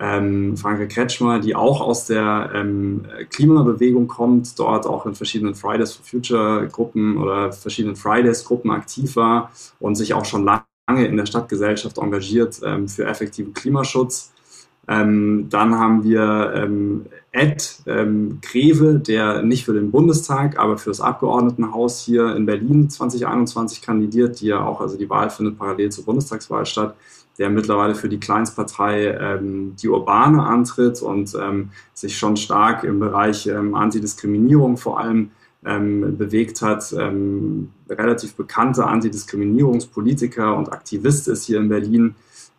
ähm, 0.00 0.56
Franka 0.56 0.86
Kretschmer, 0.86 1.38
die 1.38 1.54
auch 1.54 1.80
aus 1.80 2.06
der 2.06 2.50
ähm, 2.54 3.06
Klimabewegung 3.30 4.08
kommt, 4.08 4.58
dort 4.58 4.86
auch 4.86 5.06
in 5.06 5.14
verschiedenen 5.14 5.54
Fridays 5.54 5.92
for 5.92 6.04
Future 6.04 6.68
Gruppen 6.68 7.18
oder 7.18 7.52
verschiedenen 7.52 7.96
Fridays 7.96 8.44
Gruppen 8.44 8.70
aktiv 8.70 9.16
war 9.16 9.52
und 9.78 9.94
sich 9.94 10.14
auch 10.14 10.24
schon 10.24 10.44
lange 10.44 11.06
in 11.06 11.16
der 11.16 11.26
Stadtgesellschaft 11.26 11.98
engagiert 11.98 12.60
ähm, 12.64 12.88
für 12.88 13.06
effektiven 13.06 13.54
Klimaschutz. 13.54 14.33
Ähm, 14.86 15.46
dann 15.50 15.78
haben 15.78 16.04
wir 16.04 16.52
ähm, 16.54 17.06
Ed 17.32 17.82
ähm, 17.86 18.38
Greve, 18.42 19.00
der 19.00 19.42
nicht 19.42 19.64
für 19.64 19.72
den 19.72 19.90
Bundestag, 19.90 20.58
aber 20.58 20.76
für 20.78 20.90
das 20.90 21.00
Abgeordnetenhaus 21.00 22.00
hier 22.00 22.36
in 22.36 22.46
Berlin 22.46 22.90
2021 22.90 23.82
kandidiert, 23.82 24.40
die 24.40 24.46
ja 24.46 24.64
auch, 24.64 24.80
also 24.80 24.98
die 24.98 25.08
Wahl 25.08 25.30
findet 25.30 25.58
parallel 25.58 25.90
zur 25.90 26.04
Bundestagswahl 26.04 26.66
statt, 26.66 26.96
der 27.38 27.50
mittlerweile 27.50 27.94
für 27.94 28.08
die 28.08 28.20
Kleinstpartei 28.20 29.06
ähm, 29.06 29.74
Die 29.80 29.88
Urbane 29.88 30.42
antritt 30.42 31.02
und 31.02 31.34
ähm, 31.34 31.70
sich 31.94 32.16
schon 32.16 32.36
stark 32.36 32.84
im 32.84 33.00
Bereich 33.00 33.46
ähm, 33.46 33.74
Antidiskriminierung 33.74 34.76
vor 34.76 35.00
allem 35.00 35.30
ähm, 35.64 36.18
bewegt 36.18 36.60
hat. 36.60 36.94
Relativ 37.88 38.34
bekannter 38.34 38.86
Antidiskriminierungspolitiker 38.86 40.54
und 40.56 40.70
Aktivist 40.70 41.26
ist 41.26 41.46
hier 41.46 41.58
in 41.58 41.70
Berlin 41.70 42.14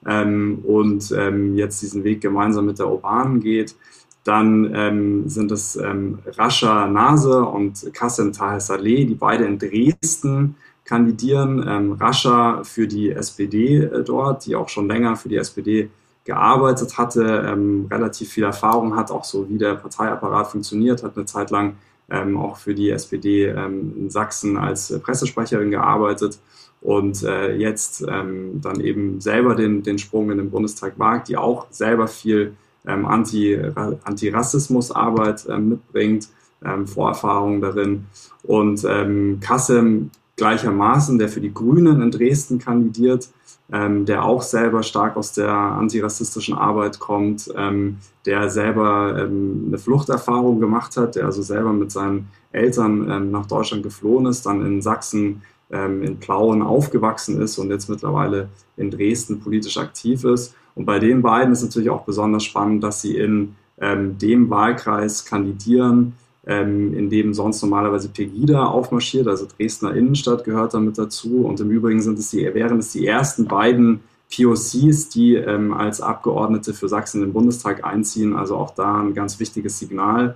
ähm, 0.05 0.59
und 0.63 1.13
ähm, 1.17 1.55
jetzt 1.55 1.81
diesen 1.81 2.03
Weg 2.03 2.21
gemeinsam 2.21 2.65
mit 2.65 2.79
der 2.79 2.89
Urbanen 2.89 3.39
geht. 3.39 3.75
Dann 4.23 4.71
ähm, 4.73 5.29
sind 5.29 5.51
es 5.51 5.75
ähm, 5.75 6.19
Rascha 6.25 6.87
Nase 6.87 7.43
und 7.43 7.93
Kassem 7.93 8.33
Taher 8.33 8.59
Saleh, 8.59 9.05
die 9.05 9.15
beide 9.15 9.45
in 9.45 9.59
Dresden 9.59 10.55
kandidieren. 10.83 11.63
Ähm, 11.67 11.91
Rascha 11.93 12.63
für 12.63 12.87
die 12.87 13.11
SPD 13.11 13.77
äh, 13.77 14.03
dort, 14.03 14.45
die 14.45 14.55
auch 14.55 14.69
schon 14.69 14.87
länger 14.87 15.15
für 15.15 15.29
die 15.29 15.37
SPD 15.37 15.89
gearbeitet 16.23 16.97
hatte, 16.97 17.45
ähm, 17.47 17.87
relativ 17.89 18.31
viel 18.31 18.43
Erfahrung 18.43 18.95
hat, 18.95 19.11
auch 19.11 19.23
so 19.23 19.47
wie 19.47 19.59
der 19.59 19.75
Parteiapparat 19.75 20.47
funktioniert, 20.47 21.03
hat 21.03 21.15
eine 21.15 21.25
Zeit 21.25 21.51
lang 21.51 21.75
ähm, 22.09 22.37
auch 22.37 22.57
für 22.57 22.73
die 22.73 22.89
SPD 22.89 23.45
ähm, 23.45 23.93
in 23.95 24.09
Sachsen 24.09 24.57
als 24.57 24.91
äh, 24.91 24.99
Pressesprecherin 24.99 25.71
gearbeitet 25.71 26.39
und 26.85 27.23
äh, 27.23 27.55
jetzt 27.55 28.05
ähm, 28.07 28.61
dann 28.61 28.79
eben 28.79 29.19
selber 29.19 29.55
den, 29.55 29.81
den 29.81 29.97
Sprung 29.97 30.29
in 30.29 30.37
den 30.37 30.51
Bundestag 30.51 30.99
wagt, 30.99 31.29
die 31.29 31.35
auch 31.35 31.65
selber 31.71 32.07
viel 32.07 32.53
ähm, 32.85 33.07
Anti, 33.07 33.59
Antirassismusarbeit 34.03 35.47
äh, 35.47 35.57
mitbringt, 35.57 36.29
ähm, 36.63 36.85
Vorerfahrungen 36.85 37.59
darin. 37.59 38.05
Und 38.43 38.85
ähm, 38.87 39.39
Kassem 39.41 40.11
gleichermaßen, 40.35 41.17
der 41.17 41.29
für 41.29 41.41
die 41.41 41.53
Grünen 41.53 42.03
in 42.03 42.11
Dresden 42.11 42.59
kandidiert, 42.59 43.29
ähm, 43.71 44.05
der 44.05 44.23
auch 44.23 44.43
selber 44.43 44.83
stark 44.83 45.17
aus 45.17 45.33
der 45.33 45.51
antirassistischen 45.51 46.53
Arbeit 46.53 46.99
kommt, 46.99 47.51
ähm, 47.57 47.97
der 48.27 48.51
selber 48.51 49.23
ähm, 49.23 49.65
eine 49.69 49.79
Fluchterfahrung 49.79 50.59
gemacht 50.59 50.97
hat, 50.97 51.15
der 51.15 51.25
also 51.25 51.41
selber 51.41 51.73
mit 51.73 51.91
seinen 51.91 52.27
Eltern 52.51 53.09
ähm, 53.09 53.31
nach 53.31 53.47
Deutschland 53.47 53.81
geflohen 53.81 54.27
ist, 54.27 54.45
dann 54.45 54.63
in 54.63 54.83
Sachsen 54.83 55.41
ähm, 55.71 56.03
in 56.03 56.17
Plauen 56.17 56.61
aufgewachsen 56.61 57.41
ist 57.41 57.57
und 57.57 57.69
jetzt 57.69 57.89
mittlerweile 57.89 58.49
in 58.77 58.91
Dresden 58.91 59.39
politisch 59.39 59.77
aktiv 59.77 60.23
ist. 60.23 60.55
Und 60.75 60.85
bei 60.85 60.99
den 60.99 61.21
beiden 61.21 61.53
ist 61.53 61.63
natürlich 61.63 61.89
auch 61.89 62.03
besonders 62.03 62.43
spannend, 62.43 62.83
dass 62.83 63.01
sie 63.01 63.17
in 63.17 63.55
ähm, 63.79 64.17
dem 64.17 64.49
Wahlkreis 64.49 65.25
kandidieren, 65.25 66.13
ähm, 66.45 66.93
in 66.93 67.09
dem 67.09 67.33
sonst 67.33 67.61
normalerweise 67.61 68.09
Pegida 68.09 68.65
aufmarschiert, 68.65 69.27
also 69.27 69.47
Dresdner 69.57 69.95
Innenstadt 69.95 70.43
gehört 70.43 70.73
damit 70.73 70.97
dazu. 70.97 71.45
Und 71.45 71.59
im 71.59 71.71
Übrigen 71.71 72.01
sind 72.01 72.19
es 72.19 72.29
die, 72.29 72.43
wären 72.53 72.79
es 72.79 72.91
die 72.91 73.07
ersten 73.07 73.45
beiden 73.45 74.01
POCs, 74.35 75.09
die 75.09 75.35
ähm, 75.35 75.73
als 75.73 76.01
Abgeordnete 76.01 76.73
für 76.73 76.89
Sachsen 76.89 77.21
den 77.21 77.33
Bundestag 77.33 77.83
einziehen. 77.83 78.35
Also 78.35 78.57
auch 78.57 78.71
da 78.71 79.01
ein 79.01 79.13
ganz 79.13 79.39
wichtiges 79.39 79.79
Signal. 79.79 80.35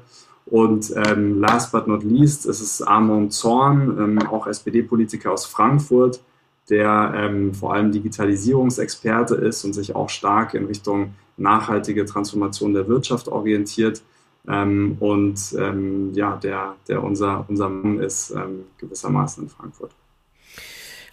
Und 0.49 0.91
ähm, 0.95 1.39
last 1.39 1.71
but 1.71 1.87
not 1.87 2.03
least, 2.03 2.47
es 2.47 2.59
ist 2.59 2.81
Armand 2.81 3.31
Zorn, 3.33 3.97
ähm, 3.99 4.27
auch 4.27 4.47
SPD-Politiker 4.47 5.31
aus 5.31 5.45
Frankfurt, 5.45 6.21
der 6.69 7.13
ähm, 7.15 7.53
vor 7.53 7.73
allem 7.73 7.91
Digitalisierungsexperte 7.91 9.35
ist 9.35 9.63
und 9.63 9.73
sich 9.73 9.95
auch 9.95 10.09
stark 10.09 10.55
in 10.55 10.65
Richtung 10.65 11.13
nachhaltige 11.37 12.05
Transformation 12.05 12.73
der 12.73 12.87
Wirtschaft 12.87 13.27
orientiert. 13.27 14.01
Ähm, 14.47 14.97
und 14.99 15.39
ähm, 15.57 16.13
ja, 16.15 16.35
der, 16.37 16.75
der 16.87 17.03
unser, 17.03 17.45
unser 17.47 17.69
Mann 17.69 17.99
ist 17.99 18.31
ähm, 18.31 18.65
gewissermaßen 18.79 19.43
in 19.43 19.49
Frankfurt. 19.49 19.91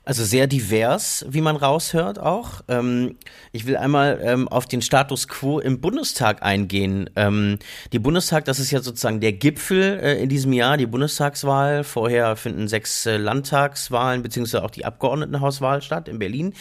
Also 0.07 0.25
sehr 0.25 0.47
divers, 0.47 1.27
wie 1.29 1.41
man 1.41 1.57
raushört 1.57 2.21
auch. 2.21 2.61
Ähm, 2.69 3.17
ich 3.51 3.67
will 3.67 3.77
einmal 3.77 4.21
ähm, 4.23 4.47
auf 4.47 4.67
den 4.67 4.81
Status 4.81 5.27
quo 5.27 5.59
im 5.59 5.81
Bundestag 5.81 6.45
eingehen. 6.45 7.11
Ähm, 7.17 7.59
die 7.93 7.99
Bundestag, 7.99 8.45
das 8.45 8.61
ist 8.61 8.71
ja 8.71 8.81
sozusagen 8.81 9.19
der 9.19 9.33
Gipfel 9.33 9.99
äh, 10.01 10.23
in 10.23 10.29
diesem 10.29 10.53
Jahr, 10.53 10.77
die 10.77 10.87
Bundestagswahl. 10.87 11.83
Vorher 11.83 12.37
finden 12.37 12.69
sechs 12.69 13.05
äh, 13.05 13.17
Landtagswahlen 13.17 14.23
beziehungsweise 14.23 14.63
auch 14.63 14.71
die 14.71 14.85
Abgeordnetenhauswahl 14.85 15.83
statt 15.83 16.07
in 16.07 16.21
Berlin. 16.21 16.55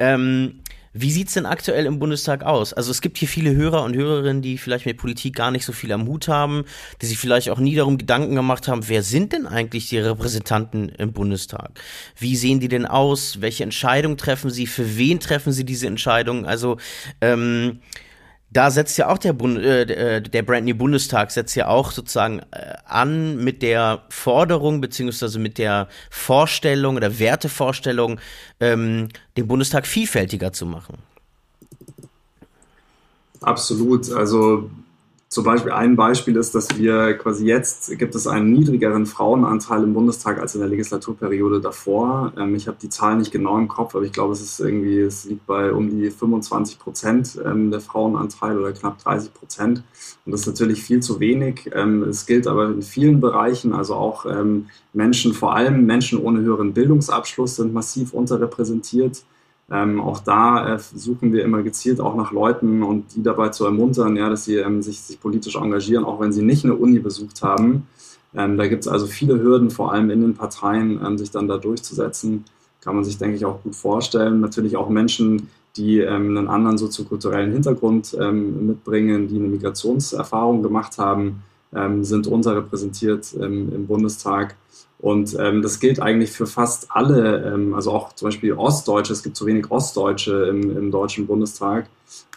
Ähm, 0.00 0.58
wie 0.92 1.10
sieht's 1.10 1.34
denn 1.34 1.46
aktuell 1.46 1.86
im 1.86 1.98
Bundestag 1.98 2.42
aus? 2.42 2.72
Also 2.72 2.90
es 2.90 3.00
gibt 3.00 3.18
hier 3.18 3.28
viele 3.28 3.54
Hörer 3.54 3.82
und 3.82 3.94
Hörerinnen, 3.94 4.42
die 4.42 4.58
vielleicht 4.58 4.86
mit 4.86 4.96
Politik 4.96 5.36
gar 5.36 5.50
nicht 5.50 5.64
so 5.64 5.72
viel 5.72 5.92
am 5.92 6.06
Hut 6.06 6.28
haben, 6.28 6.64
die 7.00 7.06
sich 7.06 7.18
vielleicht 7.18 7.50
auch 7.50 7.58
nie 7.58 7.74
darum 7.74 7.98
Gedanken 7.98 8.34
gemacht 8.34 8.68
haben, 8.68 8.88
wer 8.88 9.02
sind 9.02 9.32
denn 9.32 9.46
eigentlich 9.46 9.88
die 9.88 9.98
Repräsentanten 9.98 10.88
im 10.90 11.12
Bundestag? 11.12 11.80
Wie 12.16 12.36
sehen 12.36 12.60
die 12.60 12.68
denn 12.68 12.86
aus? 12.86 13.40
Welche 13.40 13.64
Entscheidungen 13.64 14.16
treffen 14.16 14.50
sie? 14.50 14.66
Für 14.66 14.96
wen 14.96 15.20
treffen 15.20 15.52
sie 15.52 15.64
diese 15.64 15.86
Entscheidungen? 15.86 16.46
Also 16.46 16.78
ähm, 17.20 17.80
da 18.50 18.70
setzt 18.70 18.96
ja 18.96 19.08
auch 19.08 19.18
der, 19.18 19.32
Bund, 19.34 19.58
äh, 19.58 19.82
äh, 20.16 20.22
der 20.22 20.42
Brand 20.42 20.66
New 20.66 20.74
Bundestag 20.74 21.30
setzt 21.30 21.54
ja 21.54 21.68
auch 21.68 21.90
sozusagen 21.90 22.40
äh, 22.50 22.74
an 22.86 23.36
mit 23.36 23.62
der 23.62 24.04
Forderung 24.08 24.80
beziehungsweise 24.80 25.38
mit 25.38 25.58
der 25.58 25.88
Vorstellung 26.10 26.96
oder 26.96 27.18
Wertevorstellung, 27.18 28.20
ähm, 28.60 29.08
den 29.36 29.46
Bundestag 29.46 29.86
vielfältiger 29.86 30.52
zu 30.52 30.64
machen. 30.64 30.96
Absolut. 33.40 34.10
Also 34.12 34.70
zum 35.28 35.44
Beispiel 35.44 35.72
ein 35.72 35.94
Beispiel 35.94 36.36
ist, 36.36 36.54
dass 36.54 36.78
wir 36.78 37.12
quasi 37.18 37.44
jetzt 37.44 37.98
gibt 37.98 38.14
es 38.14 38.26
einen 38.26 38.50
niedrigeren 38.50 39.04
Frauenanteil 39.04 39.82
im 39.84 39.92
Bundestag 39.92 40.40
als 40.40 40.54
in 40.54 40.62
der 40.62 40.70
Legislaturperiode 40.70 41.60
davor. 41.60 42.32
Ähm, 42.38 42.54
ich 42.54 42.66
habe 42.66 42.78
die 42.80 42.88
Zahlen 42.88 43.18
nicht 43.18 43.30
genau 43.30 43.58
im 43.58 43.68
Kopf, 43.68 43.94
aber 43.94 44.04
ich 44.04 44.12
glaube, 44.12 44.32
es 44.32 44.40
ist 44.40 44.58
irgendwie, 44.58 45.00
es 45.00 45.26
liegt 45.26 45.46
bei 45.46 45.70
um 45.70 45.90
die 45.90 46.10
25 46.10 46.78
Prozent 46.78 47.38
ähm, 47.44 47.70
der 47.70 47.80
Frauenanteil 47.80 48.58
oder 48.58 48.72
knapp 48.72 49.02
30 49.04 49.34
Prozent. 49.34 49.82
Und 50.24 50.32
das 50.32 50.42
ist 50.42 50.46
natürlich 50.46 50.82
viel 50.82 51.00
zu 51.00 51.20
wenig. 51.20 51.68
Ähm, 51.74 52.04
es 52.04 52.24
gilt 52.24 52.46
aber 52.46 52.66
in 52.68 52.80
vielen 52.80 53.20
Bereichen, 53.20 53.74
also 53.74 53.94
auch 53.94 54.24
Menschen, 54.92 55.34
vor 55.34 55.54
allem 55.54 55.84
Menschen 55.84 56.18
ohne 56.18 56.40
höheren 56.40 56.72
Bildungsabschluss 56.72 57.56
sind 57.56 57.72
massiv 57.72 58.12
unterrepräsentiert. 58.12 59.22
Ähm, 59.70 60.00
auch 60.00 60.20
da 60.20 60.74
äh, 60.74 60.78
suchen 60.78 61.32
wir 61.32 61.44
immer 61.44 61.62
gezielt 61.62 62.00
auch 62.00 62.16
nach 62.16 62.32
Leuten 62.32 62.82
und 62.82 63.14
die 63.14 63.22
dabei 63.22 63.50
zu 63.50 63.66
ermuntern, 63.66 64.16
ja, 64.16 64.30
dass 64.30 64.46
sie 64.46 64.56
ähm, 64.56 64.80
sich, 64.80 65.00
sich 65.00 65.20
politisch 65.20 65.56
engagieren, 65.56 66.04
auch 66.04 66.20
wenn 66.20 66.32
sie 66.32 66.42
nicht 66.42 66.64
eine 66.64 66.74
Uni 66.74 67.00
besucht 67.00 67.42
haben. 67.42 67.86
Ähm, 68.34 68.56
da 68.56 68.66
gibt 68.66 68.84
es 68.84 68.88
also 68.88 69.06
viele 69.06 69.40
Hürden, 69.42 69.70
vor 69.70 69.92
allem 69.92 70.08
in 70.10 70.22
den 70.22 70.34
Parteien, 70.34 70.98
ähm, 71.04 71.18
sich 71.18 71.30
dann 71.30 71.48
da 71.48 71.58
durchzusetzen. 71.58 72.44
Kann 72.80 72.94
man 72.94 73.04
sich, 73.04 73.18
denke 73.18 73.36
ich, 73.36 73.44
auch 73.44 73.62
gut 73.62 73.74
vorstellen. 73.74 74.40
Natürlich 74.40 74.76
auch 74.76 74.88
Menschen, 74.88 75.48
die 75.76 75.98
ähm, 75.98 76.36
einen 76.36 76.48
anderen 76.48 76.78
soziokulturellen 76.78 77.52
Hintergrund 77.52 78.16
ähm, 78.18 78.66
mitbringen, 78.68 79.28
die 79.28 79.36
eine 79.36 79.48
Migrationserfahrung 79.48 80.62
gemacht 80.62 80.98
haben, 80.98 81.42
sind 82.00 82.26
unterrepräsentiert 82.26 83.34
im 83.34 83.86
Bundestag. 83.86 84.56
Und 85.00 85.36
ähm, 85.38 85.62
das 85.62 85.78
gilt 85.78 86.00
eigentlich 86.00 86.32
für 86.32 86.46
fast 86.46 86.88
alle, 86.90 87.52
ähm, 87.54 87.74
also 87.74 87.92
auch 87.92 88.12
zum 88.14 88.26
Beispiel 88.26 88.52
Ostdeutsche. 88.54 89.12
Es 89.12 89.22
gibt 89.22 89.36
zu 89.36 89.46
wenig 89.46 89.70
Ostdeutsche 89.70 90.46
im, 90.50 90.76
im 90.76 90.90
Deutschen 90.90 91.26
Bundestag. 91.26 91.86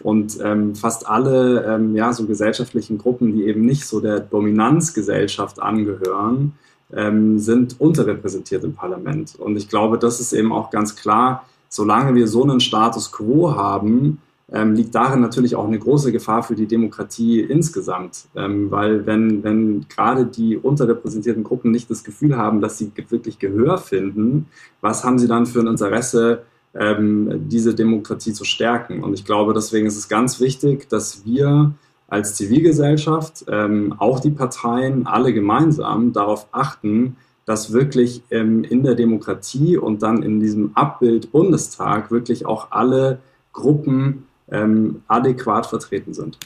Und 0.02 0.38
ähm, 0.42 0.74
fast 0.74 1.06
alle 1.08 1.64
ähm, 1.64 1.96
ja, 1.96 2.12
so 2.12 2.26
gesellschaftlichen 2.26 2.98
Gruppen, 2.98 3.32
die 3.32 3.44
eben 3.44 3.64
nicht 3.64 3.86
so 3.86 4.00
der 4.00 4.20
Dominanzgesellschaft 4.20 5.60
angehören, 5.60 6.52
ähm, 6.92 7.38
sind 7.38 7.80
unterrepräsentiert 7.80 8.62
im 8.64 8.74
Parlament. 8.74 9.34
Und 9.36 9.56
ich 9.56 9.68
glaube, 9.68 9.98
das 9.98 10.20
ist 10.20 10.32
eben 10.32 10.52
auch 10.52 10.70
ganz 10.70 10.94
klar, 10.94 11.44
solange 11.68 12.14
wir 12.14 12.28
so 12.28 12.42
einen 12.42 12.60
Status 12.60 13.10
quo 13.10 13.56
haben, 13.56 14.18
ähm, 14.52 14.74
liegt 14.74 14.94
darin 14.94 15.20
natürlich 15.20 15.56
auch 15.56 15.66
eine 15.66 15.78
große 15.78 16.12
Gefahr 16.12 16.42
für 16.42 16.54
die 16.54 16.66
Demokratie 16.66 17.40
insgesamt. 17.40 18.26
Ähm, 18.36 18.70
weil 18.70 19.06
wenn, 19.06 19.42
wenn 19.42 19.86
gerade 19.88 20.26
die 20.26 20.56
unterrepräsentierten 20.56 21.42
Gruppen 21.42 21.70
nicht 21.70 21.90
das 21.90 22.04
Gefühl 22.04 22.36
haben, 22.36 22.60
dass 22.60 22.78
sie 22.78 22.92
wirklich 23.08 23.38
Gehör 23.38 23.78
finden, 23.78 24.46
was 24.80 25.04
haben 25.04 25.18
sie 25.18 25.28
dann 25.28 25.46
für 25.46 25.60
ein 25.60 25.68
Interesse, 25.68 26.42
ähm, 26.74 27.48
diese 27.48 27.74
Demokratie 27.74 28.34
zu 28.34 28.44
stärken? 28.44 29.02
Und 29.02 29.14
ich 29.14 29.24
glaube, 29.24 29.54
deswegen 29.54 29.86
ist 29.86 29.96
es 29.96 30.08
ganz 30.08 30.38
wichtig, 30.38 30.88
dass 30.88 31.24
wir 31.24 31.72
als 32.08 32.34
Zivilgesellschaft, 32.34 33.46
ähm, 33.48 33.94
auch 33.96 34.20
die 34.20 34.30
Parteien, 34.30 35.06
alle 35.06 35.32
gemeinsam 35.32 36.12
darauf 36.12 36.46
achten, 36.52 37.16
dass 37.46 37.72
wirklich 37.72 38.22
ähm, 38.30 38.64
in 38.64 38.82
der 38.82 38.96
Demokratie 38.96 39.78
und 39.78 40.02
dann 40.02 40.22
in 40.22 40.38
diesem 40.38 40.72
Abbild 40.76 41.32
Bundestag 41.32 42.10
wirklich 42.10 42.44
auch 42.44 42.70
alle 42.70 43.20
Gruppen 43.54 44.24
ähm, 44.52 45.02
adäquat 45.08 45.66
vertreten 45.66 46.14
sind. 46.14 46.38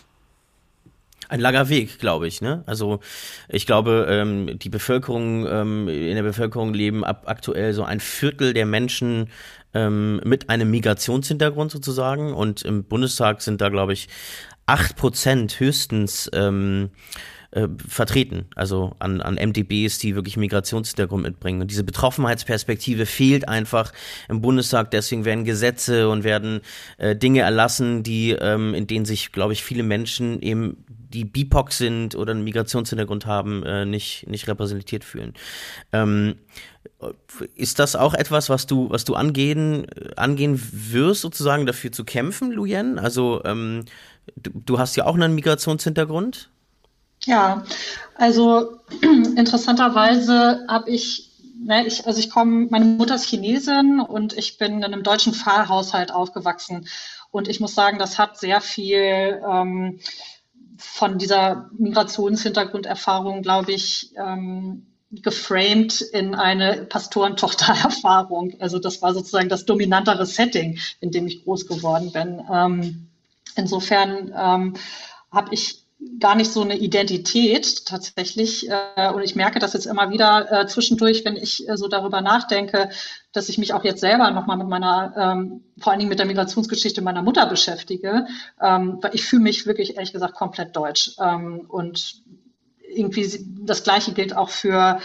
Ein 1.28 1.40
langer 1.40 1.68
Weg, 1.68 1.98
glaube 1.98 2.28
ich. 2.28 2.40
Ne? 2.40 2.62
Also 2.66 3.00
ich 3.48 3.66
glaube, 3.66 4.06
ähm, 4.08 4.58
die 4.60 4.68
Bevölkerung, 4.68 5.46
ähm, 5.48 5.88
in 5.88 6.14
der 6.14 6.22
Bevölkerung 6.22 6.72
leben 6.72 7.04
ab 7.04 7.24
aktuell 7.26 7.72
so 7.72 7.82
ein 7.82 7.98
Viertel 7.98 8.54
der 8.54 8.64
Menschen 8.64 9.28
ähm, 9.74 10.20
mit 10.24 10.48
einem 10.48 10.70
Migrationshintergrund 10.70 11.72
sozusagen. 11.72 12.32
Und 12.32 12.62
im 12.62 12.84
Bundestag 12.84 13.42
sind 13.42 13.60
da, 13.60 13.70
glaube 13.70 13.92
ich, 13.92 14.08
acht 14.66 14.96
Prozent 14.96 15.58
höchstens 15.58 16.30
ähm, 16.32 16.90
äh, 17.50 17.68
vertreten, 17.86 18.46
also 18.54 18.94
an, 18.98 19.20
an 19.20 19.34
MDBs, 19.34 19.98
die 19.98 20.14
wirklich 20.14 20.36
Migrationshintergrund 20.36 21.22
mitbringen. 21.22 21.60
Und 21.60 21.70
diese 21.70 21.84
Betroffenheitsperspektive 21.84 23.06
fehlt 23.06 23.48
einfach 23.48 23.92
im 24.28 24.40
Bundestag. 24.40 24.90
Deswegen 24.90 25.24
werden 25.24 25.44
Gesetze 25.44 26.08
und 26.08 26.24
werden 26.24 26.60
äh, 26.98 27.16
Dinge 27.16 27.40
erlassen, 27.40 28.02
die 28.02 28.30
ähm, 28.30 28.74
in 28.74 28.86
denen 28.86 29.04
sich, 29.04 29.32
glaube 29.32 29.52
ich, 29.52 29.62
viele 29.62 29.82
Menschen 29.82 30.40
eben 30.42 30.84
die 30.88 31.24
BIPOC 31.24 31.72
sind 31.72 32.14
oder 32.14 32.32
einen 32.32 32.44
Migrationshintergrund 32.44 33.26
haben, 33.26 33.62
äh, 33.64 33.84
nicht, 33.84 34.26
nicht 34.28 34.48
repräsentiert 34.48 35.04
fühlen. 35.04 35.34
Ähm, 35.92 36.36
ist 37.54 37.78
das 37.78 37.96
auch 37.96 38.14
etwas, 38.14 38.48
was 38.48 38.66
du, 38.66 38.90
was 38.90 39.04
du 39.04 39.14
angehen, 39.14 39.86
angehen 40.16 40.60
wirst, 40.72 41.20
sozusagen 41.20 41.66
dafür 41.66 41.92
zu 41.92 42.04
kämpfen, 42.04 42.52
Luyen? 42.52 42.98
Also 42.98 43.42
ähm, 43.44 43.84
du, 44.36 44.50
du 44.54 44.78
hast 44.78 44.96
ja 44.96 45.04
auch 45.06 45.14
einen 45.14 45.34
Migrationshintergrund. 45.34 46.50
Ja, 47.26 47.64
also 48.14 48.78
interessanterweise 49.36 50.64
habe 50.68 50.90
ich, 50.90 51.32
ne, 51.58 51.86
ich, 51.86 52.06
also 52.06 52.20
ich 52.20 52.30
komme, 52.30 52.68
meine 52.70 52.84
Mutter 52.84 53.16
ist 53.16 53.26
Chinesin 53.26 54.00
und 54.00 54.32
ich 54.32 54.58
bin 54.58 54.74
in 54.74 54.84
einem 54.84 55.02
deutschen 55.02 55.34
Pfarrhaushalt 55.34 56.12
aufgewachsen. 56.12 56.88
Und 57.32 57.48
ich 57.48 57.58
muss 57.58 57.74
sagen, 57.74 57.98
das 57.98 58.18
hat 58.18 58.38
sehr 58.38 58.60
viel 58.60 59.42
ähm, 59.46 59.98
von 60.78 61.18
dieser 61.18 61.68
Migrationshintergrunderfahrung, 61.76 63.42
glaube 63.42 63.72
ich, 63.72 64.14
ähm, 64.16 64.86
geframed 65.10 66.00
in 66.00 66.34
eine 66.34 66.84
Pastorentochtererfahrung. 66.84 68.54
Also 68.60 68.78
das 68.78 69.02
war 69.02 69.14
sozusagen 69.14 69.48
das 69.48 69.64
dominantere 69.64 70.26
Setting, 70.26 70.78
in 71.00 71.10
dem 71.10 71.26
ich 71.26 71.44
groß 71.44 71.66
geworden 71.66 72.12
bin. 72.12 72.40
Ähm, 72.52 73.08
insofern 73.56 74.32
ähm, 74.36 74.74
habe 75.32 75.54
ich 75.54 75.85
gar 76.18 76.34
nicht 76.34 76.52
so 76.52 76.62
eine 76.62 76.76
Identität 76.76 77.86
tatsächlich. 77.86 78.68
Äh, 78.68 79.10
und 79.12 79.22
ich 79.22 79.34
merke 79.34 79.58
das 79.58 79.72
jetzt 79.72 79.86
immer 79.86 80.10
wieder 80.10 80.50
äh, 80.50 80.66
zwischendurch, 80.66 81.24
wenn 81.24 81.36
ich 81.36 81.68
äh, 81.68 81.76
so 81.76 81.88
darüber 81.88 82.20
nachdenke, 82.20 82.90
dass 83.32 83.48
ich 83.48 83.58
mich 83.58 83.72
auch 83.72 83.84
jetzt 83.84 84.00
selber 84.00 84.30
nochmal 84.30 84.56
mit 84.58 84.68
meiner, 84.68 85.14
ähm, 85.16 85.64
vor 85.78 85.92
allen 85.92 85.98
Dingen 85.98 86.10
mit 86.10 86.18
der 86.18 86.26
Migrationsgeschichte 86.26 87.02
meiner 87.02 87.22
Mutter 87.22 87.46
beschäftige. 87.46 88.26
Ähm, 88.60 88.98
weil 89.00 89.14
ich 89.14 89.24
fühle 89.24 89.42
mich 89.42 89.66
wirklich 89.66 89.96
ehrlich 89.96 90.12
gesagt 90.12 90.34
komplett 90.34 90.76
deutsch. 90.76 91.12
Ähm, 91.18 91.64
und 91.68 92.22
irgendwie 92.88 93.44
das 93.62 93.82
Gleiche 93.82 94.12
gilt 94.12 94.36
auch 94.36 94.48
für 94.48 95.00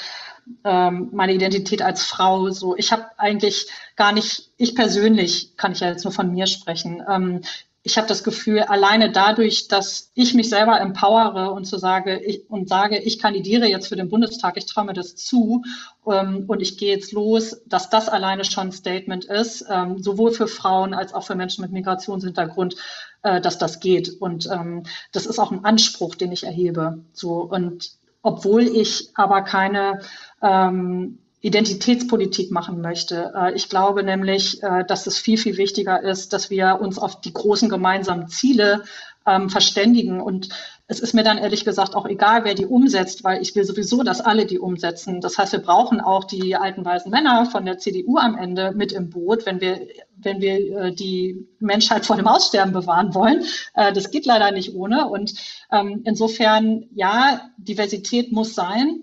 meine 0.63 1.33
Identität 1.33 1.83
als 1.83 2.03
Frau. 2.03 2.49
So, 2.49 2.75
ich 2.75 2.91
habe 2.91 3.05
eigentlich 3.17 3.67
gar 3.95 4.11
nicht, 4.11 4.49
ich 4.57 4.75
persönlich 4.75 5.55
kann 5.55 5.71
ich 5.71 5.81
ja 5.81 5.89
jetzt 5.89 6.03
nur 6.03 6.11
von 6.11 6.31
mir 6.31 6.47
sprechen. 6.47 7.53
Ich 7.84 7.97
habe 7.97 8.07
das 8.07 8.23
Gefühl, 8.23 8.59
alleine 8.59 9.11
dadurch, 9.11 9.67
dass 9.67 10.11
ich 10.13 10.36
mich 10.36 10.49
selber 10.49 10.79
empowere 10.79 11.51
und 11.51 11.65
zu 11.65 11.79
sage 11.79 12.19
ich, 12.19 12.47
und 12.47 12.69
sage, 12.69 12.99
ich 12.99 13.17
kandidiere 13.17 13.65
jetzt 13.65 13.88
für 13.88 13.95
den 13.95 14.09
Bundestag, 14.09 14.55
ich 14.57 14.67
traue 14.67 14.86
mir 14.86 14.93
das 14.93 15.15
zu 15.15 15.63
ähm, 16.05 16.45
und 16.47 16.61
ich 16.61 16.77
gehe 16.77 16.93
jetzt 16.93 17.11
los, 17.11 17.61
dass 17.65 17.89
das 17.89 18.07
alleine 18.07 18.45
schon 18.45 18.67
ein 18.67 18.71
Statement 18.71 19.25
ist, 19.25 19.65
ähm, 19.67 19.97
sowohl 19.97 20.32
für 20.32 20.47
Frauen 20.47 20.93
als 20.93 21.13
auch 21.13 21.23
für 21.23 21.34
Menschen 21.34 21.63
mit 21.63 21.71
Migrationshintergrund, 21.71 22.75
äh, 23.23 23.41
dass 23.41 23.57
das 23.57 23.79
geht. 23.79 24.21
Und 24.21 24.47
ähm, 24.51 24.84
das 25.11 25.25
ist 25.25 25.39
auch 25.39 25.51
ein 25.51 25.65
Anspruch, 25.65 26.13
den 26.13 26.32
ich 26.32 26.43
erhebe. 26.43 27.03
So 27.13 27.41
und 27.41 27.91
obwohl 28.21 28.61
ich 28.63 29.09
aber 29.15 29.41
keine 29.41 30.01
ähm, 30.43 31.17
Identitätspolitik 31.41 32.51
machen 32.51 32.81
möchte. 32.81 33.33
Äh, 33.35 33.53
ich 33.55 33.67
glaube 33.67 34.03
nämlich, 34.03 34.61
äh, 34.61 34.85
dass 34.85 35.07
es 35.07 35.17
viel, 35.17 35.37
viel 35.37 35.57
wichtiger 35.57 36.01
ist, 36.01 36.33
dass 36.33 36.49
wir 36.49 36.79
uns 36.79 36.99
auf 36.99 37.19
die 37.19 37.33
großen 37.33 37.67
gemeinsamen 37.67 38.27
Ziele 38.27 38.83
ähm, 39.25 39.49
verständigen. 39.49 40.21
Und 40.21 40.49
es 40.87 40.99
ist 40.99 41.13
mir 41.13 41.23
dann 41.23 41.39
ehrlich 41.39 41.65
gesagt 41.65 41.95
auch 41.95 42.05
egal, 42.05 42.43
wer 42.43 42.53
die 42.53 42.65
umsetzt, 42.65 43.23
weil 43.23 43.41
ich 43.41 43.55
will 43.55 43.63
sowieso, 43.63 44.03
dass 44.03 44.21
alle 44.21 44.45
die 44.45 44.59
umsetzen. 44.59 45.19
Das 45.19 45.37
heißt, 45.37 45.53
wir 45.53 45.61
brauchen 45.61 45.99
auch 45.99 46.25
die 46.25 46.55
alten 46.55 46.85
weißen 46.85 47.09
Männer 47.09 47.47
von 47.47 47.65
der 47.65 47.79
CDU 47.79 48.17
am 48.17 48.37
Ende 48.37 48.71
mit 48.75 48.91
im 48.91 49.09
Boot, 49.09 49.45
wenn 49.47 49.61
wir, 49.61 49.87
wenn 50.17 50.41
wir 50.41 50.77
äh, 50.77 50.93
die 50.93 51.47
Menschheit 51.59 52.05
vor 52.05 52.17
dem 52.17 52.27
Aussterben 52.27 52.73
bewahren 52.73 53.15
wollen. 53.15 53.43
Das 53.73 54.11
geht 54.11 54.25
leider 54.25 54.51
nicht 54.51 54.75
ohne. 54.75 55.07
Und 55.07 55.33
ähm, 55.71 56.01
insofern, 56.05 56.85
ja, 56.93 57.49
Diversität 57.57 58.31
muss 58.31 58.53
sein. 58.53 59.01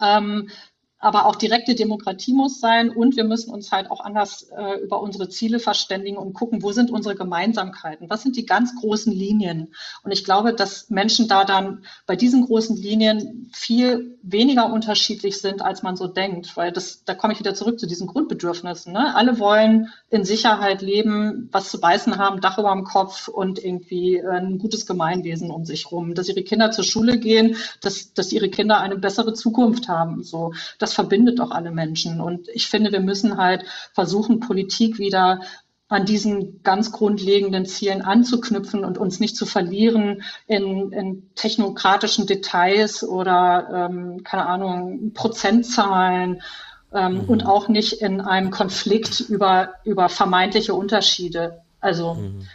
Ähm, 0.00 0.48
aber 1.00 1.26
auch 1.26 1.34
direkte 1.34 1.74
Demokratie 1.74 2.34
muss 2.34 2.60
sein 2.60 2.90
und 2.90 3.16
wir 3.16 3.24
müssen 3.24 3.50
uns 3.50 3.72
halt 3.72 3.90
auch 3.90 4.00
anders 4.00 4.50
äh, 4.56 4.78
über 4.82 5.00
unsere 5.00 5.28
Ziele 5.28 5.58
verständigen 5.58 6.18
und 6.18 6.34
gucken, 6.34 6.62
wo 6.62 6.72
sind 6.72 6.90
unsere 6.90 7.14
Gemeinsamkeiten, 7.14 8.10
was 8.10 8.22
sind 8.22 8.36
die 8.36 8.46
ganz 8.46 8.74
großen 8.78 9.12
Linien. 9.12 9.74
Und 10.04 10.12
ich 10.12 10.24
glaube, 10.24 10.54
dass 10.54 10.90
Menschen 10.90 11.26
da 11.26 11.44
dann 11.44 11.84
bei 12.06 12.16
diesen 12.16 12.46
großen 12.46 12.76
Linien 12.76 13.50
viel 13.54 14.18
weniger 14.22 14.70
unterschiedlich 14.70 15.40
sind, 15.40 15.62
als 15.62 15.82
man 15.82 15.96
so 15.96 16.06
denkt, 16.06 16.56
weil 16.56 16.72
das, 16.72 17.04
da 17.04 17.14
komme 17.14 17.32
ich 17.32 17.38
wieder 17.38 17.54
zurück 17.54 17.80
zu 17.80 17.86
diesen 17.86 18.06
Grundbedürfnissen. 18.06 18.92
Ne? 18.92 19.14
Alle 19.14 19.38
wollen 19.38 19.88
in 20.10 20.24
Sicherheit 20.24 20.82
leben, 20.82 21.48
was 21.52 21.70
zu 21.70 21.80
beißen 21.80 22.18
haben, 22.18 22.40
Dach 22.40 22.58
über 22.58 22.72
dem 22.72 22.84
Kopf 22.84 23.28
und 23.28 23.62
irgendwie 23.64 24.16
äh, 24.16 24.28
ein 24.28 24.58
gutes 24.58 24.86
Gemeinwesen 24.86 25.50
um 25.50 25.64
sich 25.64 25.90
rum, 25.90 26.14
dass 26.14 26.28
ihre 26.28 26.42
Kinder 26.42 26.70
zur 26.70 26.84
Schule 26.84 27.18
gehen, 27.18 27.56
dass, 27.80 28.12
dass 28.12 28.32
ihre 28.32 28.50
Kinder 28.50 28.80
eine 28.80 28.96
bessere 28.96 29.32
Zukunft 29.32 29.88
haben. 29.88 30.22
So, 30.22 30.52
das 30.78 30.89
das 30.90 30.94
verbindet 30.94 31.40
auch 31.40 31.52
alle 31.52 31.70
Menschen. 31.70 32.20
Und 32.20 32.48
ich 32.48 32.66
finde, 32.66 32.90
wir 32.90 33.00
müssen 33.00 33.36
halt 33.36 33.64
versuchen, 33.94 34.40
Politik 34.40 34.98
wieder 34.98 35.40
an 35.88 36.04
diesen 36.04 36.62
ganz 36.62 36.92
grundlegenden 36.92 37.64
Zielen 37.66 38.02
anzuknüpfen 38.02 38.84
und 38.84 38.98
uns 38.98 39.20
nicht 39.20 39.36
zu 39.36 39.46
verlieren 39.46 40.22
in, 40.46 40.92
in 40.92 41.30
technokratischen 41.34 42.26
Details 42.26 43.02
oder, 43.04 43.88
ähm, 43.90 44.22
keine 44.24 44.46
Ahnung, 44.46 45.12
Prozentzahlen 45.14 46.42
ähm, 46.92 47.14
mhm. 47.14 47.20
und 47.20 47.46
auch 47.46 47.68
nicht 47.68 47.94
in 48.02 48.20
einem 48.20 48.50
Konflikt 48.50 49.20
über, 49.20 49.74
über 49.84 50.08
vermeintliche 50.08 50.74
Unterschiede. 50.74 51.62
Also, 51.80 52.14
mhm. 52.14 52.46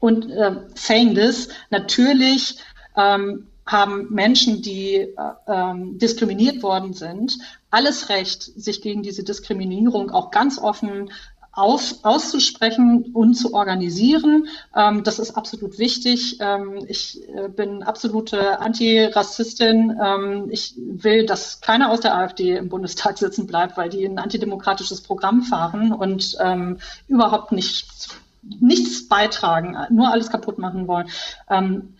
und 0.00 0.30
äh, 0.30 0.52
saying 0.74 1.14
this, 1.14 1.48
natürlich 1.70 2.58
ähm, 2.96 3.46
haben 3.66 4.12
Menschen, 4.12 4.62
die 4.62 4.94
äh, 4.94 5.12
ähm, 5.48 5.98
diskriminiert 5.98 6.62
worden 6.62 6.92
sind, 6.92 7.38
alles 7.70 8.08
Recht, 8.08 8.42
sich 8.42 8.80
gegen 8.80 9.02
diese 9.02 9.24
Diskriminierung 9.24 10.10
auch 10.10 10.30
ganz 10.30 10.58
offen 10.58 11.10
auf, 11.56 11.94
auszusprechen 12.02 13.06
und 13.14 13.34
zu 13.34 13.54
organisieren. 13.54 14.46
Ähm, 14.74 15.02
das 15.02 15.18
ist 15.18 15.32
absolut 15.32 15.78
wichtig. 15.78 16.36
Ähm, 16.38 16.84
ich 16.86 17.26
äh, 17.30 17.48
bin 17.48 17.82
absolute 17.82 18.60
Antirassistin. 18.60 19.98
Ähm, 20.00 20.48
ich 20.50 20.74
will, 20.76 21.24
dass 21.24 21.62
keiner 21.62 21.90
aus 21.90 22.00
der 22.00 22.14
AfD 22.14 22.56
im 22.56 22.68
Bundestag 22.68 23.16
sitzen 23.16 23.46
bleibt, 23.46 23.78
weil 23.78 23.88
die 23.88 24.04
ein 24.04 24.18
antidemokratisches 24.18 25.00
Programm 25.00 25.42
fahren 25.42 25.92
und 25.92 26.36
ähm, 26.40 26.78
überhaupt 27.08 27.52
nicht, 27.52 28.10
nichts 28.42 29.08
beitragen, 29.08 29.76
nur 29.88 30.12
alles 30.12 30.30
kaputt 30.30 30.58
machen 30.58 30.86
wollen. 30.86 31.08
Ähm, 31.48 31.94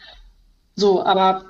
so, 0.75 1.03
aber 1.03 1.47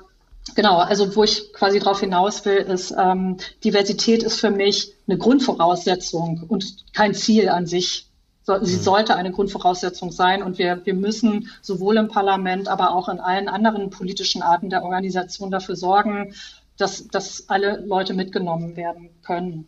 Genau, 0.55 0.77
also 0.77 1.15
wo 1.15 1.23
ich 1.23 1.51
quasi 1.53 1.79
darauf 1.79 1.99
hinaus 1.99 2.45
will, 2.45 2.57
ist, 2.57 2.93
ähm, 2.97 3.37
Diversität 3.63 4.23
ist 4.23 4.39
für 4.39 4.51
mich 4.51 4.93
eine 5.07 5.17
Grundvoraussetzung 5.17 6.43
und 6.47 6.93
kein 6.93 7.13
Ziel 7.13 7.49
an 7.49 7.65
sich. 7.65 8.07
So, 8.43 8.63
sie 8.63 8.77
mhm. 8.77 8.81
sollte 8.81 9.15
eine 9.15 9.31
Grundvoraussetzung 9.31 10.11
sein 10.11 10.41
und 10.41 10.57
wir, 10.57 10.85
wir 10.85 10.93
müssen 10.93 11.49
sowohl 11.61 11.97
im 11.97 12.07
Parlament, 12.07 12.69
aber 12.69 12.95
auch 12.95 13.09
in 13.09 13.19
allen 13.19 13.49
anderen 13.49 13.89
politischen 13.89 14.41
Arten 14.41 14.69
der 14.69 14.83
Organisation 14.83 15.51
dafür 15.51 15.75
sorgen, 15.75 16.33
dass, 16.77 17.07
dass 17.07 17.49
alle 17.49 17.83
Leute 17.85 18.13
mitgenommen 18.13 18.75
werden 18.77 19.09
können. 19.23 19.67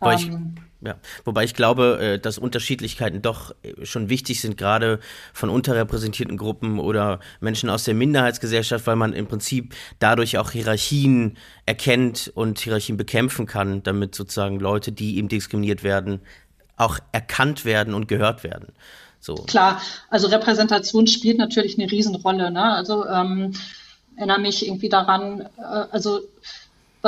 Weil 0.00 0.16
ich, 0.16 0.28
ähm, 0.28 0.54
ja, 0.80 0.94
wobei 1.24 1.44
ich 1.44 1.54
glaube, 1.54 1.98
äh, 2.00 2.18
dass 2.20 2.38
Unterschiedlichkeiten 2.38 3.20
doch 3.20 3.52
äh, 3.62 3.84
schon 3.84 4.08
wichtig 4.08 4.40
sind, 4.40 4.56
gerade 4.56 5.00
von 5.32 5.50
unterrepräsentierten 5.50 6.36
Gruppen 6.36 6.78
oder 6.78 7.18
Menschen 7.40 7.68
aus 7.68 7.84
der 7.84 7.94
Minderheitsgesellschaft, 7.94 8.86
weil 8.86 8.94
man 8.94 9.12
im 9.12 9.26
Prinzip 9.26 9.74
dadurch 9.98 10.38
auch 10.38 10.52
Hierarchien 10.52 11.36
erkennt 11.66 12.30
und 12.34 12.60
Hierarchien 12.60 12.96
bekämpfen 12.96 13.46
kann, 13.46 13.82
damit 13.82 14.14
sozusagen 14.14 14.60
Leute, 14.60 14.92
die 14.92 15.16
eben 15.16 15.28
diskriminiert 15.28 15.82
werden, 15.82 16.20
auch 16.76 17.00
erkannt 17.10 17.64
werden 17.64 17.92
und 17.92 18.06
gehört 18.06 18.44
werden. 18.44 18.68
So. 19.18 19.34
Klar, 19.34 19.82
also 20.10 20.28
Repräsentation 20.28 21.08
spielt 21.08 21.38
natürlich 21.38 21.76
eine 21.76 21.90
Riesenrolle. 21.90 22.52
Ne? 22.52 22.62
Also 22.62 23.04
ähm, 23.04 23.52
erinnere 24.16 24.38
mich 24.38 24.64
irgendwie 24.66 24.88
daran, 24.88 25.40
äh, 25.58 25.62
also 25.62 26.20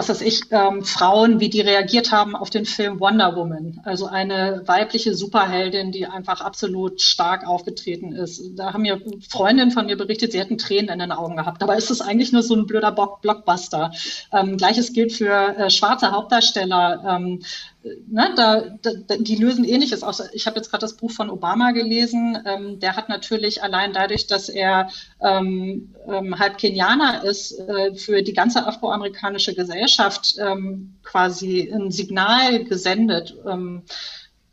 was 0.01 0.09
weiß 0.09 0.23
ich, 0.23 0.45
ähm, 0.51 0.83
Frauen, 0.83 1.41
wie 1.41 1.51
die 1.51 1.61
reagiert 1.61 2.11
haben 2.11 2.35
auf 2.35 2.49
den 2.49 2.65
Film 2.65 3.01
Wonder 3.01 3.37
Woman. 3.37 3.83
Also 3.85 4.07
eine 4.07 4.63
weibliche 4.65 5.15
Superheldin, 5.15 5.93
die 5.93 6.07
einfach 6.07 6.41
absolut 6.41 7.03
stark 7.03 7.47
aufgetreten 7.47 8.13
ist. 8.13 8.43
Da 8.57 8.73
haben 8.73 8.81
mir 8.81 9.03
Freundinnen 9.29 9.73
von 9.73 9.85
mir 9.85 9.99
berichtet, 9.99 10.33
sie 10.33 10.39
hätten 10.39 10.57
Tränen 10.57 10.89
in 10.89 11.01
den 11.01 11.13
Augen 11.13 11.37
gehabt. 11.37 11.63
Aber 11.63 11.77
ist 11.77 11.91
es 11.91 12.01
eigentlich 12.01 12.33
nur 12.33 12.43
so 12.43 12.55
ein 12.55 12.67
blöder 12.67 12.93
Blockbuster? 12.93 13.93
Ähm, 14.33 14.57
Gleiches 14.57 14.95
gilt 14.95 15.13
für 15.13 15.55
äh, 15.59 15.69
schwarze 15.69 16.13
Hauptdarsteller. 16.13 17.05
Ähm, 17.07 17.43
ne, 17.83 18.33
da, 18.37 18.61
da, 18.83 19.17
die 19.17 19.37
lösen 19.37 19.65
ähnliches 19.65 20.03
aus. 20.03 20.23
Ich 20.33 20.47
habe 20.47 20.57
jetzt 20.57 20.71
gerade 20.71 20.83
das 20.83 20.97
Buch 20.97 21.11
von 21.11 21.31
Obama 21.31 21.73
gelesen. 21.73 22.39
Ähm, 22.45 22.81
der 22.81 22.97
hat 22.97 23.09
natürlich 23.09 23.63
allein 23.63 23.93
dadurch, 23.93 24.27
dass 24.27 24.49
er 24.49 24.91
ähm, 25.21 25.95
ähm, 26.07 26.39
halb 26.39 26.59
Kenianer 26.59 27.25
ist, 27.25 27.59
äh, 27.59 27.95
für 27.95 28.23
die 28.23 28.35
ganze 28.35 28.67
afroamerikanische 28.67 29.55
Gesellschaft 29.55 30.37
ähm, 30.39 30.95
quasi 31.03 31.71
ein 31.73 31.91
Signal 31.91 32.65
gesendet. 32.65 33.37
Ähm, 33.47 33.83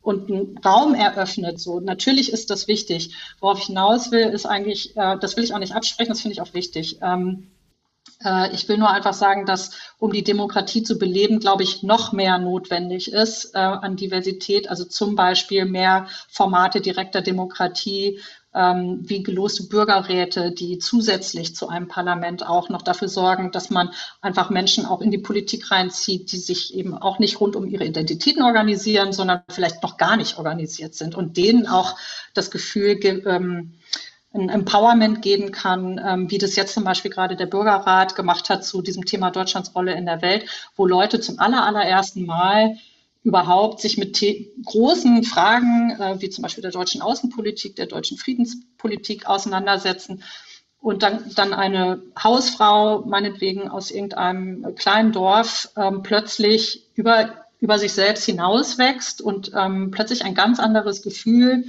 und 0.02 0.32
einen 0.32 0.58
Raum 0.60 0.96
eröffnet. 0.96 1.60
So 1.60 1.82
natürlich 1.82 2.32
ist 2.32 2.50
das 2.50 2.70
wichtig. 2.70 3.14
Worauf 3.42 3.60
ich 3.60 3.66
hinaus 3.66 4.10
will, 4.10 4.22
ist 4.22 4.46
eigentlich, 4.46 4.96
äh, 4.96 5.18
das 5.20 5.36
will 5.36 5.44
ich 5.44 5.54
auch 5.54 5.60
nicht 5.60 5.76
absprechen, 5.76 6.14
das 6.14 6.22
finde 6.22 6.32
ich 6.32 6.40
auch 6.40 6.54
wichtig. 6.54 7.00
Ähm, 7.02 7.48
äh, 7.50 7.57
ich 8.52 8.68
will 8.68 8.78
nur 8.78 8.90
einfach 8.90 9.14
sagen, 9.14 9.46
dass 9.46 9.72
um 10.00 10.12
die 10.12 10.24
Demokratie 10.24 10.84
zu 10.84 10.98
beleben, 10.98 11.40
glaube 11.40 11.64
ich, 11.64 11.84
noch 11.84 12.14
mehr 12.14 12.38
notwendig 12.38 13.12
ist 13.12 13.54
äh, 13.54 13.60
an 13.60 13.96
Diversität, 13.96 14.70
also 14.70 14.86
zum 14.86 15.16
Beispiel 15.16 15.66
mehr 15.66 16.08
Formate 16.30 16.82
direkter 16.82 17.22
Demokratie, 17.22 18.20
ähm, 18.58 19.02
wie 19.04 19.22
geloste 19.22 19.64
Bürgerräte, 19.64 20.52
die 20.52 20.80
zusätzlich 20.80 21.56
zu 21.56 21.70
einem 21.70 21.88
Parlament 21.88 22.48
auch 22.48 22.70
noch 22.70 22.82
dafür 22.82 23.08
sorgen, 23.08 23.52
dass 23.52 23.70
man 23.70 23.92
einfach 24.22 24.50
Menschen 24.50 24.86
auch 24.86 25.02
in 25.02 25.12
die 25.12 25.20
Politik 25.20 25.70
reinzieht, 25.70 26.32
die 26.32 26.38
sich 26.38 26.74
eben 26.74 26.98
auch 26.98 27.20
nicht 27.20 27.40
rund 27.40 27.56
um 27.56 27.68
ihre 27.68 27.86
Identitäten 27.86 28.42
organisieren, 28.42 29.14
sondern 29.14 29.44
vielleicht 29.50 29.84
noch 29.84 29.98
gar 29.98 30.18
nicht 30.18 30.40
organisiert 30.40 30.96
sind 30.96 31.14
und 31.14 31.38
denen 31.38 31.68
auch 31.68 31.96
das 32.34 32.50
Gefühl 32.50 33.00
ähm, 33.04 33.74
ein 34.34 34.50
Empowerment 34.50 35.22
geben 35.22 35.52
kann, 35.52 36.00
ähm, 36.06 36.30
wie 36.30 36.38
das 36.38 36.56
jetzt 36.56 36.74
zum 36.74 36.84
Beispiel 36.84 37.12
gerade 37.12 37.36
der 37.36 37.46
Bürgerrat 37.46 38.16
gemacht 38.16 38.50
hat 38.50 38.66
zu 38.66 38.82
diesem 38.82 39.06
Thema 39.06 39.32
Deutschlands 39.32 39.74
Rolle 39.74 39.94
in 39.96 40.06
der 40.06 40.22
Welt, 40.22 40.46
wo 40.76 40.86
Leute 40.86 41.20
zum 41.20 41.40
aller, 41.40 41.66
allerersten 41.66 42.26
Mal 42.26 42.78
überhaupt 43.24 43.82
sich 43.82 43.98
mit 43.98 44.24
großen 44.66 45.24
Fragen, 45.24 45.92
äh, 46.00 46.22
wie 46.22 46.30
zum 46.30 46.44
Beispiel 46.44 46.62
der 46.62 46.72
deutschen 46.72 47.02
Außenpolitik, 47.02 47.76
der 47.76 47.88
deutschen 47.88 48.18
Friedenspolitik 48.18 49.28
auseinandersetzen 49.28 50.24
und 50.80 51.04
dann, 51.04 51.32
dann 51.36 51.54
eine 51.54 52.02
Hausfrau, 52.22 53.04
meinetwegen 53.06 53.70
aus 53.70 53.92
irgendeinem 53.92 54.76
kleinen 54.76 55.12
Dorf, 55.12 55.70
ähm, 55.76 56.04
plötzlich 56.04 56.86
über, 56.96 57.46
über 57.60 57.80
sich 57.80 57.94
selbst 57.94 58.26
hinauswächst 58.26 59.22
und 59.22 59.52
ähm, 59.56 59.92
plötzlich 59.92 60.24
ein 60.24 60.36
ganz 60.36 60.60
anderes 60.60 61.02
Gefühl 61.02 61.66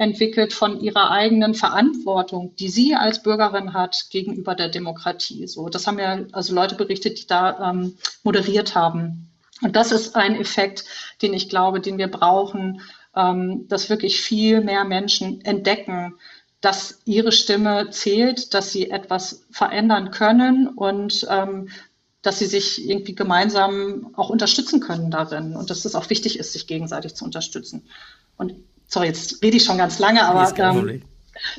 entwickelt 0.00 0.54
von 0.54 0.80
ihrer 0.80 1.10
eigenen 1.10 1.52
Verantwortung, 1.52 2.56
die 2.56 2.70
sie 2.70 2.94
als 2.94 3.22
Bürgerin 3.22 3.74
hat 3.74 4.06
gegenüber 4.08 4.54
der 4.54 4.70
Demokratie. 4.70 5.46
So, 5.46 5.68
das 5.68 5.86
haben 5.86 5.98
ja 5.98 6.20
also 6.32 6.54
Leute 6.54 6.74
berichtet, 6.74 7.20
die 7.20 7.26
da 7.26 7.70
ähm, 7.70 7.98
moderiert 8.22 8.74
haben. 8.74 9.30
Und 9.60 9.76
das 9.76 9.92
ist 9.92 10.16
ein 10.16 10.40
Effekt, 10.40 10.86
den 11.20 11.34
ich 11.34 11.50
glaube, 11.50 11.80
den 11.80 11.98
wir 11.98 12.08
brauchen, 12.08 12.80
ähm, 13.14 13.68
dass 13.68 13.90
wirklich 13.90 14.22
viel 14.22 14.62
mehr 14.62 14.84
Menschen 14.84 15.44
entdecken, 15.44 16.14
dass 16.62 17.02
ihre 17.04 17.30
Stimme 17.30 17.90
zählt, 17.90 18.54
dass 18.54 18.72
sie 18.72 18.90
etwas 18.90 19.44
verändern 19.50 20.12
können 20.12 20.68
und 20.68 21.26
ähm, 21.28 21.68
dass 22.22 22.38
sie 22.38 22.46
sich 22.46 22.88
irgendwie 22.88 23.14
gemeinsam 23.14 24.14
auch 24.16 24.30
unterstützen 24.30 24.80
können 24.80 25.10
darin 25.10 25.56
und 25.56 25.68
dass 25.68 25.84
es 25.84 25.94
auch 25.94 26.08
wichtig 26.08 26.38
ist, 26.38 26.54
sich 26.54 26.66
gegenseitig 26.66 27.14
zu 27.14 27.26
unterstützen. 27.26 27.86
Und 28.38 28.54
sorry, 28.90 29.06
jetzt 29.06 29.42
rede 29.42 29.56
ich 29.56 29.64
schon 29.64 29.78
ganz 29.78 29.98
lange, 29.98 30.24
aber 30.24 30.52
ähm, 30.58 31.02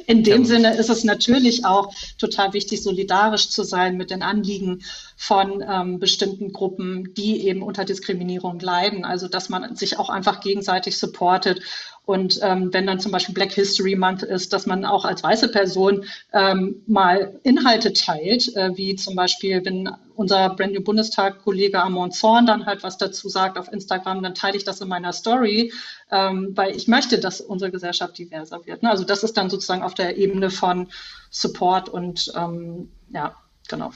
In 0.05 0.23
dem 0.23 0.45
Sinne 0.45 0.75
ist 0.75 0.89
es 0.89 1.03
natürlich 1.03 1.65
auch 1.65 1.93
total 2.19 2.53
wichtig, 2.53 2.83
solidarisch 2.83 3.49
zu 3.49 3.63
sein 3.63 3.97
mit 3.97 4.11
den 4.11 4.21
Anliegen 4.21 4.83
von 5.17 5.63
ähm, 5.67 5.99
bestimmten 5.99 6.51
Gruppen, 6.51 7.13
die 7.15 7.47
eben 7.47 7.63
unter 7.63 7.85
Diskriminierung 7.85 8.59
leiden. 8.59 9.05
Also 9.05 9.27
dass 9.27 9.49
man 9.49 9.75
sich 9.75 9.97
auch 9.97 10.09
einfach 10.09 10.41
gegenseitig 10.41 10.97
supportet. 10.97 11.61
Und 12.05 12.39
ähm, 12.41 12.73
wenn 12.73 12.87
dann 12.87 12.99
zum 12.99 13.11
Beispiel 13.11 13.33
Black 13.33 13.53
History 13.53 13.95
Month 13.95 14.23
ist, 14.23 14.53
dass 14.53 14.65
man 14.65 14.85
auch 14.85 15.05
als 15.05 15.23
weiße 15.23 15.49
Person 15.49 16.05
ähm, 16.33 16.81
mal 16.87 17.39
Inhalte 17.43 17.93
teilt, 17.93 18.55
äh, 18.55 18.75
wie 18.75 18.95
zum 18.95 19.15
Beispiel, 19.15 19.63
wenn 19.63 19.89
unser 20.21 20.49
Brand 20.51 20.73
New 20.73 20.81
Bundestag-Kollege 20.81 21.81
Amon 21.81 22.11
Zorn 22.11 22.45
dann 22.45 22.65
halt 22.65 22.83
was 22.83 22.97
dazu 22.97 23.27
sagt 23.27 23.57
auf 23.57 23.71
Instagram, 23.71 24.21
dann 24.21 24.35
teile 24.35 24.55
ich 24.55 24.63
das 24.63 24.79
in 24.79 24.87
meiner 24.87 25.11
Story, 25.11 25.73
ähm, 26.11 26.51
weil 26.55 26.75
ich 26.75 26.87
möchte, 26.87 27.19
dass 27.19 27.41
unsere 27.41 27.71
Gesellschaft 27.71 28.17
diverser 28.17 28.65
wird. 28.65 28.83
Ne? 28.83 28.91
Also 28.91 29.03
das 29.03 29.23
ist 29.23 29.35
dann 29.35 29.49
sozusagen 29.49 29.81
auf 29.81 29.95
der 29.95 30.17
Ebene 30.17 30.51
von 30.51 30.87
Support 31.31 31.89
und 31.89 32.31
ähm, 32.35 32.89
ja, 33.09 33.35
genau. 33.67 33.91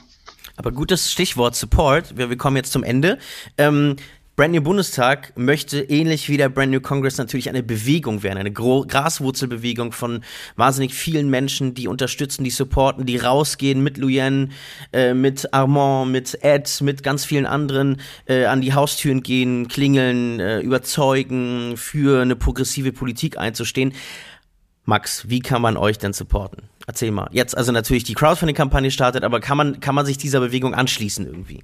Aber 0.56 0.72
gutes 0.72 1.12
Stichwort 1.12 1.54
Support. 1.54 2.16
Wir, 2.16 2.28
wir 2.28 2.36
kommen 2.36 2.56
jetzt 2.56 2.72
zum 2.72 2.82
Ende. 2.82 3.18
Ähm, 3.56 3.96
Brand 4.36 4.52
New 4.52 4.60
Bundestag 4.60 5.32
möchte 5.38 5.80
ähnlich 5.80 6.28
wie 6.28 6.36
der 6.36 6.50
Brand 6.50 6.70
New 6.70 6.82
Congress 6.82 7.16
natürlich 7.16 7.48
eine 7.48 7.62
Bewegung 7.62 8.22
werden, 8.22 8.36
eine 8.36 8.52
Gro 8.52 8.84
Graswurzelbewegung 8.86 9.92
von 9.92 10.22
wahnsinnig 10.56 10.92
vielen 10.92 11.30
Menschen, 11.30 11.72
die 11.72 11.88
unterstützen, 11.88 12.44
die 12.44 12.50
supporten, 12.50 13.06
die 13.06 13.16
rausgehen 13.16 13.82
mit 13.82 13.96
Luyen, 13.96 14.52
äh, 14.92 15.14
mit 15.14 15.54
Armand, 15.54 16.12
mit 16.12 16.44
Ed, 16.44 16.82
mit 16.82 17.02
ganz 17.02 17.24
vielen 17.24 17.46
anderen 17.46 17.98
äh, 18.26 18.44
an 18.44 18.60
die 18.60 18.74
Haustüren 18.74 19.22
gehen, 19.22 19.68
klingeln, 19.68 20.38
äh, 20.38 20.60
überzeugen, 20.60 21.78
für 21.78 22.20
eine 22.20 22.36
progressive 22.36 22.92
Politik 22.92 23.38
einzustehen. 23.38 23.94
Max, 24.84 25.30
wie 25.30 25.40
kann 25.40 25.62
man 25.62 25.78
euch 25.78 25.96
denn 25.96 26.12
supporten? 26.12 26.68
Erzähl 26.86 27.10
mal. 27.10 27.30
Jetzt 27.32 27.56
also 27.56 27.72
natürlich 27.72 28.04
die 28.04 28.12
Crowdfunding-Kampagne 28.12 28.90
startet, 28.90 29.24
aber 29.24 29.40
kann 29.40 29.56
man, 29.56 29.80
kann 29.80 29.94
man 29.94 30.04
sich 30.04 30.18
dieser 30.18 30.40
Bewegung 30.40 30.74
anschließen 30.74 31.24
irgendwie? 31.24 31.62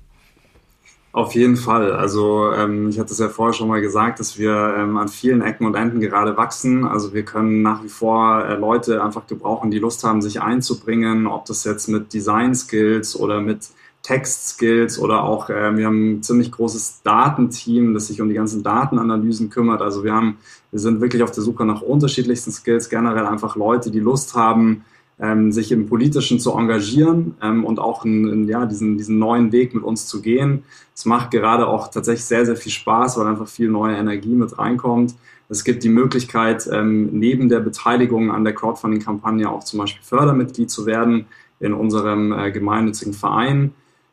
Auf 1.12 1.34
jeden 1.34 1.56
Fall. 1.56 1.92
Also 1.92 2.52
ähm, 2.52 2.88
ich 2.88 2.98
hatte 2.98 3.12
es 3.12 3.18
ja 3.18 3.28
vorher 3.28 3.52
schon 3.52 3.68
mal 3.68 3.82
gesagt, 3.82 4.18
dass 4.18 4.38
wir 4.38 4.74
ähm, 4.78 4.96
an 4.96 5.08
vielen 5.08 5.42
Ecken 5.42 5.66
und 5.66 5.74
Enden 5.74 6.00
gerade 6.00 6.38
wachsen. 6.38 6.86
Also 6.86 7.12
wir 7.12 7.22
können 7.22 7.60
nach 7.60 7.84
wie 7.84 7.90
vor 7.90 8.42
äh, 8.46 8.54
Leute 8.54 9.04
einfach 9.04 9.26
gebrauchen, 9.26 9.70
die 9.70 9.78
Lust 9.78 10.04
haben, 10.04 10.22
sich 10.22 10.40
einzubringen, 10.40 11.26
ob 11.26 11.44
das 11.44 11.64
jetzt 11.64 11.88
mit 11.88 12.14
Design 12.14 12.54
Skills 12.54 13.14
oder 13.14 13.42
mit 13.42 13.68
Text 14.02 14.48
Skills 14.48 14.98
oder 14.98 15.22
auch, 15.22 15.50
äh, 15.50 15.76
wir 15.76 15.84
haben 15.84 16.14
ein 16.14 16.22
ziemlich 16.22 16.50
großes 16.50 17.02
Datenteam, 17.02 17.92
das 17.92 18.06
sich 18.06 18.22
um 18.22 18.30
die 18.30 18.34
ganzen 18.34 18.62
Datenanalysen 18.62 19.50
kümmert. 19.50 19.82
Also 19.82 20.04
wir 20.04 20.14
haben, 20.14 20.38
wir 20.70 20.80
sind 20.80 21.02
wirklich 21.02 21.22
auf 21.22 21.30
der 21.30 21.42
Suche 21.42 21.66
nach 21.66 21.82
unterschiedlichsten 21.82 22.52
Skills, 22.52 22.88
generell 22.88 23.26
einfach 23.26 23.54
Leute, 23.54 23.90
die 23.90 24.00
Lust 24.00 24.34
haben, 24.34 24.84
ähm, 25.22 25.52
sich 25.52 25.70
im 25.70 25.86
Politischen 25.86 26.40
zu 26.40 26.52
engagieren 26.52 27.36
ähm, 27.40 27.64
und 27.64 27.78
auch 27.78 28.04
in, 28.04 28.28
in, 28.28 28.48
ja, 28.48 28.66
diesen, 28.66 28.98
diesen 28.98 29.18
neuen 29.18 29.52
Weg 29.52 29.72
mit 29.72 29.84
uns 29.84 30.06
zu 30.06 30.20
gehen. 30.20 30.64
Es 30.94 31.04
macht 31.06 31.30
gerade 31.30 31.68
auch 31.68 31.88
tatsächlich 31.88 32.24
sehr, 32.24 32.44
sehr 32.44 32.56
viel 32.56 32.72
Spaß, 32.72 33.16
weil 33.16 33.28
einfach 33.28 33.48
viel 33.48 33.68
neue 33.68 33.96
Energie 33.96 34.34
mit 34.34 34.58
reinkommt. 34.58 35.14
Es 35.48 35.64
gibt 35.64 35.84
die 35.84 35.88
Möglichkeit, 35.88 36.68
ähm, 36.72 37.10
neben 37.12 37.48
der 37.48 37.60
Beteiligung 37.60 38.32
an 38.32 38.42
der 38.42 38.54
Crowdfunding-Kampagne 38.54 39.48
auch 39.48 39.62
zum 39.62 39.78
Beispiel 39.78 40.02
Fördermitglied 40.02 40.70
zu 40.70 40.86
werden 40.86 41.26
in 41.60 41.72
unserem 41.72 42.32
äh, 42.32 42.50
gemeinnützigen 42.50 43.14
Verein. 43.14 43.72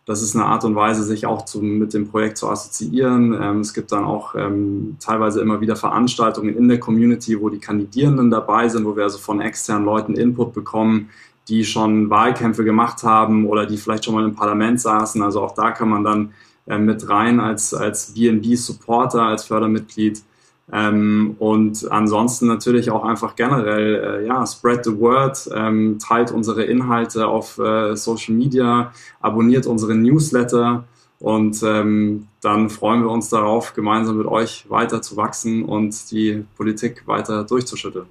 Das 0.09 0.23
ist 0.23 0.35
eine 0.35 0.45
Art 0.45 0.63
und 0.63 0.73
Weise, 0.73 1.03
sich 1.03 1.27
auch 1.27 1.45
zu, 1.45 1.61
mit 1.61 1.93
dem 1.93 2.07
Projekt 2.07 2.39
zu 2.39 2.49
assoziieren. 2.49 3.37
Ähm, 3.39 3.59
es 3.59 3.75
gibt 3.75 3.91
dann 3.91 4.05
auch 4.05 4.33
ähm, 4.33 4.97
teilweise 4.99 5.39
immer 5.39 5.61
wieder 5.61 5.75
Veranstaltungen 5.75 6.57
in 6.57 6.67
der 6.67 6.79
Community, 6.79 7.39
wo 7.39 7.49
die 7.49 7.59
Kandidierenden 7.59 8.31
dabei 8.31 8.67
sind, 8.69 8.85
wo 8.85 8.95
wir 8.95 9.03
also 9.03 9.19
von 9.19 9.39
externen 9.39 9.85
Leuten 9.85 10.15
Input 10.15 10.51
bekommen, 10.51 11.11
die 11.47 11.63
schon 11.63 12.09
Wahlkämpfe 12.09 12.63
gemacht 12.63 13.03
haben 13.03 13.45
oder 13.45 13.67
die 13.67 13.77
vielleicht 13.77 14.05
schon 14.05 14.15
mal 14.15 14.25
im 14.25 14.33
Parlament 14.33 14.81
saßen. 14.81 15.21
Also 15.21 15.43
auch 15.43 15.53
da 15.53 15.69
kann 15.69 15.89
man 15.89 16.03
dann 16.03 16.33
äh, 16.65 16.79
mit 16.79 17.07
rein 17.07 17.39
als, 17.39 17.75
als 17.75 18.15
BNB-Supporter, 18.15 19.21
als 19.21 19.43
Fördermitglied. 19.43 20.23
Ähm, 20.71 21.35
und 21.39 21.91
ansonsten 21.91 22.47
natürlich 22.47 22.91
auch 22.91 23.03
einfach 23.03 23.35
generell, 23.35 24.21
äh, 24.21 24.27
ja, 24.27 24.45
spread 24.45 24.85
the 24.85 24.99
word, 24.99 25.49
ähm, 25.53 25.97
teilt 25.99 26.31
unsere 26.31 26.63
Inhalte 26.63 27.27
auf 27.27 27.57
äh, 27.57 27.95
Social 27.95 28.35
Media, 28.35 28.93
abonniert 29.19 29.65
unsere 29.65 29.95
Newsletter 29.95 30.83
und 31.19 31.61
ähm, 31.63 32.27
dann 32.41 32.69
freuen 32.69 33.01
wir 33.01 33.09
uns 33.09 33.29
darauf, 33.29 33.73
gemeinsam 33.73 34.17
mit 34.17 34.27
euch 34.27 34.69
weiter 34.69 35.01
zu 35.01 35.17
wachsen 35.17 35.65
und 35.65 36.11
die 36.11 36.45
Politik 36.55 37.07
weiter 37.07 37.43
durchzuschütteln 37.43 38.05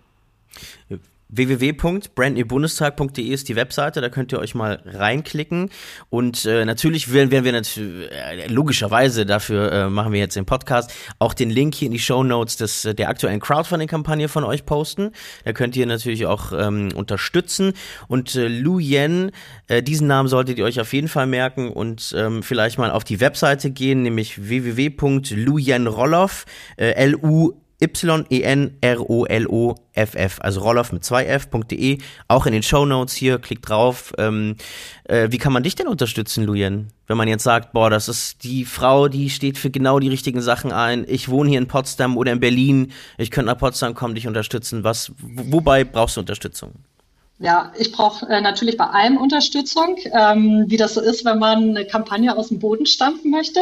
www.brandnewbundestag.de 1.29 3.25
ist 3.27 3.49
die 3.49 3.57
Webseite, 3.57 4.01
da 4.01 4.09
könnt 4.09 4.33
ihr 4.33 4.39
euch 4.39 4.55
mal 4.55 4.83
reinklicken 4.87 5.71
und 6.09 6.45
äh, 6.47 6.65
natürlich 6.65 7.13
werden, 7.13 7.31
werden 7.31 7.45
wir 7.45 7.53
natürlich 7.53 8.11
äh, 8.11 8.47
logischerweise 8.47 9.27
dafür 9.27 9.71
äh, 9.73 9.91
machen 9.91 10.13
wir 10.13 10.21
jetzt 10.21 10.37
den 10.37 10.47
Podcast 10.47 10.93
auch 11.19 11.35
den 11.35 11.51
Link 11.51 11.75
hier 11.75 11.87
in 11.87 11.93
die 11.93 11.99
Show 11.99 12.25
Notes 12.25 12.57
des 12.57 12.85
äh, 12.85 12.95
der 12.95 13.11
aktuellen 13.11 13.41
Crowdfunding 13.41 13.89
Kampagne 13.89 14.29
von 14.29 14.45
euch 14.45 14.65
posten. 14.65 15.11
Da 15.45 15.53
könnt 15.53 15.77
ihr 15.77 15.87
natürlich 15.87 16.27
auch 16.27 16.53
ähm, 16.53 16.89
unterstützen 16.95 17.75
und 18.07 18.35
äh, 18.35 18.49
Lu 18.49 18.79
Yen, 18.79 19.31
äh, 19.67 19.83
diesen 19.83 20.07
Namen 20.07 20.29
solltet 20.29 20.59
ihr 20.59 20.65
euch 20.65 20.81
auf 20.81 20.93
jeden 20.93 21.09
Fall 21.09 21.27
merken 21.27 21.71
und 21.73 22.15
ähm, 22.17 22.43
vielleicht 22.43 22.79
mal 22.79 22.91
auf 22.91 23.05
die 23.05 23.21
Webseite 23.21 23.71
gehen, 23.71 24.03
nämlich 24.03 24.49
www.luyenroloff 24.49 26.47
äh, 26.77 26.93
L 26.93 27.17
U 27.17 27.53
Y-E-N-R-O-L-O-F-F, 27.81 28.39
also 30.41 30.61
Roloff 30.61 30.91
mit 30.93 31.05
2F.de, 31.05 31.99
auch 32.27 32.47
in 32.47 32.53
den 32.53 32.65
Show 32.65 32.85
Notes 32.85 33.15
hier, 33.15 33.39
klickt 33.39 33.69
drauf. 33.69 34.13
Ähm, 34.19 34.57
äh, 35.05 35.29
wie 35.31 35.39
kann 35.39 35.53
man 35.53 35.63
dich 35.63 35.77
denn 35.77 35.87
unterstützen, 35.87 36.45
Lujen? 36.45 36.89
Wenn 37.07 37.17
man 37.17 37.29
jetzt 37.29 37.45
sagt, 37.45 37.73
boah, 37.73 37.89
das 37.89 38.09
ist 38.09 38.43
die 38.43 38.65
Frau, 38.65 39.07
die 39.09 39.31
steht 39.31 39.59
für 39.59 39.71
genau 39.71 40.01
die 40.01 40.09
richtigen 40.09 40.41
Sachen 40.41 40.73
ein. 40.73 41.05
Ich 41.09 41.29
wohne 41.29 41.51
hier 41.51 41.59
in 41.59 41.69
Potsdam 41.69 42.17
oder 42.17 42.33
in 42.33 42.41
Berlin, 42.41 42.93
ich 43.17 43.31
könnte 43.31 43.53
nach 43.53 43.59
Potsdam 43.59 43.95
kommen, 43.95 44.17
dich 44.17 44.27
unterstützen. 44.27 44.83
Was, 44.83 45.13
wobei 45.19 45.85
brauchst 45.85 46.17
du 46.17 46.21
Unterstützung? 46.21 46.73
Ja, 47.41 47.73
ich 47.79 47.93
brauche 47.93 48.27
äh, 48.27 48.41
natürlich 48.41 48.77
bei 48.77 48.87
allem 48.87 49.17
Unterstützung, 49.17 49.97
ähm, 50.13 50.65
wie 50.67 50.77
das 50.77 50.95
so 50.95 51.01
ist, 51.01 51.25
wenn 51.25 51.39
man 51.39 51.71
eine 51.71 51.87
Kampagne 51.87 52.37
aus 52.37 52.49
dem 52.49 52.59
Boden 52.59 52.85
stampfen 52.85 53.31
möchte. 53.31 53.61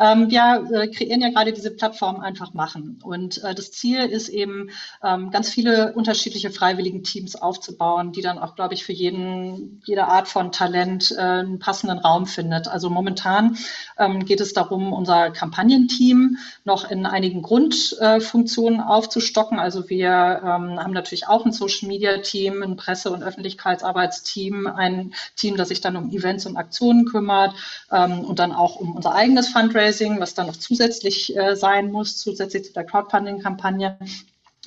Ähm, 0.00 0.30
wir 0.30 0.64
äh, 0.72 0.88
kreieren 0.88 1.20
ja 1.20 1.30
gerade 1.30 1.52
diese 1.52 1.70
Plattform 1.70 2.20
einfach 2.20 2.54
machen. 2.54 2.98
Und 3.02 3.42
äh, 3.42 3.54
das 3.54 3.72
Ziel 3.72 4.00
ist 4.06 4.28
eben, 4.28 4.70
ähm, 5.02 5.30
ganz 5.30 5.50
viele 5.50 5.92
unterschiedliche 5.94 6.50
freiwilligen 6.50 7.02
Teams 7.02 7.36
aufzubauen, 7.36 8.12
die 8.12 8.22
dann 8.22 8.38
auch, 8.38 8.54
glaube 8.54 8.74
ich, 8.74 8.84
für 8.84 8.92
jeden, 8.92 9.82
jede 9.84 10.06
Art 10.06 10.28
von 10.28 10.52
Talent 10.52 11.12
äh, 11.16 11.20
einen 11.20 11.58
passenden 11.58 11.98
Raum 11.98 12.26
findet. 12.26 12.68
Also 12.68 12.90
momentan 12.90 13.56
ähm, 13.98 14.24
geht 14.24 14.40
es 14.40 14.52
darum, 14.52 14.92
unser 14.92 15.30
Kampagnenteam 15.30 16.38
noch 16.64 16.90
in 16.90 17.06
einigen 17.06 17.42
Grundfunktionen 17.42 18.80
aufzustocken. 18.80 19.58
Also 19.58 19.88
wir 19.88 20.08
ähm, 20.08 20.78
haben 20.78 20.92
natürlich 20.92 21.28
auch 21.28 21.44
ein 21.44 21.52
Social 21.52 21.88
Media 21.88 22.18
Team, 22.18 22.62
ein 22.62 22.76
Presse- 22.76 23.10
und 23.10 23.22
Öffentlichkeitsarbeitsteam, 23.22 24.66
ein 24.66 25.14
Team, 25.36 25.56
das 25.56 25.68
sich 25.68 25.80
dann 25.80 25.96
um 25.96 26.10
Events 26.10 26.46
und 26.46 26.56
Aktionen 26.56 27.06
kümmert 27.06 27.54
ähm, 27.90 28.20
und 28.20 28.38
dann 28.38 28.52
auch 28.52 28.76
um 28.76 28.94
unser 28.94 29.14
eigenes 29.14 29.48
Fundraising 29.48 29.87
Fundraising, 29.88 30.20
was 30.20 30.34
dann 30.34 30.46
noch 30.46 30.56
zusätzlich 30.56 31.36
äh, 31.36 31.56
sein 31.56 31.90
muss, 31.90 32.18
zusätzlich 32.18 32.64
zu 32.64 32.72
der 32.72 32.84
Crowdfunding-Kampagne. 32.84 33.98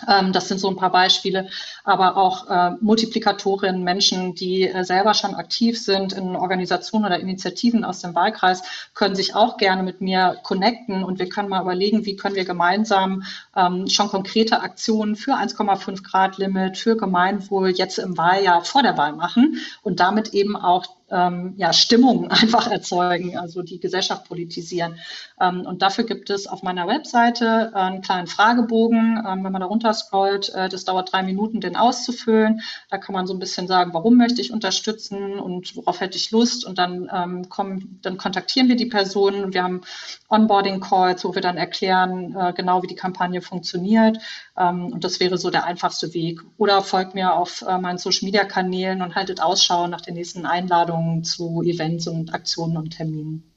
Ähm, 0.07 0.34
das 0.34 0.47
sind 0.47 0.59
so 0.59 0.67
ein 0.67 0.78
paar 0.78 0.91
Beispiele, 0.91 1.49
aber 1.84 2.17
auch 2.17 2.49
äh, 2.49 2.72
Multiplikatorinnen, 2.82 3.84
Menschen, 3.84 4.34
die 4.34 4.67
äh, 4.67 4.84
selber 4.84 5.13
schon 5.13 5.36
aktiv 5.36 5.80
sind 5.80 6.13
in 6.13 6.36
Organisationen 6.36 7.05
oder 7.05 7.19
Initiativen 7.19 7.84
aus 7.84 8.01
dem 8.01 8.15
Wahlkreis, 8.15 8.63
können 8.95 9.15
sich 9.15 9.36
auch 9.36 9.57
gerne 9.57 9.84
mit 9.84 10.01
mir 10.01 10.38
connecten 10.43 11.03
und 11.03 11.19
wir 11.19 11.30
können 11.30 11.49
mal 11.49 11.61
überlegen, 11.61 12.05
wie 12.05 12.15
können 12.15 12.36
wir 12.36 12.45
gemeinsam 12.45 13.24
ähm, 13.55 13.88
schon 13.88 14.09
konkrete 14.09 14.61
Aktionen 14.61 15.15
für 15.15 15.36
1,5 15.36 16.03
Grad 16.03 16.38
Limit, 16.39 16.78
für 16.78 16.97
Gemeinwohl 16.97 17.69
jetzt 17.69 17.99
im 17.99 18.17
Wahljahr 18.17 18.63
vor 18.63 18.82
der 18.82 18.97
Wahl 18.97 19.13
machen 19.13 19.57
und 19.84 19.99
damit 19.99 20.34
eben 20.34 20.55
auch 20.55 20.88
ähm, 21.12 21.53
ja, 21.57 21.74
Stimmung 21.74 22.28
einfach 22.32 22.70
erzeugen, 22.72 23.38
also 23.38 23.62
die 23.62 23.80
Gesellschaft 23.80 24.28
politisieren. 24.28 24.95
Ähm, 25.39 25.66
und 25.66 25.82
dafür 25.82 26.05
gibt 26.05 26.30
es 26.30 26.47
auf 26.47 26.64
meiner 26.64 26.88
Webseite 26.88 27.76
einen 27.76 28.01
kleinen 28.01 28.28
Fragebogen, 28.28 29.24
ähm, 29.28 29.43
wenn 29.43 29.51
man 29.51 29.62
da 29.62 29.68
runter 29.68 29.93
scrollt, 29.93 30.49
äh, 30.49 30.70
das 30.70 30.86
dauert 30.86 31.12
drei 31.12 31.24
Minuten, 31.24 31.62
den 31.62 31.76
auszufüllen. 31.76 32.62
Da 32.89 32.97
kann 32.97 33.14
man 33.14 33.28
so 33.28 33.34
ein 33.34 33.39
bisschen 33.39 33.68
sagen, 33.68 33.93
warum 33.93 34.18
möchte 34.18 34.41
ich 34.41 34.51
unterstützen 34.51 35.39
und 35.39 35.76
worauf 35.76 35.99
hätte 35.99 36.18
ich 36.18 36.32
Lust 36.32 36.66
und 36.66 36.78
dann 36.78 37.09
ähm, 37.14 37.49
kommen, 37.49 37.99
dann 38.01 38.18
kontaktieren 38.18 38.70
wir 38.70 38.76
die 38.76 38.86
Personen. 38.86 39.53
Wir 39.53 39.64
haben 39.64 39.82
Onboarding-Calls, 40.30 41.26
wo 41.26 41.36
wir 41.36 41.41
dann 41.41 41.57
erklären, 41.57 42.36
äh, 42.36 42.53
genau 42.53 42.84
wie 42.84 42.88
die 42.88 42.95
Kampagne 42.95 43.41
funktioniert. 43.41 44.18
Ähm, 44.57 44.87
und 44.93 45.03
das 45.03 45.19
wäre 45.19 45.37
so 45.37 45.49
der 45.49 45.65
einfachste 45.65 46.13
Weg. 46.13 46.41
Oder 46.57 46.81
folgt 46.81 47.15
mir 47.15 47.33
auf 47.33 47.61
äh, 47.61 47.77
meinen 47.77 47.97
Social-Media-Kanälen 47.97 49.01
und 49.01 49.15
haltet 49.15 49.41
Ausschau 49.41 49.87
nach 49.87 50.01
den 50.01 50.15
nächsten 50.15 50.45
Einladungen 50.45 51.23
zu 51.23 51.61
Events 51.63 52.07
und 52.07 52.33
Aktionen 52.33 52.77
und 52.77 52.91
Terminen. 52.91 53.50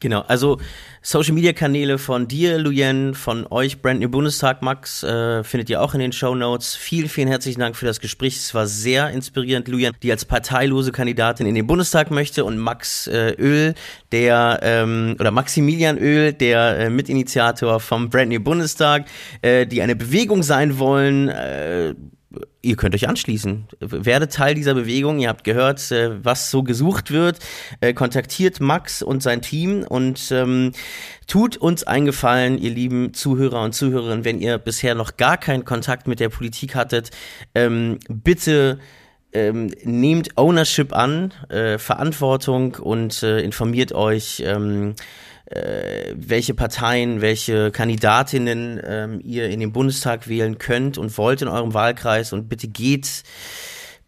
Genau, 0.00 0.20
also 0.22 0.58
Social 1.02 1.34
Media 1.34 1.52
Kanäle 1.52 1.98
von 1.98 2.28
dir, 2.28 2.58
Luyen, 2.58 3.14
von 3.14 3.46
euch, 3.50 3.80
Brand 3.80 4.00
New 4.00 4.08
Bundestag, 4.08 4.62
Max, 4.62 5.02
äh, 5.02 5.42
findet 5.44 5.70
ihr 5.70 5.80
auch 5.80 5.94
in 5.94 6.00
den 6.00 6.12
Show 6.12 6.34
Notes. 6.34 6.76
Vielen, 6.76 7.08
vielen 7.08 7.28
herzlichen 7.28 7.60
Dank 7.60 7.76
für 7.76 7.86
das 7.86 8.00
Gespräch. 8.00 8.36
Es 8.36 8.54
war 8.54 8.66
sehr 8.66 9.10
inspirierend, 9.10 9.68
Luyen, 9.68 9.94
die 10.02 10.10
als 10.10 10.24
parteilose 10.24 10.92
Kandidatin 10.92 11.46
in 11.46 11.54
den 11.54 11.66
Bundestag 11.66 12.10
möchte 12.10 12.44
und 12.44 12.58
Max 12.58 13.06
äh, 13.06 13.30
Öl, 13.38 13.74
der 14.12 14.60
ähm, 14.62 15.16
oder 15.18 15.30
Maximilian 15.30 15.98
Öl, 15.98 16.32
der 16.32 16.78
äh, 16.78 16.90
Mitinitiator 16.90 17.80
vom 17.80 18.10
Brand 18.10 18.30
New 18.30 18.40
Bundestag, 18.40 19.06
äh, 19.42 19.66
die 19.66 19.82
eine 19.82 19.96
Bewegung 19.96 20.42
sein 20.42 20.78
wollen. 20.78 21.28
Ihr 22.60 22.76
könnt 22.76 22.94
euch 22.94 23.08
anschließen. 23.08 23.68
Werdet 23.80 24.34
Teil 24.34 24.54
dieser 24.54 24.74
Bewegung. 24.74 25.18
Ihr 25.18 25.30
habt 25.30 25.44
gehört, 25.44 25.90
äh, 25.90 26.22
was 26.22 26.50
so 26.50 26.62
gesucht 26.62 27.10
wird. 27.10 27.38
Äh, 27.80 27.94
kontaktiert 27.94 28.60
Max 28.60 29.00
und 29.00 29.22
sein 29.22 29.40
Team 29.40 29.82
und 29.82 30.30
ähm, 30.30 30.72
tut 31.26 31.56
uns 31.56 31.84
einen 31.84 32.04
Gefallen, 32.04 32.58
ihr 32.58 32.70
lieben 32.70 33.14
Zuhörer 33.14 33.62
und 33.62 33.74
Zuhörerinnen, 33.74 34.26
wenn 34.26 34.40
ihr 34.40 34.58
bisher 34.58 34.94
noch 34.94 35.16
gar 35.16 35.38
keinen 35.38 35.64
Kontakt 35.64 36.06
mit 36.06 36.20
der 36.20 36.28
Politik 36.28 36.74
hattet, 36.74 37.10
ähm, 37.54 37.98
bitte 38.08 38.78
ähm, 39.32 39.70
nehmt 39.84 40.36
Ownership 40.36 40.94
an, 40.94 41.32
äh, 41.48 41.78
Verantwortung 41.78 42.74
und 42.74 43.22
äh, 43.22 43.40
informiert 43.40 43.92
euch. 43.92 44.42
Ähm, 44.44 44.94
äh, 45.50 46.14
welche 46.16 46.54
Parteien, 46.54 47.20
welche 47.20 47.70
Kandidatinnen 47.70 48.80
ähm, 48.84 49.20
ihr 49.22 49.48
in 49.48 49.60
den 49.60 49.72
Bundestag 49.72 50.28
wählen 50.28 50.58
könnt 50.58 50.98
und 50.98 51.16
wollt 51.18 51.42
in 51.42 51.48
eurem 51.48 51.74
Wahlkreis 51.74 52.32
und 52.32 52.48
bitte 52.48 52.68
geht 52.68 53.24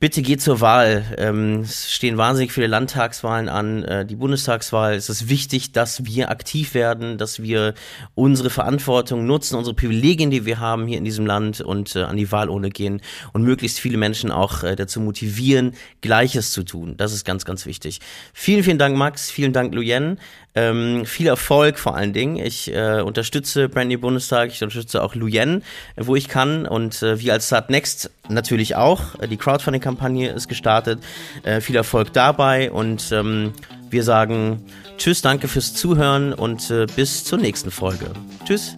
Bitte 0.01 0.23
geht 0.23 0.41
zur 0.41 0.63
Wahl. 0.63 1.05
Ähm, 1.19 1.61
es 1.61 1.93
stehen 1.93 2.17
wahnsinnig 2.17 2.53
viele 2.53 2.69
Landtagswahlen 2.69 3.51
an, 3.51 3.85
äh, 3.85 4.07
die 4.07 4.17
Bundestagswahl. 4.17 4.95
Es 4.95 5.11
ist 5.11 5.29
wichtig, 5.29 5.73
dass 5.73 6.07
wir 6.07 6.31
aktiv 6.31 6.73
werden, 6.73 7.19
dass 7.19 7.43
wir 7.43 7.75
unsere 8.15 8.49
Verantwortung 8.49 9.27
nutzen, 9.27 9.57
unsere 9.57 9.77
Privilegien, 9.77 10.31
die 10.31 10.47
wir 10.47 10.59
haben 10.59 10.87
hier 10.87 10.97
in 10.97 11.05
diesem 11.05 11.27
Land 11.27 11.61
und 11.61 11.97
äh, 11.97 12.05
an 12.05 12.17
die 12.17 12.33
Wahlurne 12.33 12.71
gehen 12.71 13.03
und 13.35 13.43
möglichst 13.43 13.79
viele 13.79 13.99
Menschen 13.99 14.31
auch 14.31 14.63
äh, 14.63 14.75
dazu 14.75 15.01
motivieren, 15.01 15.73
Gleiches 16.01 16.53
zu 16.53 16.63
tun. 16.63 16.95
Das 16.97 17.13
ist 17.13 17.27
ganz, 17.27 17.45
ganz 17.45 17.67
wichtig. 17.67 18.01
Vielen, 18.33 18.65
vielen 18.65 18.79
Dank, 18.79 18.97
Max. 18.97 19.31
Vielen 19.31 19.53
Dank, 19.53 19.75
Luyen. 19.75 20.19
Ähm, 20.55 21.07
viel 21.07 21.29
Erfolg 21.29 21.79
vor 21.79 21.97
allen 21.97 22.13
Dingen. 22.13 22.37
Ich 22.37 22.75
äh, 22.75 23.03
unterstütze 23.03 23.69
Brandy 23.69 23.97
Bundestag, 23.97 24.51
ich 24.51 24.63
unterstütze 24.63 25.03
auch 25.03 25.15
Luyen, 25.15 25.63
äh, 25.97 26.07
wo 26.07 26.17
ich 26.17 26.29
kann. 26.29 26.67
Und 26.67 27.03
äh, 27.03 27.21
wir 27.21 27.33
als 27.33 27.47
Start 27.47 27.71
Next 27.71 28.11
natürlich 28.29 28.75
auch. 28.75 29.21
Äh, 29.21 29.29
die 29.29 29.37
Crowdfunding-Kampagne 29.37 30.31
ist 30.31 30.49
gestartet. 30.49 31.01
Äh, 31.45 31.61
viel 31.61 31.77
Erfolg 31.77 32.13
dabei 32.13 32.73
und 32.73 33.13
ähm, 33.13 33.53
wir 33.91 34.03
sagen 34.03 34.65
Tschüss, 34.99 35.23
danke 35.23 35.49
fürs 35.49 35.75
Zuhören 35.75 36.33
und 36.33 36.71
äh, 36.71 36.87
bis 36.95 37.25
zur 37.25 37.39
nächsten 37.39 37.71
Folge. 37.71 38.11
Tschüss. 38.45 38.77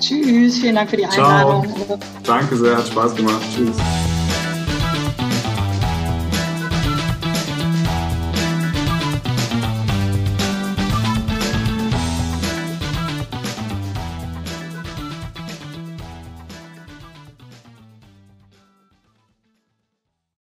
Tschüss, 0.00 0.58
vielen 0.58 0.74
Dank 0.74 0.90
für 0.90 0.96
die 0.96 1.06
Einladung. 1.06 1.66
Ciao. 1.74 1.98
Danke 2.24 2.56
sehr, 2.56 2.76
hat 2.76 2.86
Spaß 2.86 3.14
gemacht. 3.14 3.42
Tschüss. 3.54 3.76